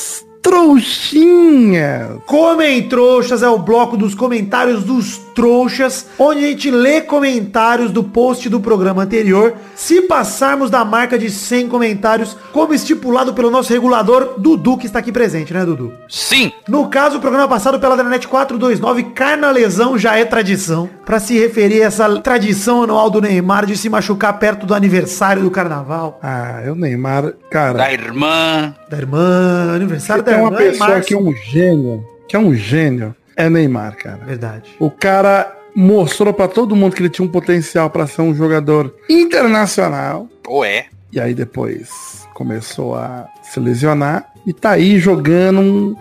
trouxinhas. 0.49 2.17
Comem 2.25 2.89
Trouxas 2.89 3.43
é 3.43 3.49
o 3.49 3.59
bloco 3.59 3.95
dos 3.95 4.15
comentários 4.15 4.83
dos 4.83 5.21
trouxas, 5.39 6.05
onde 6.19 6.43
a 6.43 6.47
gente 6.49 6.69
lê 6.69 6.99
comentários 6.99 7.91
do 7.91 8.03
post 8.03 8.49
do 8.49 8.59
programa 8.59 9.03
anterior. 9.03 9.53
Se 9.73 10.01
passarmos 10.01 10.69
da 10.69 10.83
marca 10.83 11.17
de 11.17 11.29
100 11.29 11.69
comentários, 11.69 12.35
como 12.51 12.73
estipulado 12.73 13.33
pelo 13.33 13.49
nosso 13.49 13.71
regulador, 13.71 14.33
Dudu, 14.37 14.77
que 14.77 14.85
está 14.85 14.99
aqui 14.99 15.13
presente, 15.13 15.53
né, 15.53 15.63
Dudu? 15.63 15.93
Sim. 16.09 16.51
No 16.67 16.89
caso, 16.89 17.17
o 17.17 17.21
programa 17.21 17.47
passado 17.47 17.79
pela 17.79 17.95
Dranet 17.95 18.27
429, 18.27 19.03
Carnalesão 19.15 19.97
já 19.97 20.17
é 20.17 20.25
tradição. 20.25 20.89
Pra 21.05 21.21
se 21.21 21.39
referir 21.39 21.83
a 21.83 21.85
essa 21.85 22.19
tradição 22.19 22.83
anual 22.83 23.09
do 23.09 23.21
Neymar 23.21 23.65
de 23.65 23.77
se 23.77 23.89
machucar 23.89 24.37
perto 24.39 24.65
do 24.65 24.73
aniversário 24.75 25.41
do 25.41 25.49
carnaval. 25.49 26.19
Ah, 26.21 26.61
é 26.65 26.69
o 26.71 26.75
Neymar, 26.75 27.33
cara. 27.49 27.77
Da 27.77 27.93
irmã. 27.93 28.75
Da 28.89 28.97
irmã, 28.97 29.73
aniversário 29.73 30.21
da 30.21 30.33
Tem 30.33 30.41
uma 30.41 30.49
irmã. 30.51 30.61
em 30.67 30.71
pessoa 30.71 30.89
março. 30.89 31.07
que 31.07 31.13
é 31.13 31.17
um 31.17 31.33
gênio, 31.33 32.03
que 32.27 32.35
é 32.35 32.39
um 32.39 32.53
gênio, 32.53 33.15
é 33.39 33.49
Neymar, 33.49 33.95
cara. 33.95 34.17
Verdade. 34.25 34.75
O 34.77 34.91
cara 34.91 35.55
mostrou 35.73 36.33
pra 36.33 36.47
todo 36.47 36.75
mundo 36.75 36.93
que 36.93 37.01
ele 37.01 37.09
tinha 37.09 37.25
um 37.25 37.31
potencial 37.31 37.89
pra 37.89 38.05
ser 38.05 38.21
um 38.21 38.35
jogador 38.35 38.93
internacional. 39.09 40.27
Ou 40.45 40.65
é. 40.65 40.87
E 41.11 41.19
aí 41.19 41.33
depois 41.33 42.27
começou 42.33 42.95
a 42.95 43.27
se 43.41 43.59
lesionar 43.59 44.29
e 44.45 44.51
tá 44.51 44.71
aí 44.71 44.99
jogando 44.99 45.61
um, 45.61 45.95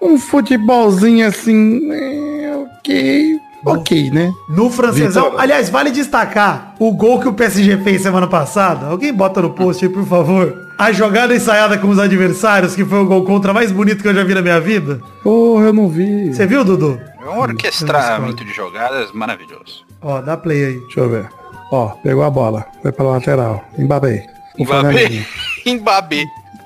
um 0.00 0.18
futebolzinho 0.18 1.26
assim, 1.26 1.92
é, 1.92 2.56
ok, 2.56 3.38
ok, 3.64 4.10
né? 4.10 4.32
No 4.48 4.70
francesão, 4.70 5.24
Vitor- 5.24 5.40
aliás, 5.40 5.68
vale 5.70 5.90
destacar 5.90 6.74
o 6.78 6.92
gol 6.92 7.20
que 7.20 7.28
o 7.28 7.32
PSG 7.32 7.78
fez 7.78 8.02
semana 8.02 8.26
passada. 8.26 8.86
Alguém 8.86 9.12
bota 9.12 9.40
no 9.42 9.50
post 9.50 9.84
aí, 9.84 9.90
por 9.90 10.06
favor. 10.06 10.54
A 10.78 10.92
jogada 10.92 11.34
ensaiada 11.34 11.76
com 11.76 11.88
os 11.88 11.98
adversários, 11.98 12.74
que 12.74 12.84
foi 12.84 12.98
o 13.00 13.06
gol 13.06 13.24
contra 13.24 13.52
mais 13.52 13.70
bonito 13.70 14.00
que 14.02 14.08
eu 14.08 14.14
já 14.14 14.24
vi 14.24 14.34
na 14.34 14.40
minha 14.42 14.60
vida. 14.60 15.00
Porra, 15.22 15.66
eu 15.66 15.72
não 15.74 15.88
vi. 15.88 16.32
Você 16.32 16.46
viu, 16.46 16.64
Dudu? 16.64 16.98
É 17.22 17.28
um 17.28 17.38
orquestramento 17.38 18.44
de 18.44 18.52
jogadas 18.52 19.12
maravilhoso. 19.12 19.84
Ó, 20.00 20.22
dá 20.22 20.36
play 20.38 20.64
aí. 20.64 20.80
Deixa 20.80 21.00
eu 21.00 21.08
ver. 21.10 21.28
Ó, 21.70 21.88
pegou 22.02 22.24
a 22.24 22.30
bola, 22.30 22.64
foi 22.82 22.90
pra 22.92 23.04
lateral, 23.04 23.62
embabei. 23.78 24.22
Fernandinho. 24.56 25.24
Mbappé. 25.66 26.24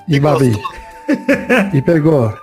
Embabei. 0.09 0.53
E 1.73 1.81
pegou. 1.83 2.33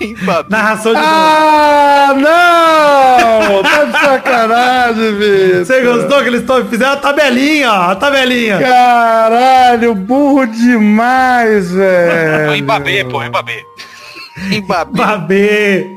Mbappé. 0.00 0.46
Narração 0.50 0.92
de 0.94 1.00
Ah, 1.02 2.14
não! 2.16 3.62
Tá 3.62 3.84
de 3.84 3.92
sacanagem, 3.92 5.12
bicho. 5.18 5.64
Você 5.66 5.80
gostou 5.82 6.22
que 6.22 6.28
eles 6.28 6.42
tão- 6.46 6.64
fizeram 6.66 6.92
a 6.92 6.96
tabelinha, 6.96 7.70
ó, 7.72 7.90
a 7.90 7.96
tabelinha. 7.96 8.58
Caralho, 8.58 9.94
burro 9.94 10.46
demais, 10.46 11.70
velho. 11.72 12.62
Mbappé, 12.62 13.04
pô, 13.04 13.20
Mbappé. 13.22 13.62
Mbappé. 14.62 14.90
Babê. 14.92 15.96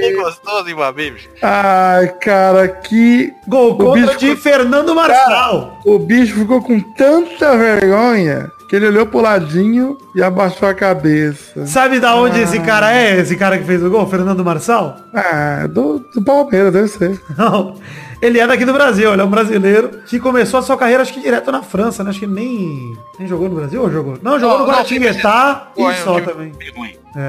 Que 0.00 0.12
gostoso, 0.14 0.68
Mbappé, 0.74 1.10
bicho. 1.10 1.28
Ai, 1.42 2.08
cara, 2.20 2.68
que... 2.68 3.32
Gol 3.46 3.70
O 3.72 3.76
contra 3.76 4.02
bicho 4.02 4.18
de 4.18 4.26
ficou- 4.26 4.42
Fernando 4.42 4.94
Marçal. 4.94 5.78
O 5.86 5.98
bicho 5.98 6.34
ficou 6.34 6.60
com 6.62 6.78
tanta 6.80 7.56
vergonha 7.56 8.50
que 8.68 8.76
ele 8.76 8.86
olhou 8.86 9.06
pro 9.06 9.20
ladinho 9.20 9.96
e 10.14 10.22
abaixou 10.22 10.68
a 10.68 10.74
cabeça. 10.74 11.66
Sabe 11.66 11.98
da 11.98 12.14
onde 12.16 12.38
esse 12.40 12.60
cara 12.60 12.92
é? 12.94 13.18
Esse 13.18 13.34
cara 13.36 13.56
que 13.58 13.64
fez 13.64 13.82
o 13.82 13.88
gol, 13.90 14.06
Fernando 14.06 14.44
Marçal? 14.44 14.96
Ah, 15.14 15.66
do, 15.68 15.98
do 16.14 16.22
Palmeiras, 16.22 16.72
deve 16.72 16.88
ser. 16.88 17.20
Não. 17.36 17.76
Ele 18.20 18.40
é 18.40 18.46
daqui 18.48 18.64
do 18.64 18.72
Brasil, 18.72 19.12
ele 19.12 19.22
é 19.22 19.24
um 19.24 19.30
brasileiro 19.30 19.90
que 20.06 20.18
começou 20.18 20.58
a 20.58 20.62
sua 20.62 20.76
carreira, 20.76 21.02
acho 21.02 21.14
que 21.14 21.20
direto 21.20 21.52
na 21.52 21.62
França, 21.62 22.02
né? 22.02 22.10
Acho 22.10 22.18
que 22.18 22.26
nem, 22.26 22.92
nem 23.16 23.28
jogou 23.28 23.48
no 23.48 23.54
Brasil 23.54 23.80
ou 23.80 23.88
jogou? 23.92 24.18
Não, 24.20 24.40
jogou 24.40 24.58
no 24.58 24.66
Guaratinguetá 24.66 25.68
e 25.76 25.82
é 25.84 25.94
só 25.94 26.20
também. 26.20 26.52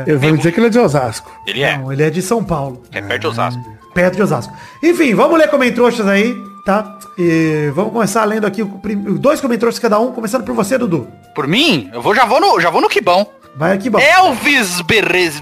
Ele 0.08 0.18
vai 0.18 0.32
me 0.32 0.38
dizer 0.40 0.52
que 0.52 0.60
ele 0.60 0.66
é 0.68 0.70
de 0.72 0.80
Osasco. 0.80 1.32
Ele 1.46 1.62
é. 1.62 1.78
Não, 1.78 1.94
ele 1.94 2.02
é 2.02 2.10
de 2.10 2.24
São 2.24 2.44
Paulo, 2.44 2.82
É 2.92 3.02
perto 3.02 3.22
de 3.22 3.28
Osasco. 3.28 3.62
perto 3.94 4.16
de 4.16 4.24
Osasco. 4.24 4.52
Enfim, 4.82 5.14
vamos 5.14 5.38
ler 5.38 5.48
comentroxas 5.48 6.08
aí, 6.08 6.36
tá? 6.66 6.98
E 7.18 7.72
vamos 7.74 7.94
começar 7.94 8.24
lendo 8.26 8.46
aqui 8.46 8.64
dois 9.20 9.42
comentroxas 9.42 9.80
cada 9.80 10.00
um, 10.00 10.12
começando 10.12 10.44
por 10.44 10.56
você, 10.56 10.78
Dudu. 10.78 11.08
Por 11.36 11.48
mim, 11.48 11.90
eu 11.94 12.02
vou, 12.02 12.16
já 12.16 12.26
vou 12.26 12.40
no, 12.40 12.60
já 12.60 12.70
vou 12.70 12.82
no 12.82 12.90
que 12.90 13.02
bom. 13.02 13.26
Vai 13.56 13.74
aqui, 13.74 13.90
bom. 13.90 14.00
Elvis 14.00 14.82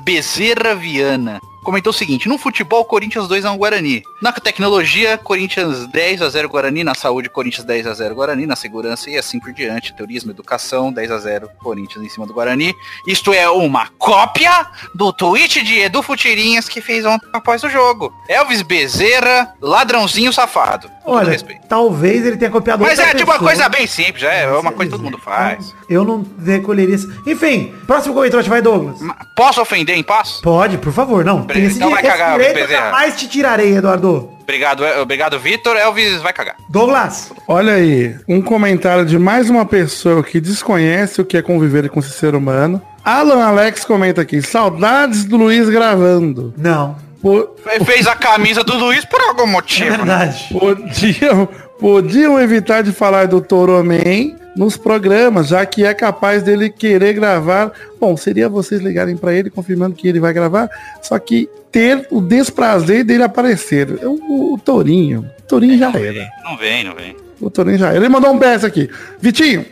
Bezerra 0.04 0.74
Viana 0.76 1.40
comentou 1.68 1.92
o 1.92 1.94
seguinte, 1.94 2.30
no 2.30 2.38
futebol, 2.38 2.86
Corinthians 2.86 3.28
2 3.28 3.44
a 3.44 3.52
1 3.52 3.58
Guarani. 3.58 4.02
Na 4.22 4.32
tecnologia, 4.32 5.18
Corinthians 5.18 5.86
10 5.88 6.22
a 6.22 6.30
0 6.30 6.48
Guarani. 6.48 6.82
Na 6.82 6.96
saúde, 6.96 7.30
Corinthians 7.30 7.66
10 7.66 7.88
a 7.88 7.94
0 7.94 8.16
Guarani. 8.16 8.46
Na 8.46 8.56
segurança 8.56 9.10
e 9.10 9.18
assim 9.18 9.38
por 9.38 9.52
diante. 9.52 9.94
Turismo, 9.94 10.32
educação, 10.32 10.94
10 10.94 11.12
a 11.12 11.18
0 11.18 11.50
Corinthians 11.62 12.06
em 12.06 12.08
cima 12.08 12.26
do 12.26 12.34
Guarani. 12.34 12.74
Isto 13.06 13.34
é 13.34 13.50
uma 13.50 13.90
cópia 13.98 14.66
do 14.96 15.12
tweet 15.12 15.62
de 15.62 15.80
Edu 15.80 16.02
Futirinhas 16.02 16.70
que 16.70 16.80
fez 16.80 17.06
ontem 17.06 17.28
após 17.34 17.62
o 17.64 17.70
jogo. 17.70 18.14
Elvis 18.30 18.62
Bezerra, 18.62 19.54
ladrãozinho 19.62 20.32
safado. 20.32 20.90
Olha, 21.04 21.38
talvez 21.70 22.26
ele 22.26 22.36
tenha 22.36 22.52
copiado 22.52 22.84
Mas 22.84 23.00
é 23.00 23.14
tipo 23.14 23.32
uma 23.32 23.34
pessoa. 23.34 23.50
coisa 23.50 23.70
bem 23.70 23.88
simples, 23.88 24.24
é 24.24 24.46
uma 24.50 24.74
coisa 24.74 24.92
que 24.92 24.98
todo 24.98 25.04
mundo 25.04 25.18
faz. 25.18 25.74
Eu 25.90 26.04
não 26.04 26.26
recolheria 26.46 26.96
isso. 26.96 27.10
Enfim, 27.26 27.74
próximo 27.86 28.14
comentário, 28.14 28.50
vai, 28.50 28.62
Douglas. 28.62 29.00
Posso 29.36 29.62
ofender 29.62 29.98
em 29.98 30.04
paz? 30.04 30.42
Pode, 30.44 30.78
por 30.78 30.92
favor, 30.92 31.24
não. 31.24 31.44
Tem 31.58 31.66
esse, 31.68 31.76
Então 31.78 31.90
vai 31.92 32.02
esse 32.02 32.12
cagar, 32.12 32.38
Bezerra. 32.38 32.68
jamais 32.68 33.16
te 33.16 33.28
tirarei, 33.28 33.76
Eduardo. 33.78 34.30
Obrigado, 34.42 34.86
é- 34.86 35.00
obrigado, 35.00 35.38
Vitor. 35.40 35.76
Elvis 35.76 36.22
vai 36.22 36.32
cagar. 36.34 36.56
Douglas. 36.70 37.32
Olha 37.48 37.74
aí, 37.74 38.16
um 38.28 38.42
comentário 38.42 39.06
de 39.06 39.20
mais 39.20 39.50
uma 39.50 39.66
pessoa 39.66 40.24
que 40.24 40.40
desconhece 40.40 41.20
o 41.22 41.26
que 41.26 41.36
é 41.38 41.42
conviver 41.42 41.90
com 41.90 42.00
esse 42.00 42.12
ser 42.12 42.34
humano. 42.36 42.82
Alan 43.04 43.44
Alex 43.44 43.84
comenta 43.86 44.22
aqui, 44.22 44.42
saudades 44.42 45.26
do 45.26 45.38
Luiz 45.38 45.68
gravando. 45.70 46.54
Não. 46.58 46.96
Po- 47.22 47.50
Fez 47.86 48.06
a 48.08 48.16
camisa 48.16 48.64
do 48.64 48.78
Luiz 48.78 49.04
por 49.04 49.20
algum 49.22 49.44
É 49.44 49.48
motivo. 49.48 49.90
né? 49.90 49.98
verdade. 49.98 50.48
podiam, 50.52 51.50
podiam 51.80 52.40
evitar 52.40 52.84
de 52.84 52.92
falar 52.92 53.28
do 53.28 53.42
Toroman 53.42 54.36
nos 54.58 54.76
programas, 54.76 55.48
já 55.48 55.66
que 55.66 55.86
é 55.86 55.94
capaz 55.94 56.42
dele 56.44 56.70
querer 56.70 57.14
gravar. 57.14 57.72
Bom, 58.02 58.18
seria 58.18 58.50
vocês 58.50 58.82
ligarem 58.82 59.16
pra 59.16 59.34
ele 59.34 59.50
confirmando 59.50 59.96
que 59.96 60.08
ele 60.08 60.20
vai 60.20 60.34
gravar, 60.34 60.70
só 61.02 61.18
que 61.20 61.48
ter 61.72 62.08
o 62.10 62.20
desprazer 62.20 63.04
dele 63.06 63.24
aparecer. 63.24 63.88
O, 64.04 64.54
o 64.56 64.58
Torinho, 64.58 65.30
o 65.40 65.44
Torinho 65.44 65.78
já 65.78 65.90
era. 65.92 66.28
Não 66.44 66.58
vem, 66.58 66.84
não 66.84 66.96
vem. 66.96 67.16
O 67.40 67.50
Torinho 67.50 67.78
já 67.78 67.90
era. 67.90 67.98
Ele 67.98 68.10
mandou 68.10 68.32
um 68.34 68.40
PS 68.40 68.64
aqui. 68.64 68.90
Vitinho, 69.22 69.64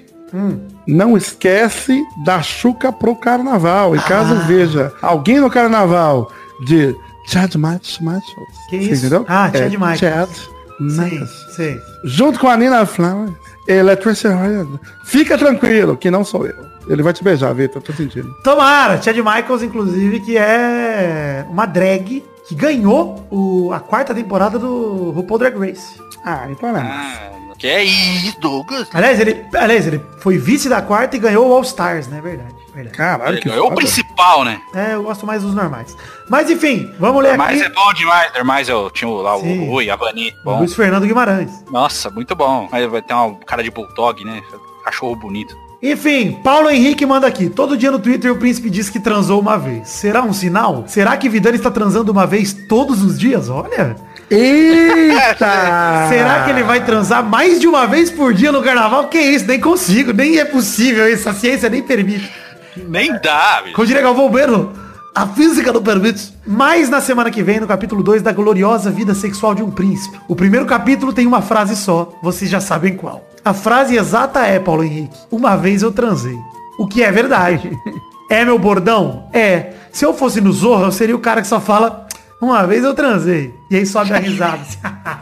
não 0.88 1.18
esquece 1.18 2.00
da 2.24 2.42
Chuca 2.42 2.92
pro 2.92 3.16
carnaval. 3.16 3.96
E 3.96 4.00
caso 4.02 4.36
veja 4.48 4.94
alguém 5.02 5.40
no 5.40 5.50
carnaval 5.50 6.32
de 6.68 6.96
Chad 7.28 7.56
Match 7.56 8.00
Machos. 8.02 8.30
Que 8.70 8.78
Você 8.80 8.86
isso? 8.92 9.06
entendeu? 9.06 9.26
Ah, 9.28 9.50
Chad 9.52 9.74
é, 9.74 9.78
Michaels. 9.78 10.00
Chad 10.00 10.30
Michaels. 10.80 11.48
sei. 11.56 11.80
Junto 12.04 12.40
com 12.40 12.48
a 12.48 12.56
Nina 12.58 12.86
Flowers, 12.86 13.32
Electricity 13.68 14.28
Royal. 14.34 14.68
Fica 15.04 15.38
tranquilo, 15.38 15.98
que 15.98 16.10
não 16.12 16.24
sou 16.24 16.46
eu. 16.46 16.56
Ele 16.88 17.02
vai 17.02 17.14
te 17.14 17.24
beijar, 17.24 17.54
Vitor, 17.54 17.82
tô 17.82 17.92
sentindo. 17.94 18.32
Tomara, 18.44 19.02
Chad 19.02 19.18
Michaels, 19.18 19.64
inclusive, 19.64 20.20
que 20.20 20.38
é 20.38 21.44
uma 21.50 21.66
drag 21.66 22.24
que 22.48 22.54
ganhou 22.54 23.26
o- 23.32 23.72
a 23.74 23.80
quarta 23.80 24.14
temporada 24.14 24.60
do 24.60 25.10
RuPaul 25.12 25.40
Drag 25.40 25.58
Race. 25.58 26.00
Ah, 26.24 26.46
então 26.50 26.70
é. 26.78 26.80
Ah, 26.80 27.32
que 27.58 27.66
é 27.66 27.84
isso, 27.84 28.40
Douglas? 28.40 28.88
Aliás, 28.94 29.20
ele, 29.20 29.44
aliás, 29.56 29.88
ele 29.88 30.00
foi 30.20 30.38
vice 30.38 30.70
da 30.70 30.80
quarta 30.82 31.16
e 31.16 31.20
ganhou 31.20 31.50
o 31.50 31.54
All 31.54 31.62
Stars, 31.64 32.08
né? 32.08 32.22
Verdade, 32.22 32.54
verdade. 32.76 32.98
Caralho, 32.98 33.40
que 33.42 33.50
É 33.50 33.60
o 33.60 33.64
foda. 33.64 33.76
principal, 33.76 34.44
né? 34.46 34.60
É, 34.74 34.94
eu 34.94 35.04
gosto 35.04 35.26
mais 35.26 35.42
dos 35.42 35.56
normais. 35.56 35.96
Mas 36.30 36.50
enfim, 36.50 36.94
vamos 37.00 37.24
ler 37.24 37.38
Mas 37.38 37.62
aqui. 37.62 37.72
é 37.72 37.74
bom 37.74 37.94
demais, 37.94 38.32
mas 38.44 38.70
eu 38.70 38.90
tinha 38.92 39.10
lá 39.10 39.36
o 39.38 39.42
Sim. 39.42 39.68
Rui, 39.70 39.90
a 39.90 39.96
Vani. 39.96 40.34
Bom. 40.44 40.60
Luiz 40.60 40.76
Fernando 40.76 41.08
Guimarães. 41.08 41.50
Nossa, 41.72 42.10
muito 42.10 42.36
bom. 42.36 42.68
Aí 42.72 42.86
vai 42.88 43.02
ter 43.02 43.14
uma 43.14 43.36
cara 43.46 43.64
de 43.64 43.72
bulldog, 43.72 44.24
né? 44.24 44.42
Cachorro 44.84 45.16
bonito. 45.16 45.56
Enfim, 45.82 46.40
Paulo 46.44 46.70
Henrique 46.70 47.06
manda 47.06 47.28
aqui. 47.28 47.48
Todo 47.50 47.78
dia 47.78 47.92
no 47.92 48.00
Twitter 48.00 48.32
o 48.32 48.38
príncipe 48.38 48.70
diz 48.72 48.90
que 48.90 49.00
transou 49.00 49.40
uma 49.40 49.56
vez. 49.58 49.88
Será 49.90 50.24
um 50.24 50.34
sinal? 50.34 50.84
Será 50.88 51.16
que 51.16 51.30
Vidani 51.30 51.58
está 51.58 51.70
transando 51.70 52.12
uma 52.12 52.26
vez 52.26 52.54
todos 52.68 53.04
os 53.04 53.20
dias? 53.20 53.50
Olha. 53.50 53.96
Eita! 54.32 56.08
Será 56.10 56.44
que 56.44 56.50
ele 56.50 56.64
vai 56.64 56.84
transar 56.84 57.24
mais 57.24 57.60
de 57.60 57.68
uma 57.68 57.86
vez 57.86 58.10
por 58.10 58.34
dia 58.34 58.52
no 58.52 58.64
carnaval? 58.64 59.10
Que 59.10 59.20
isso? 59.20 59.46
Nem 59.46 59.60
consigo, 59.60 60.12
nem 60.14 60.40
é 60.40 60.46
possível 60.46 61.08
isso. 61.12 61.30
A 61.30 61.34
ciência 61.34 61.70
nem 61.70 61.84
permite. 61.84 62.32
Nem 62.78 63.12
dá, 63.22 63.62
bicho. 63.64 63.76
Como 63.76 63.88
diria 63.88 64.02
Galvão 64.02 64.30
Bueno, 64.30 64.72
a 65.14 65.26
física 65.28 65.72
não 65.72 65.82
permite. 65.82 66.34
Mas 66.46 66.90
na 66.90 67.00
semana 67.02 67.32
que 67.32 67.42
vem, 67.42 67.60
no 67.60 67.68
capítulo 67.68 68.04
2 68.04 68.22
da 68.22 68.32
gloriosa 68.32 68.92
vida 68.92 69.14
sexual 69.14 69.56
de 69.56 69.64
um 69.64 69.72
príncipe. 69.72 70.20
O 70.28 70.36
primeiro 70.36 70.66
capítulo 70.66 71.14
tem 71.14 71.26
uma 71.26 71.42
frase 71.42 71.76
só, 71.76 72.12
vocês 72.22 72.50
já 72.50 72.60
sabem 72.60 72.96
qual. 72.96 73.26
A 73.44 73.54
frase 73.54 73.96
exata 73.96 74.40
é, 74.46 74.60
Paulo 74.60 74.84
Henrique, 74.84 75.16
uma 75.32 75.56
vez 75.56 75.82
eu 75.84 75.92
transei. 75.92 76.38
O 76.80 76.88
que 76.88 77.04
é 77.04 77.12
verdade. 77.12 77.72
É 78.30 78.44
meu 78.44 78.58
bordão? 78.58 79.30
É. 79.32 79.74
Se 79.92 80.04
eu 80.04 80.14
fosse 80.14 80.42
no 80.42 80.52
Zorro, 80.52 80.86
eu 80.86 80.92
seria 80.92 81.16
o 81.16 81.20
cara 81.20 81.42
que 81.42 81.48
só 81.48 81.62
fala, 81.62 82.08
uma 82.42 82.66
vez 82.66 82.84
eu 82.84 82.94
transei. 82.96 83.54
E 83.70 83.76
aí 83.78 83.86
sobe 83.86 84.14
a 84.14 84.18
risada. 84.18 84.60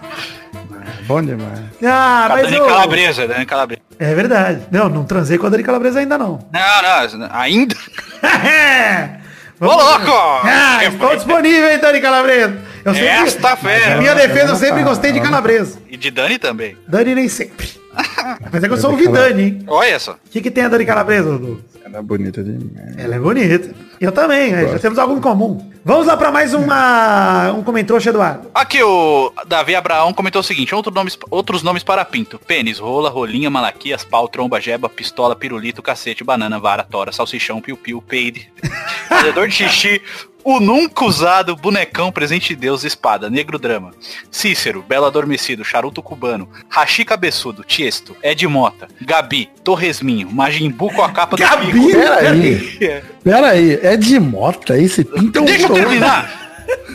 Bom 1.06 1.22
demais. 1.22 1.60
ah, 1.86 2.26
A 2.26 2.30
mas 2.30 2.52
eu... 2.52 2.66
Calabresa, 2.66 3.28
Dani 3.28 3.46
Calabresa. 3.46 3.82
É 4.04 4.14
verdade. 4.14 4.62
Não, 4.72 4.90
não 4.90 5.06
transei 5.06 5.38
com 5.38 5.48
a 5.48 5.50
Dani 5.50 5.64
Calabresa 5.64 6.00
ainda 6.00 6.18
não. 6.18 6.40
Não, 6.52 7.18
não, 7.20 7.30
ainda. 7.32 7.76
Ô, 9.62 9.68
Vamos- 9.68 9.84
louco! 9.84 10.12
Ah, 10.46 10.84
estou 10.84 11.16
disponível, 11.16 11.70
hein, 11.72 11.80
Dani 11.80 12.02
Calabresa. 12.02 12.58
Eu 12.84 12.94
sempre, 12.94 13.08
Esta 13.08 13.56
fera. 13.56 13.98
minha 13.98 14.14
defesa, 14.14 14.52
eu 14.52 14.56
sempre 14.58 14.84
gostei 14.84 15.14
de 15.14 15.22
Calabresa. 15.22 15.78
E 15.90 15.96
de 15.96 16.12
Dani 16.12 16.38
também. 16.38 16.76
Dani 16.86 17.16
nem 17.16 17.30
sempre. 17.30 17.70
Mas 18.52 18.64
é 18.64 18.68
que 18.68 18.74
eu 18.74 18.78
sou 18.78 18.92
um 18.92 18.98
Vidani, 18.98 19.44
hein? 19.44 19.64
Olha 19.68 19.98
só. 20.00 20.14
O 20.14 20.18
que, 20.30 20.42
que 20.42 20.52
tem 20.52 20.66
a 20.66 20.68
Dani 20.68 20.86
Calabresa, 20.86 21.24
Dudu? 21.32 21.64
Ela 21.86 21.98
é 21.98 22.02
bonita 22.02 22.44
demais. 22.44 22.98
Ela 22.98 23.16
é 23.16 23.20
bonita. 23.20 23.76
Eu 24.00 24.12
também, 24.12 24.52
né? 24.52 24.68
já 24.68 24.80
temos 24.80 24.98
algo 24.98 25.18
em 25.18 25.22
comum. 25.22 25.72
Vamos 25.86 26.08
lá 26.08 26.16
pra 26.16 26.32
mais 26.32 26.54
uma 26.54 27.52
um 27.52 27.62
comentrouxa, 27.62 28.10
Eduardo. 28.10 28.50
Aqui 28.54 28.82
o 28.82 29.34
Davi 29.46 29.76
Abraão 29.76 30.14
comentou 30.14 30.40
o 30.40 30.44
seguinte, 30.44 30.74
outro 30.74 30.94
nomes, 30.94 31.18
outros 31.30 31.62
nomes 31.62 31.84
para 31.84 32.06
pinto. 32.06 32.40
Pênis, 32.40 32.80
rola, 32.80 33.10
rolinha, 33.10 33.50
malaquias, 33.50 34.06
pau, 34.06 34.30
tromba, 34.30 34.62
jeba, 34.62 34.88
pistola, 34.88 35.36
pirulito, 35.36 35.82
cacete, 35.82 36.24
banana, 36.24 36.58
vara, 36.58 36.84
tora, 36.84 37.12
salsichão, 37.12 37.60
piu-piu, 37.60 38.02
peide, 38.02 38.50
fazedor 39.10 39.48
de 39.48 39.56
xixi, 39.56 40.02
o 40.44 40.60
nunca 40.60 41.06
usado, 41.06 41.56
bonecão, 41.56 42.12
presente 42.12 42.50
de 42.50 42.56
Deus, 42.56 42.84
espada, 42.84 43.30
negro 43.30 43.58
drama, 43.58 43.92
Cícero, 44.30 44.84
belo 44.88 45.06
adormecido, 45.06 45.64
charuto 45.64 46.02
cubano, 46.02 46.50
rachi 46.70 47.06
cabeçudo, 47.06 47.64
tiesto, 47.64 48.16
Ed 48.22 48.46
Mota, 48.48 48.88
Gabi, 49.02 49.50
Torresminho, 49.64 50.30
Majimbu 50.32 50.92
com 50.94 51.04
a 51.04 51.12
capa 51.12 51.38
do 51.38 51.42
Gabi? 51.44 51.72
pico. 51.72 51.92
Peraí, 51.92 53.04
peraí, 53.24 53.80
é 53.82 53.96
de 53.96 54.20
mota 54.20 54.78
esse 54.78 55.04
pinto? 55.04 55.42
Deixa 55.42 55.68
eu 55.68 55.74
terminar. 55.74 56.44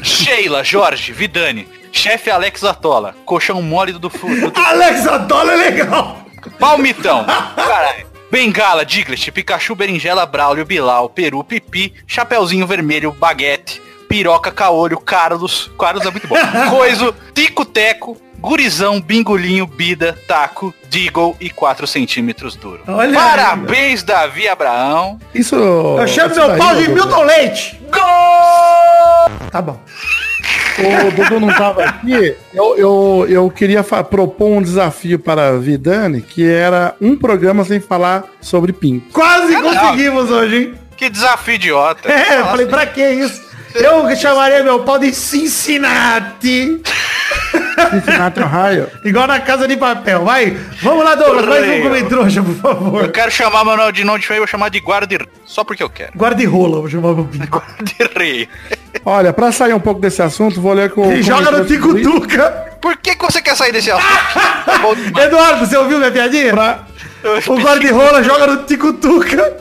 Sheila, 0.03 0.62
Jorge, 0.62 1.12
Vidani, 1.12 1.66
chefe 1.92 2.30
Alex 2.30 2.64
Atola, 2.64 3.14
colchão 3.24 3.61
mole 3.62 3.92
do 3.92 4.11
futuro. 4.11 4.53
Alex 4.55 5.07
Adola 5.07 5.53
é 5.53 5.57
legal. 5.57 6.24
Palmitão, 6.59 7.24
caralho. 7.57 8.07
Bengala, 8.31 8.85
Diglett, 8.85 9.31
Pikachu, 9.33 9.74
Berinjela, 9.74 10.26
Braulio, 10.26 10.64
Bilal, 10.64 11.09
Peru, 11.09 11.43
Pipi, 11.43 11.95
Chapeuzinho 12.07 12.66
Vermelho, 12.66 13.12
Baguete, 13.12 13.81
Piroca, 14.09 14.51
Caolho, 14.51 14.99
Carlos, 14.99 15.70
Carlos 15.79 16.05
é 16.05 16.11
muito 16.11 16.26
bom, 16.26 16.37
Coiso, 16.70 17.14
Tico 17.35 17.64
Teco, 17.64 18.16
Gurizão, 18.39 19.01
Bingolinho, 19.01 19.66
Bida, 19.66 20.16
Taco, 20.26 20.72
Deagle 20.89 21.37
e 21.41 21.51
4 21.51 21.87
centímetros 21.87 22.55
duro. 22.55 22.83
Olha 22.87 23.09
aí, 23.09 23.14
Parabéns, 23.14 24.03
Davi 24.03 24.49
Abraão. 24.49 25.18
Isso. 25.35 25.57
Eu 25.57 26.07
chamo 26.07 26.35
meu 26.35 26.49
daí, 26.49 26.59
pau 26.59 26.74
de. 26.76 26.89
Milton 26.89 27.22
Leite. 27.24 27.81
Tá 29.51 29.61
bom. 29.61 29.81
O 30.79 31.11
Dudu 31.11 31.41
não 31.41 31.49
tava 31.49 31.85
aqui. 31.85 32.35
Eu, 32.55 32.76
eu, 32.79 33.26
eu 33.29 33.51
queria 33.51 33.83
propor 33.83 34.47
um 34.49 34.62
desafio 34.62 35.18
para 35.18 35.49
a 35.49 35.57
Vidani, 35.59 36.20
que 36.22 36.49
era 36.49 36.95
um 37.01 37.16
programa 37.16 37.64
sem 37.64 37.81
falar 37.81 38.24
sobre 38.41 38.72
pinto. 38.72 39.07
Quase 39.12 39.55
conseguimos 39.61 40.31
hoje, 40.31 40.57
hein? 40.57 40.74
Que 40.97 41.09
desafio 41.11 41.55
idiota. 41.55 42.11
É, 42.11 42.35
eu 42.35 42.39
Nossa. 42.41 42.51
falei, 42.51 42.66
pra 42.66 42.87
que 42.87 43.07
isso? 43.09 43.49
Eu 43.74 44.14
chamaria 44.16 44.62
meu 44.64 44.81
pau 44.81 44.99
de 44.99 45.12
Cincinnati. 45.14 46.81
Cincinnati, 47.91 48.41
Ohio. 48.41 48.89
Igual 49.05 49.26
na 49.26 49.41
casa 49.41 49.68
de 49.68 49.76
papel. 49.76 50.24
Vai, 50.24 50.57
vamos 50.83 51.05
lá, 51.05 51.14
Douglas. 51.14 51.45
Mais 51.47 51.79
um 51.79 51.83
comentrouxa, 51.83 52.43
por 52.43 52.51
Eu 52.51 52.57
favor. 52.57 53.12
quero 53.12 53.31
chamar 53.31 53.64
meu 53.64 53.76
nome 53.76 53.93
de 53.93 54.05
nome 54.05 54.18
diferente, 54.20 54.39
eu 54.39 54.43
vou 54.47 54.49
chamar 54.51 54.70
de 54.70 54.81
guarda 54.81 55.18
só 55.45 55.62
porque 55.64 55.83
eu 55.83 55.91
quero. 55.91 56.12
Guarda-rola, 56.16 56.81
vou 56.81 56.89
chamar 56.89 57.14
meu 57.14 57.24
pinto. 57.24 57.47
Guarda-rei. 57.51 58.49
Olha, 59.05 59.32
pra 59.32 59.53
sair 59.53 59.74
um 59.74 59.80
pouco 59.80 60.01
desse 60.01 60.22
assunto, 60.22 60.61
vou 60.61 60.72
ler 60.72 60.90
com 60.90 61.12
E 61.12 61.22
joga 61.22 61.51
no 61.51 61.64
Tico-Tuca. 61.64 62.68
Por 62.80 62.96
que, 62.96 63.14
que 63.14 63.24
você 63.24 63.42
quer 63.42 63.57
sair 63.57 63.72
desse 63.72 63.90
assunto? 63.90 65.18
Eduardo, 65.18 65.66
você 65.66 65.76
ouviu 65.76 65.99
minha 65.99 66.11
piadinha? 66.11 66.53
Pra... 66.53 66.86
O 67.49 67.59
guarda-rola 67.59 68.22
joga 68.22 68.46
no 68.46 68.64
Tico-Tuca. 68.64 69.57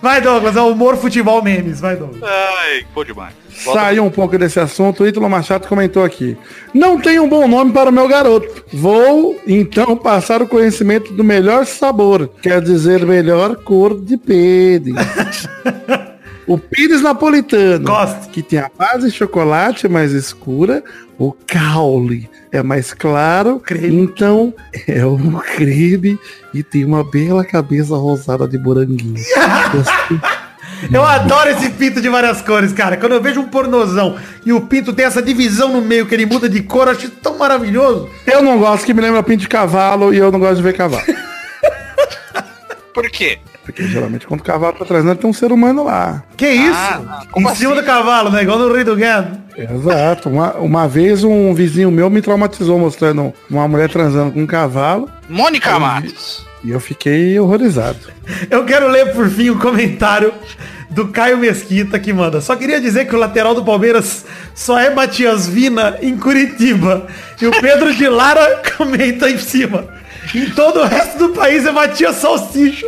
Vai, 0.00 0.20
Douglas, 0.20 0.56
é 0.56 0.60
o 0.60 0.68
humor 0.68 0.96
futebol 0.96 1.42
memes. 1.42 1.80
Vai, 1.80 1.96
Douglas. 1.96 2.22
Ai, 2.22 2.86
pô 2.94 3.02
demais. 3.02 3.34
Volta 3.64 3.80
Saiu 3.80 4.04
um 4.04 4.10
pouco 4.10 4.36
desse 4.38 4.60
assunto, 4.60 5.02
o 5.02 5.06
Ítalo 5.06 5.28
Machado 5.28 5.66
comentou 5.66 6.04
aqui. 6.04 6.36
Não 6.74 7.00
tem 7.00 7.18
um 7.18 7.28
bom 7.28 7.48
nome 7.48 7.72
para 7.72 7.90
o 7.90 7.92
meu 7.92 8.06
garoto. 8.06 8.64
Vou, 8.72 9.40
então, 9.46 9.96
passar 9.96 10.42
o 10.42 10.46
conhecimento 10.46 11.12
do 11.12 11.24
melhor 11.24 11.64
sabor. 11.64 12.30
Quer 12.42 12.60
dizer, 12.60 13.04
melhor 13.06 13.56
cor 13.56 13.98
de 13.98 14.16
pênis. 14.16 14.94
o 16.46 16.58
pênis 16.58 17.02
napolitano. 17.02 17.84
Gosto. 17.84 18.30
Que 18.30 18.42
tem 18.42 18.58
a 18.58 18.70
base 18.76 19.10
de 19.10 19.16
chocolate 19.16 19.88
mais 19.88 20.12
escura. 20.12 20.82
O 21.18 21.32
caule 21.32 22.28
é 22.52 22.62
mais 22.62 22.94
claro. 22.94 23.58
Creme. 23.58 24.02
Então, 24.02 24.54
é 24.86 25.04
o 25.04 25.18
creme 25.56 26.18
e 26.54 26.62
tem 26.62 26.84
uma 26.84 27.02
bela 27.02 27.44
cabeça 27.44 27.96
rosada 27.96 28.46
de 28.46 28.58
moranguinho. 28.58 29.14
Gostei. 29.72 30.20
Eu 30.92 31.02
adoro 31.04 31.48
esse 31.48 31.70
pinto 31.70 32.02
de 32.02 32.08
várias 32.08 32.42
cores, 32.42 32.72
cara. 32.72 32.96
Quando 32.96 33.12
eu 33.12 33.22
vejo 33.22 33.40
um 33.40 33.48
pornozão 33.48 34.16
e 34.44 34.52
o 34.52 34.60
pinto 34.60 34.92
tem 34.92 35.06
essa 35.06 35.22
divisão 35.22 35.72
no 35.72 35.80
meio 35.80 36.04
que 36.04 36.14
ele 36.14 36.26
muda 36.26 36.50
de 36.50 36.62
cor, 36.62 36.86
eu 36.86 36.92
acho 36.92 37.08
tão 37.08 37.38
maravilhoso. 37.38 38.10
Eu 38.26 38.42
não 38.42 38.58
gosto 38.58 38.84
que 38.84 38.92
me 38.92 39.00
lembra 39.00 39.22
pinto 39.22 39.40
de 39.40 39.48
cavalo 39.48 40.12
e 40.12 40.18
eu 40.18 40.30
não 40.30 40.38
gosto 40.38 40.56
de 40.56 40.62
ver 40.62 40.74
cavalo. 40.76 41.02
Por 42.92 43.10
quê? 43.10 43.38
Porque 43.66 43.84
geralmente 43.88 44.26
quando 44.28 44.40
o 44.40 44.44
cavalo 44.44 44.76
tá 44.78 44.84
trazendo 44.84 45.16
tem 45.16 45.28
um 45.28 45.32
ser 45.32 45.50
humano 45.50 45.82
lá. 45.84 46.22
Que 46.36 46.46
isso? 46.48 46.72
Ah, 46.72 47.22
em 47.36 47.40
cima 47.40 47.50
assim? 47.50 47.74
do 47.74 47.82
cavalo, 47.82 48.30
né? 48.30 48.42
Igual 48.42 48.60
no 48.60 48.72
Rei 48.72 48.84
do 48.84 48.96
Gado. 48.96 49.38
Exato. 49.58 50.28
Uma, 50.28 50.52
uma 50.54 50.88
vez 50.88 51.24
um 51.24 51.52
vizinho 51.52 51.90
meu 51.90 52.08
me 52.08 52.22
traumatizou 52.22 52.78
mostrando 52.78 53.34
uma 53.50 53.66
mulher 53.66 53.90
transando 53.90 54.30
com 54.32 54.42
um 54.42 54.46
cavalo 54.46 55.10
Mônica 55.28 55.76
Matos. 55.80 56.46
e 56.62 56.70
eu 56.70 56.78
fiquei 56.78 57.38
horrorizado. 57.40 57.98
Eu 58.48 58.64
quero 58.64 58.88
ler 58.88 59.12
por 59.12 59.28
fim 59.28 59.50
o 59.50 59.58
comentário 59.58 60.32
do 60.88 61.08
Caio 61.08 61.36
Mesquita 61.36 61.98
que 61.98 62.12
manda. 62.12 62.40
Só 62.40 62.54
queria 62.54 62.80
dizer 62.80 63.06
que 63.06 63.16
o 63.16 63.18
lateral 63.18 63.52
do 63.54 63.64
Palmeiras 63.64 64.24
só 64.54 64.78
é 64.78 64.90
Matias 64.94 65.48
Vina 65.48 65.98
em 66.00 66.16
Curitiba. 66.16 67.08
E 67.42 67.46
o 67.48 67.60
Pedro 67.60 67.92
de 67.92 68.08
Lara 68.08 68.62
comenta 68.78 69.28
em 69.28 69.38
cima. 69.38 69.86
Em 70.32 70.48
todo 70.50 70.80
o 70.80 70.84
resto 70.84 71.18
do 71.18 71.28
país 71.30 71.66
é 71.66 71.72
Matias 71.72 72.16
Salsicho. 72.16 72.86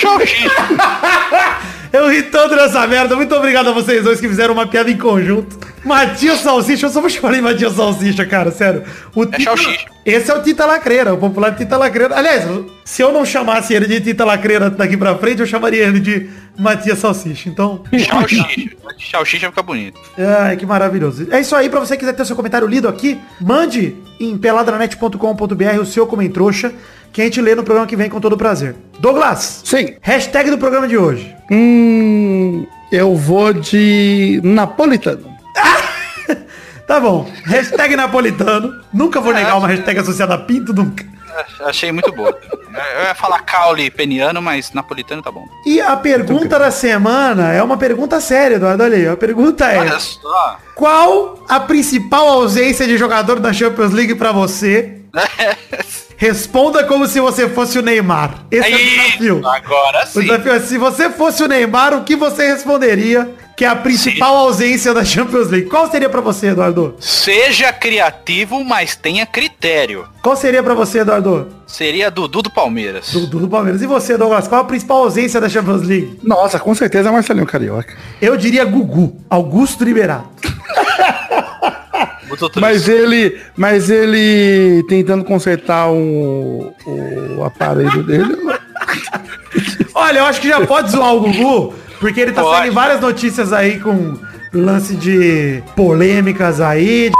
Xoxi. 0.00 0.44
Eu 1.92 2.08
ri 2.10 2.24
todo 2.24 2.54
nessa 2.54 2.86
merda. 2.86 3.16
Muito 3.16 3.34
obrigado 3.34 3.68
a 3.70 3.72
vocês 3.72 4.04
dois 4.04 4.20
que 4.20 4.28
fizeram 4.28 4.52
uma 4.52 4.66
piada 4.66 4.90
em 4.90 4.98
conjunto. 4.98 5.56
Matias 5.84 6.40
Salsicha, 6.40 6.86
eu 6.86 6.90
só 6.90 7.00
vou 7.00 7.08
chamar 7.08 7.32
de 7.32 7.40
Matias 7.40 7.72
Salsicha, 7.74 8.26
cara, 8.26 8.50
sério. 8.50 8.82
O 9.14 9.24
Tita- 9.24 9.44
salsicha. 9.44 9.86
Esse 10.04 10.30
é 10.30 10.34
o 10.34 10.42
Tita 10.42 10.66
Lacreira, 10.66 11.14
o 11.14 11.16
popular 11.16 11.54
Tita 11.54 11.76
Lacreira. 11.76 12.16
Aliás, 12.18 12.44
se 12.84 13.00
eu 13.02 13.12
não 13.12 13.24
chamasse 13.24 13.72
ele 13.72 13.86
de 13.86 14.00
Tita 14.00 14.24
Lacreira 14.24 14.68
daqui 14.68 14.96
pra 14.96 15.14
frente, 15.16 15.40
eu 15.40 15.46
chamaria 15.46 15.84
ele 15.84 16.00
de 16.00 16.28
Matias 16.58 16.98
Salsicha. 16.98 17.48
Então, 17.48 17.82
Salsicha. 18.10 18.70
Salsicha 19.10 19.48
fica 19.48 19.62
bonito. 19.62 19.98
ai, 20.40 20.56
que 20.56 20.66
maravilhoso. 20.66 21.28
É 21.30 21.40
isso 21.40 21.54
aí, 21.54 21.70
pra 21.70 21.78
você 21.80 21.94
que 21.94 22.00
quiser 22.00 22.12
ter 22.14 22.26
seu 22.26 22.36
comentário 22.36 22.66
lido 22.66 22.88
aqui, 22.88 23.18
mande 23.40 23.94
em 24.18 24.36
peladranet.com.br 24.36 25.80
o 25.80 25.86
seu 25.86 26.04
comentrouxa, 26.06 26.72
que 27.16 27.22
a 27.22 27.24
gente 27.24 27.40
lê 27.40 27.54
no 27.54 27.64
programa 27.64 27.86
que 27.86 27.96
vem 27.96 28.10
com 28.10 28.20
todo 28.20 28.36
prazer. 28.36 28.76
Douglas, 29.00 29.62
Sim. 29.64 29.96
hashtag 30.02 30.50
do 30.50 30.58
programa 30.58 30.86
de 30.86 30.98
hoje. 30.98 31.34
Hum, 31.50 32.66
eu 32.92 33.16
vou 33.16 33.54
de 33.54 34.38
napolitano. 34.44 35.26
Tá 36.86 37.00
bom. 37.00 37.28
Hashtag 37.44 37.96
napolitano. 37.96 38.72
Nunca 38.94 39.20
vou 39.20 39.34
negar 39.34 39.56
uma 39.56 39.66
hashtag 39.66 39.98
associada 39.98 40.34
a 40.34 40.38
pinto, 40.38 40.72
nunca. 40.72 41.04
Achei 41.64 41.90
muito 41.90 42.12
boa. 42.12 42.38
Eu 42.96 43.02
ia 43.02 43.12
falar 43.12 43.40
caule 43.40 43.90
peniano, 43.90 44.40
mas 44.40 44.70
napolitano 44.72 45.20
tá 45.20 45.32
bom. 45.32 45.44
E 45.66 45.80
a 45.80 45.96
pergunta 45.96 46.60
da 46.60 46.70
semana 46.70 47.52
é 47.52 47.60
uma 47.60 47.76
pergunta 47.76 48.20
séria, 48.20 48.54
Eduardo. 48.54 48.84
Olha 48.84 48.96
aí. 48.96 49.08
A 49.08 49.16
pergunta 49.16 49.64
é: 49.66 49.80
Olha 49.80 49.98
só. 49.98 50.60
qual 50.76 51.44
a 51.48 51.58
principal 51.58 52.28
ausência 52.28 52.86
de 52.86 52.96
jogador 52.96 53.40
da 53.40 53.52
Champions 53.52 53.90
League 53.92 54.14
pra 54.14 54.30
você? 54.30 55.00
Responda 56.18 56.84
como 56.84 57.06
se 57.06 57.20
você 57.20 57.48
fosse 57.48 57.78
o 57.78 57.82
Neymar. 57.82 58.46
Esse 58.50 58.68
é 58.68 58.72
o 58.72 58.76
Aí, 58.78 58.88
desafio. 58.88 59.46
agora 59.46 60.04
O 60.04 60.06
sim. 60.06 60.20
desafio 60.20 60.52
é, 60.52 60.60
se 60.60 60.78
você 60.78 61.10
fosse 61.10 61.42
o 61.42 61.48
Neymar, 61.48 61.92
o 61.94 62.04
que 62.04 62.16
você 62.16 62.46
responderia 62.46 63.34
que 63.54 63.64
é 63.64 63.68
a 63.68 63.76
principal 63.76 64.36
ausência 64.36 64.92
da 64.94 65.04
Champions 65.04 65.50
League? 65.50 65.68
Qual 65.68 65.90
seria 65.90 66.08
pra 66.10 66.20
você, 66.20 66.48
Eduardo? 66.48 66.94
Seja 67.00 67.72
criativo, 67.72 68.62
mas 68.64 68.96
tenha 68.96 69.24
critério. 69.26 70.06
Qual 70.22 70.36
seria 70.36 70.62
pra 70.62 70.74
você, 70.74 71.00
Eduardo? 71.00 71.48
Seria 71.66 72.10
Dudu 72.10 72.42
do 72.42 72.50
Palmeiras. 72.50 73.10
Do, 73.12 73.26
do 73.26 73.48
Palmeiras. 73.48 73.80
E 73.82 73.86
você, 73.86 74.16
Douglas? 74.16 74.46
Qual 74.48 74.60
a 74.60 74.64
principal 74.64 74.98
ausência 74.98 75.40
da 75.40 75.48
Champions 75.48 75.82
League? 75.82 76.18
Nossa, 76.22 76.58
com 76.58 76.74
certeza 76.74 77.08
é 77.08 77.12
Marcelinho 77.12 77.46
Carioca. 77.46 77.94
Eu 78.20 78.36
diria 78.36 78.64
Gugu, 78.64 79.20
Augusto 79.28 79.84
Liberato. 79.84 80.28
Mas 82.60 82.88
ele, 82.88 83.38
mas 83.56 83.88
ele 83.90 84.82
tentando 84.88 85.24
consertar 85.24 85.90
um, 85.90 86.72
o 87.38 87.44
aparelho 87.44 88.02
dele. 88.02 88.36
Olha, 89.94 90.18
eu 90.18 90.24
acho 90.26 90.40
que 90.40 90.48
já 90.48 90.64
pode 90.66 90.90
zoar 90.90 91.14
o 91.14 91.20
Gugu, 91.20 91.74
porque 92.00 92.20
ele 92.20 92.32
tá 92.32 92.42
Pode. 92.42 92.58
saindo 92.58 92.74
várias 92.74 93.00
notícias 93.00 93.52
aí 93.52 93.80
com 93.80 94.14
lance 94.52 94.94
de 94.94 95.62
polêmicas 95.74 96.60
aí. 96.60 97.10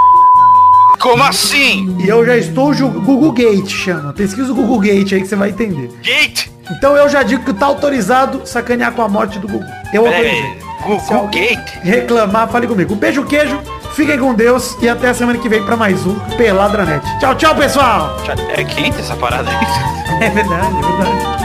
Como 1.00 1.22
assim? 1.22 1.96
E 2.04 2.08
eu 2.08 2.24
já 2.26 2.36
estou 2.36 2.74
ju- 2.74 2.88
Gugu 2.88 3.32
Gate, 3.32 3.68
chama. 3.70 4.12
Pesquisa 4.12 4.50
o 4.50 4.54
Gugu 4.54 4.78
Gate 4.80 5.12
aí 5.12 5.20
que 5.20 5.26
você 5.28 5.36
vai 5.36 5.50
entender. 5.50 5.88
Gate? 6.02 6.48
Então 6.70 6.96
eu 6.96 7.08
já 7.08 7.22
digo 7.22 7.44
que 7.44 7.52
tá 7.54 7.66
autorizado 7.66 8.42
sacanear 8.44 8.92
com 8.92 9.02
a 9.02 9.08
morte 9.08 9.38
do 9.38 9.46
Gugu. 9.46 9.64
Eu 9.92 10.06
autorizei. 10.06 10.58
Se 11.06 11.12
alguém 11.12 11.54
Gate? 11.56 11.74
reclamar, 11.82 12.48
fale 12.50 12.66
comigo. 12.66 12.94
Um 12.94 12.96
beijo, 12.96 13.24
queijo. 13.24 13.58
Fiquem 13.96 14.18
com 14.18 14.34
Deus 14.34 14.76
e 14.82 14.90
até 14.90 15.08
a 15.08 15.14
semana 15.14 15.38
que 15.38 15.48
vem 15.48 15.64
pra 15.64 15.74
mais 15.74 16.04
um 16.04 16.14
Peladranet. 16.36 17.02
Tchau, 17.18 17.34
tchau, 17.34 17.56
pessoal. 17.56 18.14
É 18.54 18.62
quente 18.62 19.00
essa 19.00 19.16
parada 19.16 19.48
aí? 19.48 19.56
É 20.20 20.28
verdade, 20.30 20.76
é 20.76 20.82
verdade. 20.82 21.36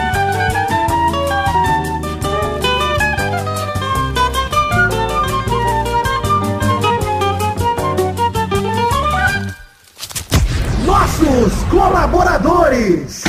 Nossos 10.85 11.63
colaboradores. 11.69 13.23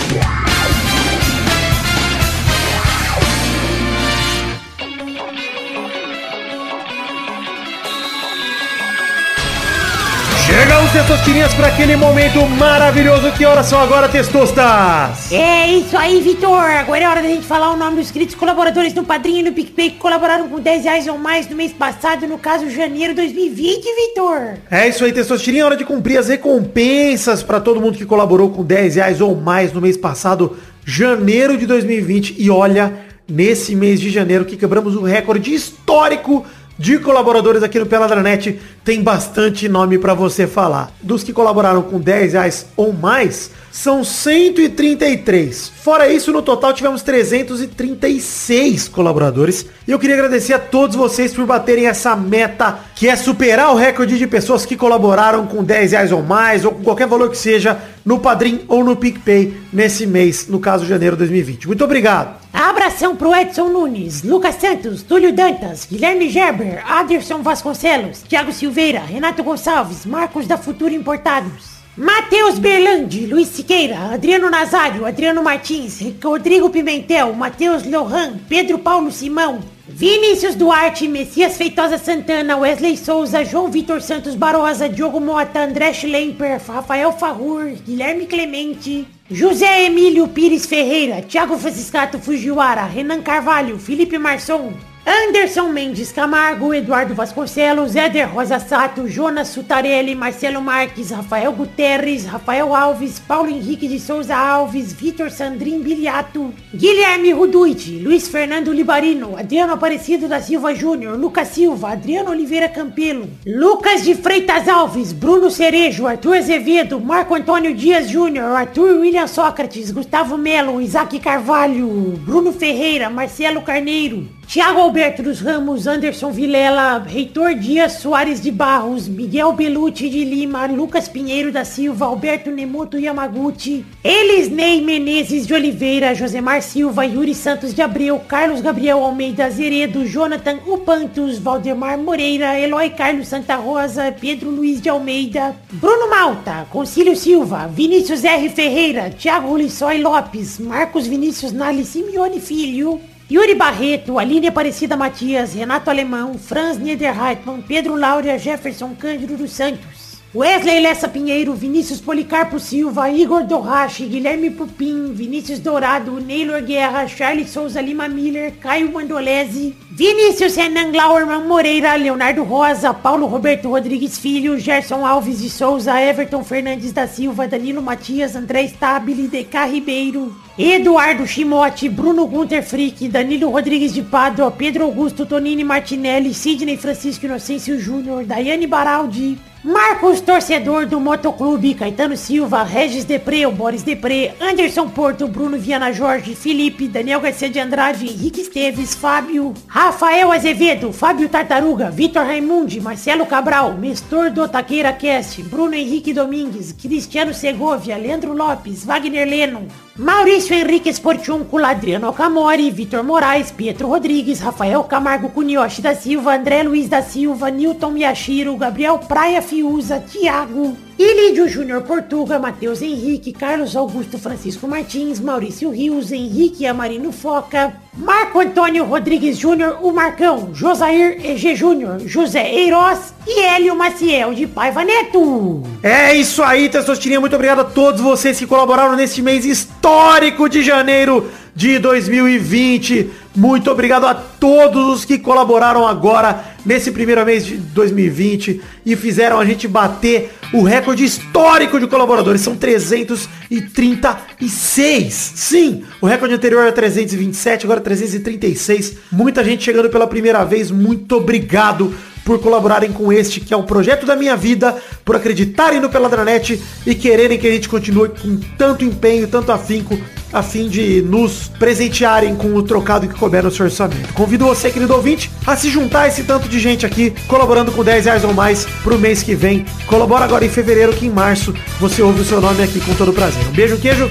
Testosterinhas 10.92 11.54
para 11.54 11.68
aquele 11.68 11.96
momento 11.96 12.46
maravilhoso. 12.58 13.32
Que 13.32 13.46
horas 13.46 13.64
são 13.64 13.80
agora, 13.80 14.10
testostas? 14.10 15.32
É 15.32 15.66
isso 15.68 15.96
aí, 15.96 16.20
Vitor. 16.20 16.52
Agora 16.52 17.02
é 17.02 17.08
hora 17.08 17.22
da 17.22 17.28
gente 17.28 17.46
falar 17.46 17.72
o 17.72 17.76
nome 17.78 17.96
dos 17.96 18.04
inscritos 18.06 18.34
colaboradores 18.34 18.92
no 18.92 19.02
Padrinho 19.02 19.38
e 19.38 19.42
no 19.42 19.52
PicPay 19.52 19.92
que 19.92 19.96
colaboraram 19.96 20.50
com 20.50 20.60
10 20.60 20.84
reais 20.84 21.08
ou 21.08 21.16
mais 21.16 21.48
no 21.48 21.56
mês 21.56 21.72
passado, 21.72 22.26
no 22.26 22.36
caso, 22.36 22.68
janeiro 22.68 23.14
2020, 23.14 23.82
Vitor. 23.82 24.58
É 24.70 24.86
isso 24.86 25.02
aí, 25.02 25.12
Testosterinha. 25.12 25.62
É 25.62 25.64
hora 25.64 25.76
de 25.78 25.84
cumprir 25.86 26.18
as 26.18 26.28
recompensas 26.28 27.42
para 27.42 27.58
todo 27.58 27.80
mundo 27.80 27.96
que 27.96 28.04
colaborou 28.04 28.50
com 28.50 28.62
10 28.62 28.96
reais 28.96 29.20
ou 29.22 29.34
mais 29.34 29.72
no 29.72 29.80
mês 29.80 29.96
passado, 29.96 30.58
janeiro 30.84 31.56
de 31.56 31.64
2020. 31.64 32.34
E 32.38 32.50
olha, 32.50 32.92
nesse 33.26 33.74
mês 33.74 33.98
de 33.98 34.10
janeiro 34.10 34.44
que 34.44 34.58
quebramos 34.58 34.94
o 34.94 35.02
recorde 35.02 35.54
histórico 35.54 36.44
de 36.82 36.98
colaboradores 36.98 37.62
aqui 37.62 37.78
no 37.78 37.86
Peladranet, 37.86 38.58
tem 38.84 39.00
bastante 39.00 39.68
nome 39.68 39.98
para 39.98 40.14
você 40.14 40.48
falar. 40.48 40.90
Dos 41.00 41.22
que 41.22 41.32
colaboraram 41.32 41.80
com 41.80 42.00
10 42.00 42.32
reais 42.32 42.66
ou 42.76 42.92
mais, 42.92 43.52
são 43.70 44.02
133. 44.02 45.68
Fora 45.68 46.12
isso, 46.12 46.32
no 46.32 46.42
total 46.42 46.72
tivemos 46.72 47.02
336 47.02 48.88
colaboradores. 48.88 49.64
E 49.86 49.92
eu 49.92 49.98
queria 50.00 50.16
agradecer 50.16 50.54
a 50.54 50.58
todos 50.58 50.96
vocês 50.96 51.32
por 51.32 51.46
baterem 51.46 51.86
essa 51.86 52.16
meta, 52.16 52.80
que 52.96 53.08
é 53.08 53.14
superar 53.14 53.70
o 53.70 53.76
recorde 53.76 54.18
de 54.18 54.26
pessoas 54.26 54.66
que 54.66 54.76
colaboraram 54.76 55.46
com 55.46 55.62
10 55.62 55.92
reais 55.92 56.10
ou 56.10 56.20
mais, 56.20 56.64
ou 56.64 56.72
com 56.72 56.82
qualquer 56.82 57.06
valor 57.06 57.30
que 57.30 57.38
seja, 57.38 57.78
no 58.04 58.18
Padrim 58.18 58.62
ou 58.66 58.82
no 58.82 58.96
PicPay 58.96 59.56
nesse 59.72 60.04
mês, 60.04 60.48
no 60.48 60.58
caso 60.58 60.84
janeiro 60.84 61.14
de 61.14 61.20
2020. 61.20 61.68
Muito 61.68 61.84
obrigado. 61.84 62.41
Abração 62.52 63.16
pro 63.16 63.34
Edson 63.34 63.70
Nunes, 63.70 64.22
Lucas 64.22 64.56
Santos, 64.56 65.02
Túlio 65.02 65.32
Dantas, 65.32 65.86
Guilherme 65.90 66.28
Gerber, 66.28 66.84
Aderson 66.86 67.40
Vasconcelos, 67.40 68.20
Thiago 68.22 68.52
Silveira, 68.52 69.00
Renato 69.00 69.42
Gonçalves, 69.42 70.04
Marcos 70.04 70.46
da 70.46 70.58
Futura 70.58 70.92
Importados. 70.92 71.82
Matheus 71.96 72.58
Berlandi, 72.58 73.26
Luiz 73.26 73.48
Siqueira, 73.48 74.12
Adriano 74.12 74.50
Nazário, 74.50 75.06
Adriano 75.06 75.42
Martins, 75.42 76.00
Rodrigo 76.22 76.68
Pimentel, 76.68 77.34
Matheus 77.34 77.84
Lohan, 77.84 78.38
Pedro 78.48 78.78
Paulo 78.78 79.10
Simão, 79.10 79.60
Vinícius 79.88 80.54
Duarte, 80.54 81.06
Messias 81.06 81.56
Feitosa 81.56 81.98
Santana, 81.98 82.56
Wesley 82.56 82.96
Souza, 82.96 83.44
João 83.44 83.70
Vitor 83.70 84.00
Santos 84.00 84.34
Barosa, 84.34 84.88
Diogo 84.88 85.20
Mota, 85.20 85.60
André 85.60 85.92
Schlemper, 85.92 86.60
Rafael 86.66 87.12
Farrur, 87.12 87.72
Guilherme 87.84 88.26
Clemente, 88.26 89.06
José 89.34 89.86
Emílio 89.86 90.28
Pires 90.28 90.66
Ferreira, 90.66 91.22
Thiago 91.22 91.56
Franciscato 91.56 92.18
Fujiwara, 92.18 92.84
Renan 92.84 93.22
Carvalho, 93.22 93.78
Felipe 93.78 94.18
Marçom, 94.18 94.74
Anderson 95.04 95.72
Mendes 95.72 96.12
Camargo, 96.12 96.72
Eduardo 96.72 97.12
Vasconcelos, 97.12 97.96
Éder 97.96 98.28
Rosa 98.28 98.60
Sato, 98.60 99.08
Jonas 99.08 99.48
Sutarelli, 99.48 100.14
Marcelo 100.14 100.60
Marques, 100.60 101.10
Rafael 101.10 101.50
Guterres, 101.50 102.24
Rafael 102.24 102.72
Alves, 102.72 103.18
Paulo 103.18 103.50
Henrique 103.50 103.88
de 103.88 103.98
Souza 103.98 104.36
Alves, 104.36 104.92
Vitor 104.92 105.28
Sandrin 105.30 105.80
Biliato, 105.80 106.54
Guilherme 106.72 107.32
Ruduit, 107.32 107.98
Luiz 108.00 108.28
Fernando 108.28 108.72
Libarino, 108.72 109.36
Adriano 109.36 109.72
Aparecido 109.72 110.28
da 110.28 110.40
Silva 110.40 110.72
Júnior, 110.72 111.18
Lucas 111.18 111.48
Silva, 111.48 111.90
Adriano 111.90 112.30
Oliveira 112.30 112.68
Campelo, 112.68 113.28
Lucas 113.44 114.04
de 114.04 114.14
Freitas 114.14 114.68
Alves, 114.68 115.12
Bruno 115.12 115.50
Cerejo, 115.50 116.06
Arthur 116.06 116.36
Azevedo, 116.36 117.00
Marco 117.00 117.34
Antônio 117.34 117.74
Dias 117.74 118.08
Júnior, 118.08 118.54
Arthur 118.54 119.00
William 119.00 119.26
Sócrates, 119.26 119.90
Gustavo 119.90 120.38
Melo, 120.38 120.80
Isaac 120.80 121.18
Carvalho, 121.18 121.88
Bruno 122.24 122.52
Ferreira, 122.52 123.10
Marcelo 123.10 123.62
Carneiro, 123.62 124.28
Tiago 124.52 124.82
Alberto 124.82 125.22
dos 125.22 125.40
Ramos, 125.40 125.86
Anderson 125.86 126.30
Vilela, 126.30 126.98
Reitor 126.98 127.54
Dias 127.54 128.00
Soares 128.00 128.38
de 128.38 128.50
Barros, 128.50 129.08
Miguel 129.08 129.54
Belucci 129.56 130.10
de 130.10 130.26
Lima, 130.26 130.66
Lucas 130.66 131.08
Pinheiro 131.08 131.50
da 131.50 131.64
Silva, 131.64 132.04
Alberto 132.04 132.50
Nemoto 132.50 132.98
Yamaguchi, 132.98 133.82
Elisnei 134.04 134.82
Menezes 134.82 135.46
de 135.46 135.54
Oliveira, 135.54 136.14
Josemar 136.14 136.60
Silva, 136.60 137.06
Yuri 137.06 137.34
Santos 137.34 137.72
de 137.72 137.80
Abreu, 137.80 138.20
Carlos 138.28 138.60
Gabriel 138.60 139.02
Almeida 139.02 139.46
Azeredo, 139.46 140.04
Jonathan 140.04 140.58
Upantos, 140.66 141.38
Valdemar 141.38 141.96
Moreira, 141.96 142.58
Eloy 142.60 142.90
Carlos 142.90 143.28
Santa 143.28 143.56
Rosa, 143.56 144.14
Pedro 144.20 144.50
Luiz 144.50 144.82
de 144.82 144.90
Almeida, 144.90 145.56
Bruno 145.70 146.10
Malta, 146.10 146.66
Concílio 146.68 147.16
Silva, 147.16 147.68
Vinícius 147.68 148.22
R. 148.22 148.50
Ferreira, 148.50 149.08
Thiago 149.08 149.56
Lissói 149.56 149.96
Lopes, 149.96 150.58
Marcos 150.58 151.06
Vinícius 151.06 151.52
Nali 151.52 151.86
Simeone 151.86 152.38
Filho, 152.38 153.00
Yuri 153.32 153.54
Barreto, 153.54 154.18
Aline 154.18 154.48
Aparecida 154.48 154.94
Matias, 154.94 155.54
Renato 155.54 155.88
Alemão, 155.88 156.34
Franz 156.34 156.76
Niederreitmann, 156.76 157.62
Pedro 157.62 157.94
Laura, 157.94 158.38
Jefferson 158.38 158.94
Cândido 158.94 159.38
dos 159.38 159.52
Santos. 159.52 160.20
Wesley 160.34 160.80
Lessa 160.80 161.08
Pinheiro, 161.08 161.54
Vinícius 161.54 161.98
Policarpo 161.98 162.58
Silva, 162.58 163.10
Igor 163.10 163.44
Dorrache, 163.44 164.06
Guilherme 164.06 164.50
Pupim, 164.50 165.14
Vinícius 165.14 165.58
Dourado, 165.58 166.20
Neylor 166.20 166.62
Guerra, 166.62 167.06
Charles 167.06 167.48
Souza 167.48 167.80
Lima 167.80 168.06
Miller, 168.06 168.52
Caio 168.60 168.90
Mandolese, 168.90 169.74
Vinícius 169.90 170.56
Renan 170.56 170.90
Glauerman 170.90 171.46
Moreira, 171.46 171.94
Leonardo 171.96 172.42
Rosa, 172.44 172.92
Paulo 172.92 173.26
Roberto 173.26 173.68
Rodrigues 173.70 174.18
Filho, 174.18 174.58
Gerson 174.58 175.06
Alves 175.06 175.40
de 175.40 175.48
Souza, 175.48 175.98
Everton 176.00 176.44
Fernandes 176.44 176.92
da 176.92 177.06
Silva, 177.06 177.48
Danilo 177.48 177.80
Matias, 177.80 178.34
André 178.34 178.66
Stabile, 178.68 179.28
DK 179.28 179.70
Ribeiro, 179.70 180.34
Eduardo 180.58 181.26
Chimote, 181.26 181.88
Bruno 181.88 182.26
Gunter 182.26 182.62
Frick, 182.62 183.08
Danilo 183.08 183.50
Rodrigues 183.50 183.94
de 183.94 184.02
Pádua, 184.02 184.50
Pedro 184.50 184.84
Augusto 184.84 185.24
Tonini 185.24 185.64
Martinelli, 185.64 186.34
Sidney 186.34 186.76
Francisco 186.76 187.24
Inocêncio 187.24 187.80
Júnior, 187.80 188.26
Daiane 188.26 188.66
Baraldi, 188.66 189.38
Marcos 189.64 190.20
Torcedor 190.20 190.86
do 190.86 191.00
Motoclube, 191.00 191.74
Caetano 191.74 192.16
Silva, 192.16 192.64
Regis 192.64 193.04
Depré, 193.04 193.46
Boris 193.46 193.84
Depré, 193.84 194.34
Anderson 194.40 194.88
Porto, 194.88 195.28
Bruno 195.28 195.56
Viana 195.56 195.90
Jorge, 195.90 196.34
Felipe, 196.34 196.88
Daniel 196.88 197.20
Garcia 197.20 197.48
de 197.48 197.60
Andrade, 197.60 198.04
Henrique 198.04 198.40
Esteves, 198.40 198.94
Fábio, 198.94 199.54
Rafael 199.68 200.32
Azevedo, 200.32 200.92
Fábio 200.92 201.28
Tartaruga, 201.28 201.90
Vitor 201.90 202.26
Raimundi, 202.26 202.80
Marcelo 202.80 203.24
Cabral, 203.24 203.78
Mestor 203.78 204.32
do 204.32 204.48
Taqueira 204.48 204.92
Cast, 204.92 205.40
Bruno 205.44 205.74
Henrique 205.74 206.12
Domingues, 206.12 206.72
Cristiano 206.72 207.32
Segovia, 207.32 207.96
Leandro 207.96 208.34
Lopes, 208.34 208.84
Wagner 208.84 209.28
Leno, 209.28 209.68
Maurício 209.94 210.56
Henrique 210.56 210.88
Esportiúncula, 210.88 211.68
Adriano 211.68 212.06
Alcamori, 212.06 212.70
Vitor 212.70 213.02
Moraes, 213.02 213.52
Pietro 213.52 213.88
Rodrigues, 213.88 214.40
Rafael 214.40 214.82
Camargo 214.84 215.28
Cunioche 215.28 215.82
da 215.82 215.94
Silva, 215.94 216.32
André 216.32 216.62
Luiz 216.62 216.88
da 216.88 217.02
Silva, 217.02 217.50
Newton 217.50 217.92
Miyashiro, 217.92 218.56
Gabriel 218.56 218.98
Praia 219.06 219.42
Fiuza, 219.42 220.00
Thiago, 220.00 220.74
Ilídio 220.98 221.48
Júnior 221.48 221.82
Portuga, 221.82 222.38
Matheus 222.38 222.82
Henrique, 222.82 223.32
Carlos 223.32 223.74
Augusto 223.74 224.18
Francisco 224.18 224.68
Martins, 224.68 225.18
Maurício 225.20 225.70
Rios, 225.70 226.12
Henrique 226.12 226.66
Amarino 226.66 227.10
Foca, 227.10 227.74
Marco 227.96 228.40
Antônio 228.40 228.84
Rodrigues 228.84 229.38
Júnior, 229.38 229.78
o 229.82 229.92
Marcão, 229.92 230.50
Josair 230.54 231.18
EG 231.24 231.54
Júnior, 231.56 232.00
José 232.06 232.50
Eiroz 232.52 233.14
e 233.26 233.40
Hélio 233.40 233.74
Maciel 233.74 234.34
de 234.34 234.46
Paiva 234.46 234.84
Neto. 234.84 235.62
É 235.82 236.14
isso 236.14 236.42
aí, 236.42 236.68
Testosterinha. 236.68 237.20
Muito 237.20 237.34
obrigado 237.36 237.60
a 237.60 237.64
todos 237.64 238.00
vocês 238.00 238.38
que 238.38 238.46
colaboraram 238.46 238.96
neste 238.96 239.22
mês 239.22 239.44
histórico 239.44 240.48
de 240.48 240.62
janeiro 240.62 241.30
de 241.54 241.78
2020. 241.78 243.10
Muito 243.34 243.70
obrigado 243.70 244.06
a 244.06 244.31
todos 244.42 244.92
os 244.92 245.04
que 245.04 245.18
colaboraram 245.18 245.86
agora 245.86 246.44
nesse 246.66 246.90
primeiro 246.90 247.24
mês 247.24 247.46
de 247.46 247.58
2020 247.58 248.60
e 248.84 248.96
fizeram 248.96 249.38
a 249.38 249.44
gente 249.44 249.68
bater 249.68 250.32
o 250.52 250.64
recorde 250.64 251.04
histórico 251.04 251.78
de 251.78 251.86
colaboradores. 251.86 252.40
São 252.40 252.56
336. 252.56 255.32
Sim, 255.36 255.84
o 256.00 256.06
recorde 256.06 256.34
anterior 256.34 256.62
era 256.62 256.72
327, 256.72 257.66
agora 257.66 257.80
336. 257.80 258.96
Muita 259.12 259.44
gente 259.44 259.62
chegando 259.62 259.88
pela 259.88 260.08
primeira 260.08 260.42
vez. 260.42 260.72
Muito 260.72 261.18
obrigado 261.18 261.94
por 262.24 262.40
colaborarem 262.40 262.92
com 262.92 263.12
este, 263.12 263.40
que 263.40 263.54
é 263.54 263.56
o 263.56 263.62
projeto 263.62 264.06
da 264.06 264.16
minha 264.16 264.36
vida, 264.36 264.76
por 265.04 265.16
acreditarem 265.16 265.80
no 265.80 265.88
Peladranet 265.88 266.60
e 266.86 266.94
quererem 266.94 267.38
que 267.38 267.46
a 267.46 267.50
gente 267.50 267.68
continue 267.68 268.08
com 268.08 268.36
tanto 268.56 268.84
empenho, 268.84 269.28
tanto 269.28 269.52
afinco, 269.52 269.98
a 270.32 270.42
fim 270.42 270.68
de 270.68 271.02
nos 271.02 271.48
presentearem 271.58 272.34
com 272.34 272.54
o 272.54 272.62
trocado 272.62 273.06
que 273.06 273.14
couber 273.14 273.42
no 273.42 273.50
seu 273.50 273.66
orçamento. 273.66 274.12
Convido 274.32 274.46
você, 274.46 274.70
querido 274.70 274.94
ouvinte, 274.94 275.30
a 275.46 275.54
se 275.54 275.68
juntar 275.68 276.04
a 276.04 276.08
esse 276.08 276.24
tanto 276.24 276.48
de 276.48 276.58
gente 276.58 276.86
aqui, 276.86 277.12
colaborando 277.28 277.70
com 277.70 277.84
10 277.84 278.06
reais 278.06 278.24
ou 278.24 278.32
mais 278.32 278.64
pro 278.82 278.98
mês 278.98 279.22
que 279.22 279.34
vem. 279.34 279.66
Colabora 279.86 280.24
agora 280.24 280.42
em 280.42 280.48
fevereiro, 280.48 280.94
que 280.94 281.04
em 281.04 281.10
março 281.10 281.54
você 281.78 282.00
ouve 282.00 282.22
o 282.22 282.24
seu 282.24 282.40
nome 282.40 282.62
aqui 282.62 282.80
com 282.80 282.94
todo 282.94 283.12
prazer. 283.12 283.46
Um 283.46 283.52
beijo, 283.52 283.76
queijo. 283.76 284.10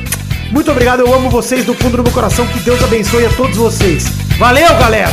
Muito 0.51 0.69
obrigado, 0.69 0.99
eu 0.99 1.11
amo 1.11 1.27
vocês 1.31 1.65
do 1.65 1.73
fundo 1.73 1.97
do 1.97 2.03
meu 2.03 2.11
coração. 2.11 2.45
Que 2.45 2.59
Deus 2.59 2.83
abençoe 2.83 3.25
a 3.25 3.29
todos 3.31 3.57
vocês. 3.57 4.05
Valeu, 4.37 4.69
galera! 4.77 5.11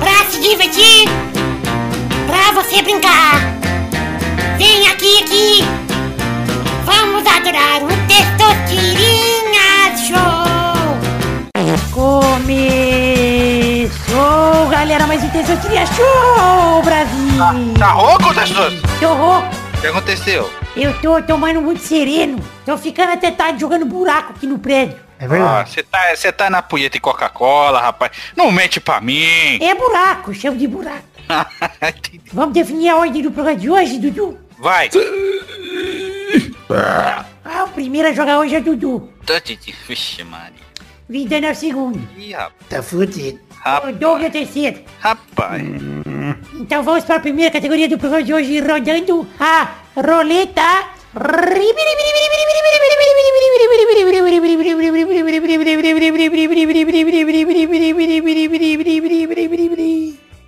Pra 0.00 0.30
se 0.30 0.40
divertir, 0.40 1.08
pra 2.26 2.52
você 2.52 2.80
brincar. 2.80 3.38
Vem 4.56 4.88
aqui, 4.88 5.18
aqui. 5.18 5.81
Adorar 7.52 7.82
o 7.84 7.88
Testosterinha 8.08 9.94
Show. 10.08 10.16
Começou, 13.52 14.68
galera, 14.70 15.06
mais 15.06 15.22
um 15.22 15.28
Testosterinha 15.28 15.84
Show, 15.86 16.82
Brasil. 16.82 17.74
Tá 17.78 17.92
rouco, 17.92 18.32
Testor? 18.34 18.72
Tô 18.98 19.12
rouco. 19.12 19.48
O 19.76 19.80
que 19.82 19.86
aconteceu? 19.86 20.50
Eu 20.74 20.98
tô 21.02 21.20
tomando 21.20 21.60
muito 21.60 21.82
sereno. 21.82 22.38
Tô 22.64 22.78
ficando 22.78 23.12
até 23.12 23.30
tarde 23.30 23.60
jogando 23.60 23.84
buraco 23.84 24.32
aqui 24.34 24.46
no 24.46 24.58
prédio. 24.58 24.96
É 25.18 25.26
Ah, 25.26 25.66
Você 25.66 25.82
tá, 25.82 26.16
você 26.16 26.32
tá 26.32 26.48
na 26.48 26.62
punheta 26.62 26.96
e 26.96 27.00
Coca-Cola, 27.00 27.80
rapaz. 27.82 28.12
Não 28.34 28.50
mente 28.50 28.80
pra 28.80 28.98
mim. 28.98 29.58
É 29.60 29.74
buraco, 29.74 30.32
chamo 30.32 30.56
de 30.56 30.66
buraco. 30.66 31.04
Vamos 32.32 32.54
definir 32.54 32.88
a 32.88 32.96
ordem 32.96 33.20
do 33.22 33.30
programa 33.30 33.58
de 33.58 33.68
hoje, 33.68 33.98
Dudu? 33.98 34.38
Vai. 34.58 34.88
Ah, 36.70 37.24
o 37.44 37.68
primeiro 37.68 38.08
a 38.08 38.12
jogar 38.12 38.38
hoje 38.38 38.54
é 38.54 38.60
Dudu. 38.60 39.12
Vixe, 39.86 40.24
Maria. 40.24 40.72
Vidano 41.08 41.46
é 41.46 41.50
o 41.50 41.54
segundo. 41.54 42.00
Ih, 42.16 42.32
rapaz. 42.32 42.68
Tá 42.68 42.82
fudido. 42.82 43.40
O 43.86 43.92
Doug 43.92 44.22
é 44.22 44.28
o 44.28 44.30
terceiro. 44.30 44.80
Rapaz. 44.98 45.62
Então 46.54 46.82
vamos 46.82 47.04
para 47.04 47.16
a 47.16 47.20
primeira 47.20 47.50
categoria 47.50 47.88
do 47.88 47.98
programa 47.98 48.24
de 48.24 48.32
hoje, 48.32 48.60
rodando 48.60 49.26
a 49.38 49.74
roleta. 49.94 50.90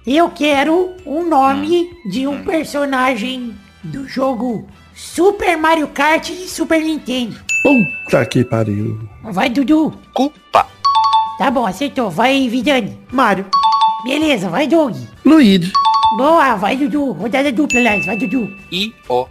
Eu 0.07 0.31
quero 0.31 0.97
o 1.05 1.23
nome 1.23 1.91
de 2.07 2.27
um 2.27 2.43
personagem 2.43 3.55
do 3.83 4.09
jogo 4.09 4.67
Super 4.95 5.57
Mario 5.57 5.89
Kart 5.89 6.29
e 6.31 6.49
Super 6.49 6.81
Nintendo. 6.81 7.37
Puta 7.63 8.25
que 8.27 8.45
pariu. 8.45 9.01
Vai, 9.23 9.49
Dudu. 9.49 9.93
Culpa. 10.13 10.67
Tá 11.39 11.51
bom, 11.51 11.67
acertou. 11.67 12.11
Vai, 12.11 12.49
Vidani. 12.49 12.99
Mário. 13.13 13.47
Beleza, 14.05 14.49
vai, 14.49 14.67
Doug. 14.67 14.95
Luigi. 15.25 15.73
Boa, 16.17 16.55
vai, 16.57 16.77
Dudu. 16.77 17.13
Rodada 17.13 17.51
dupla, 17.51 17.79
aliás. 17.81 18.07
Vai, 18.07 18.17
Dudu. 18.17 18.49
E 18.71 18.93
o. 19.09 19.27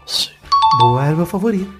Boa, 0.79 1.05
era 1.05 1.15
meu 1.15 1.25
favorito. 1.25 1.71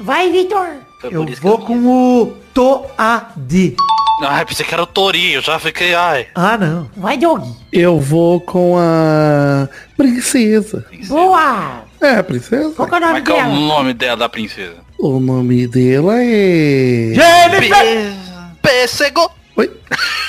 Vai, 0.00 0.32
Vitor. 0.32 0.68
Eu 1.04 1.24
vou 1.40 1.52
eu- 1.52 1.58
com 1.58 2.22
o 2.22 2.26
Toad. 2.54 3.76
Ai, 4.24 4.44
pensei 4.46 4.64
que 4.64 4.72
era 4.72 4.82
o 4.82 4.86
Torinho, 4.86 5.40
já 5.40 5.58
fiquei, 5.58 5.94
ai. 5.94 6.26
Ah, 6.34 6.56
não. 6.56 6.88
Vai, 6.96 7.16
Doug. 7.18 7.44
Eu 7.72 8.00
vou 8.00 8.40
com 8.40 8.76
a 8.78 9.68
princesa. 9.96 10.86
Boa. 11.08 11.84
É, 12.02 12.16
a 12.18 12.24
princesa? 12.24 12.70
Qual 12.74 12.88
é 12.88 12.90
o 12.90 13.00
Como 13.00 13.06
nome 13.06 13.18
é 13.18 13.22
que 13.22 13.30
é 13.30 13.34
o 13.34 13.36
dela? 13.36 13.48
nome 13.54 13.94
dela 13.94 14.16
da 14.16 14.28
princesa? 14.28 14.76
O 14.98 15.20
nome 15.20 15.66
dela 15.66 16.14
é... 16.20 17.12
Jennifer! 17.14 18.12
Pêssego. 18.60 19.30
Oi? 19.56 19.70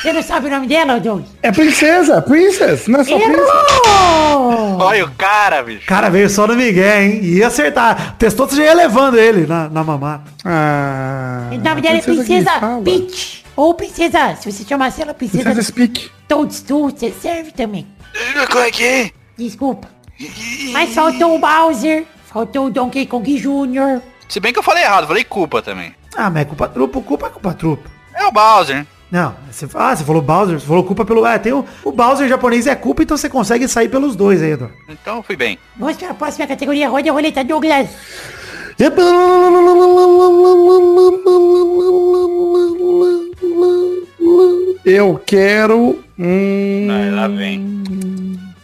Você 0.01 0.13
não 0.13 0.21
sabe 0.21 0.47
o 0.47 0.49
nome 0.51 0.67
dela, 0.67 0.99
Doug? 0.99 1.23
É 1.41 1.51
princesa, 1.51 2.21
princess, 2.21 2.87
não 2.87 2.99
é 2.99 3.03
só 3.03 3.17
princesa. 3.17 3.45
Olha 4.79 5.05
o 5.05 5.11
cara, 5.11 5.63
bicho. 5.63 5.85
Cara, 5.87 6.09
veio 6.09 6.29
só 6.29 6.45
no 6.45 6.55
Miguel, 6.55 7.01
hein? 7.03 7.19
Ia 7.23 7.47
acertar. 7.47 8.15
Testou, 8.17 8.47
você 8.47 8.57
já 8.57 8.63
ia 8.65 8.73
levando 8.73 9.17
ele 9.17 9.47
na, 9.47 9.69
na 9.69 9.83
mamata. 9.83 10.29
Ah, 10.43 11.49
O 11.51 11.57
nome 11.57 11.81
dela 11.81 11.97
é 11.97 12.01
Princesa. 12.01 12.51
Peach. 12.83 13.43
Ou 13.55 13.73
Princesa, 13.75 14.35
se 14.35 14.51
você 14.51 14.63
chamasse 14.63 15.01
ela 15.01 15.13
Princesa 15.13 15.43
Princesa 15.43 15.67
Speak. 15.67 16.09
Toadstool, 16.27 16.89
você 16.89 17.11
serve 17.11 17.51
também. 17.51 17.87
Como 18.51 18.63
é 18.63 18.71
que 18.71 18.83
é? 18.83 19.11
Desculpa. 19.37 19.87
Mas 20.71 20.93
faltou 20.93 21.35
o 21.35 21.39
Bowser, 21.39 22.05
faltou 22.25 22.67
o 22.67 22.69
Donkey 22.69 23.05
Kong 23.05 23.37
Jr., 23.37 24.01
Se 24.27 24.39
bem 24.39 24.51
que 24.53 24.59
eu 24.59 24.63
falei 24.63 24.83
errado, 24.83 25.07
falei 25.07 25.23
culpa 25.23 25.61
também. 25.61 25.93
Ah, 26.15 26.29
mas 26.29 26.43
é 26.43 26.45
culpa 26.45 26.67
trupa, 26.67 27.01
culpa 27.01 27.27
é 27.27 27.29
culpa 27.29 27.53
trupa. 27.53 27.89
É 28.15 28.25
o 28.25 28.31
Bowser. 28.31 28.85
Não, 29.11 29.35
você, 29.51 29.67
ah, 29.75 29.95
você 29.95 30.03
falou 30.03 30.21
Bowser, 30.21 30.59
você 30.59 30.65
falou 30.65 30.83
culpa 30.83 31.05
pelo... 31.05 31.23
Ah, 31.23 31.37
tem 31.37 31.53
o, 31.53 31.63
o 31.83 31.91
Bowser 31.91 32.27
japonês 32.27 32.65
é 32.65 32.75
culpa, 32.75 33.03
então 33.03 33.15
você 33.15 33.29
consegue 33.29 33.67
sair 33.67 33.87
pelos 33.87 34.15
dois 34.15 34.41
aí, 34.41 34.51
Edu. 34.53 34.71
Então 34.89 35.17
eu 35.17 35.23
fui 35.23 35.35
bem. 35.35 35.59
Vamos 35.77 35.97
para 35.97 36.09
a 36.09 36.13
próxima 36.15 36.47
categoria. 36.47 36.89
Roda 36.89 37.09
a 37.09 37.13
roleta, 37.13 37.43
Douglas. 37.43 37.89
Eu 44.85 45.21
quero. 45.25 46.03
Hum, 46.17 46.87
Vai, 46.87 47.11
lá 47.11 47.27
vem. 47.27 47.83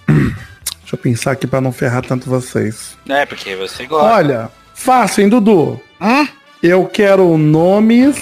deixa 0.90 0.96
eu 0.96 0.98
pensar 0.98 1.32
aqui 1.32 1.46
pra 1.46 1.62
não 1.62 1.72
ferrar 1.72 2.04
tanto 2.04 2.28
vocês. 2.30 2.98
É, 3.08 3.26
porque 3.26 3.56
você 3.56 3.86
gosta. 3.86 4.08
Olha, 4.16 4.50
fácil, 4.74 5.24
hein, 5.24 5.30
Dudu? 5.30 5.80
Hã? 6.02 6.28
Eu 6.64 6.86
quero 6.86 7.38
nomes 7.38 8.18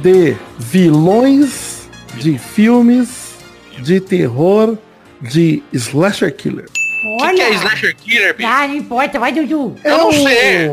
de 0.00 0.36
vilões 0.58 1.88
de 2.14 2.38
filmes 2.38 3.34
de 3.80 4.00
terror 4.00 4.78
de 5.20 5.62
Slasher 5.72 6.34
Killer. 6.34 6.66
O 7.18 7.18
que, 7.28 7.34
que 7.34 7.40
é 7.42 7.50
Slasher 7.54 7.96
Killer, 7.96 8.36
bicho? 8.36 8.48
Ah, 8.48 8.68
não 8.68 8.74
importa, 8.76 9.18
vai, 9.18 9.32
Dudu. 9.32 9.74
Eu 9.82 9.98
não 9.98 10.12
sei. 10.12 10.68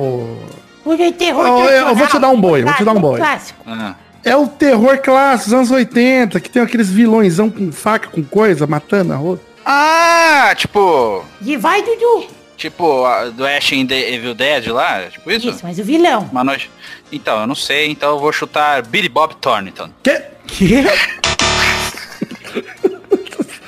O 0.86 0.96
de 0.96 1.12
terror 1.14 1.46
Eu- 1.46 1.64
eu- 1.70 1.88
eu 1.88 1.96
vou 1.96 2.08
te 2.08 2.20
dar 2.20 2.30
um 2.30 2.40
boi, 2.40 2.62
eu 2.62 2.66
vou 2.66 2.76
te 2.76 2.84
dar 2.86 2.92
um 2.94 3.02
boi. 3.02 3.20
Clássico. 3.20 3.60
Ah, 3.66 3.96
É 4.24 4.36
o 4.36 4.46
terror 4.48 4.98
clássico 4.98 5.52
dos 5.52 5.54
anos 5.54 5.72
80, 5.72 6.40
que 6.42 6.50
tem 6.50 6.62
aqueles 6.62 6.90
vilõezão 6.90 7.50
com 7.50 7.72
faca, 7.72 8.08
com 8.10 8.22
coisa, 8.24 8.68
matando 8.68 9.14
a 9.14 9.20
outra. 9.20 9.46
Ah, 9.70 10.54
tipo... 10.56 11.26
E 11.42 11.58
vai, 11.58 11.82
Dudu. 11.82 12.28
Tipo, 12.56 13.04
a- 13.06 13.26
do 13.26 13.46
Ash 13.46 13.74
in 13.74 13.86
the 13.86 14.14
Evil 14.14 14.34
Dead 14.34 14.66
lá? 14.68 15.04
Tipo 15.12 15.30
isso? 15.30 15.50
Isso, 15.50 15.60
mas 15.62 15.78
o 15.78 15.84
vilão. 15.84 16.28
Uma 16.32 16.42
noite... 16.44 16.72
Então, 17.12 17.42
eu 17.42 17.48
não 17.48 17.54
sei, 17.56 17.90
então 17.92 18.12
eu 18.12 18.20
vou 18.20 18.32
chutar 18.32 18.82
Billy 18.82 19.10
Bob 19.10 19.36
Thornton. 19.36 19.90
Que? 20.02 20.22
Que? 20.48 20.86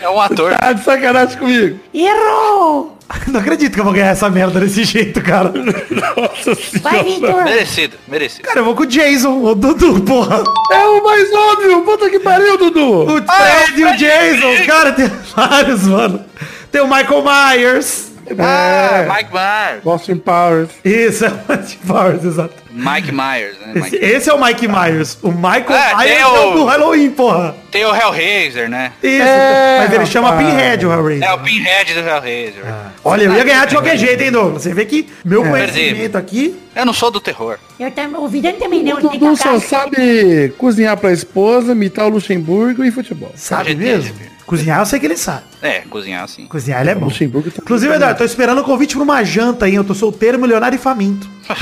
É 0.01 0.09
um 0.09 0.19
ator. 0.19 0.55
Tá 0.55 0.73
de 0.73 0.83
sacanagem 0.83 1.37
comigo. 1.37 1.79
Errou. 1.93 2.97
Não 3.27 3.39
acredito 3.39 3.73
que 3.73 3.79
eu 3.79 3.83
vou 3.83 3.93
ganhar 3.93 4.09
essa 4.11 4.29
merda 4.29 4.59
desse 4.59 4.83
jeito, 4.83 5.21
cara. 5.21 5.51
Nossa 5.89 6.55
Vai, 6.81 7.03
senhora. 7.03 7.03
Vitor. 7.03 7.43
merecido, 7.43 7.97
merecido. 8.07 8.43
Cara, 8.43 8.59
eu 8.59 8.65
vou 8.65 8.75
com 8.75 8.83
o 8.83 8.85
Jason, 8.85 9.43
o 9.43 9.55
Dudu, 9.55 10.01
porra. 10.01 10.43
É 10.71 10.85
o 10.85 11.03
mais 11.03 11.33
óbvio. 11.33 11.81
Puta 11.81 12.09
que 12.09 12.19
pariu, 12.19 12.57
Dudu. 12.57 13.03
O 13.03 13.21
Fred 13.23 13.81
e 13.81 13.85
o 13.85 13.97
Jason, 13.97 14.65
cara, 14.65 14.91
tem 14.91 15.11
vários, 15.35 15.83
mano. 15.83 16.23
Tem 16.71 16.81
o 16.81 16.87
Michael 16.87 17.23
Myers. 17.23 18.08
Ah, 18.37 19.05
É. 19.05 19.07
Mike 19.07 19.29
Myers. 19.33 19.85
Austin 19.87 20.15
Powers. 20.17 20.69
Isso, 20.83 21.25
é 21.25 21.29
o 21.29 21.33
Mike 21.49 21.79
Myers, 21.85 22.25
exato. 22.25 22.53
Mike 22.71 23.11
Myers, 23.11 23.57
né? 23.59 23.71
Esse, 23.75 23.81
Mike- 23.91 24.05
esse 24.05 24.29
é 24.29 24.33
o 24.33 24.41
Mike 24.43 24.67
Myers. 24.67 25.17
O 25.23 25.31
Michael 25.31 25.65
Ah, 25.69 25.97
Myers 25.97 26.19
é 26.19 26.25
o 26.27 26.49
o- 26.51 26.53
do 26.53 26.65
Halloween, 26.65 27.09
porra. 27.11 27.55
Tem 27.71 27.83
o 27.85 27.95
Hellraiser, 27.95 28.69
né? 28.69 28.91
Isso, 29.03 29.21
É, 29.23 29.77
mas 29.79 29.93
ele 29.93 30.05
chama 30.05 30.29
rapaz. 30.29 30.47
Pinhead, 30.47 30.85
o 30.85 30.91
Hellraiser. 30.93 31.27
É 31.27 31.33
o 31.33 31.39
Pinhead 31.39 31.93
do 31.93 31.99
Hellraiser. 31.99 32.63
Olha, 33.03 33.23
eu 33.23 33.33
ia 33.33 33.43
ganhar 33.43 33.65
de 33.65 33.75
qualquer 33.75 33.97
jeito, 33.97 34.21
hein, 34.23 34.31
Douglas? 34.31 34.61
Você 34.63 34.73
vê 34.73 34.85
que 34.85 35.09
meu 35.25 35.45
É. 35.45 35.49
conhecimento 35.49 36.15
aqui... 36.17 36.59
Eu 36.75 36.85
não 36.85 36.93
sou 36.93 37.11
do 37.11 37.19
terror. 37.19 37.57
Eu 37.79 37.91
também, 37.91 38.19
o 38.21 38.27
Vidano 38.27 38.57
também 38.57 38.83
não. 38.83 38.97
O 38.97 39.09
tem 39.09 39.19
Dudu 39.19 39.35
só 39.35 39.59
sabe 39.59 40.53
cozinhar 40.57 40.95
pra 40.95 41.11
esposa, 41.11 41.71
imitar 41.73 42.05
o 42.05 42.09
Luxemburgo 42.09 42.83
e 42.85 42.91
futebol. 42.91 43.31
Sabe 43.35 43.75
mesmo? 43.75 44.15
Cozinhar 44.49 44.79
eu 44.79 44.85
sei 44.87 44.99
que 44.99 45.05
ele 45.05 45.15
sabe. 45.15 45.43
É, 45.61 45.81
cozinhar 45.81 46.23
assim. 46.23 46.47
Cozinhar 46.47 46.81
ele 46.81 46.89
é 46.89 46.95
bom. 46.95 47.05
Luxemburgo 47.05 47.51
tá... 47.51 47.61
Inclusive, 47.61 47.93
Eduardo, 47.93 48.17
tô 48.17 48.23
esperando 48.23 48.61
o 48.61 48.63
convite 48.63 48.95
pra 48.95 49.03
uma 49.03 49.23
janta 49.23 49.65
aí. 49.65 49.75
Eu 49.75 49.83
tô 49.83 49.93
solteiro, 49.93 50.39
milionário 50.39 50.75
e 50.75 50.79
faminto. 50.79 51.29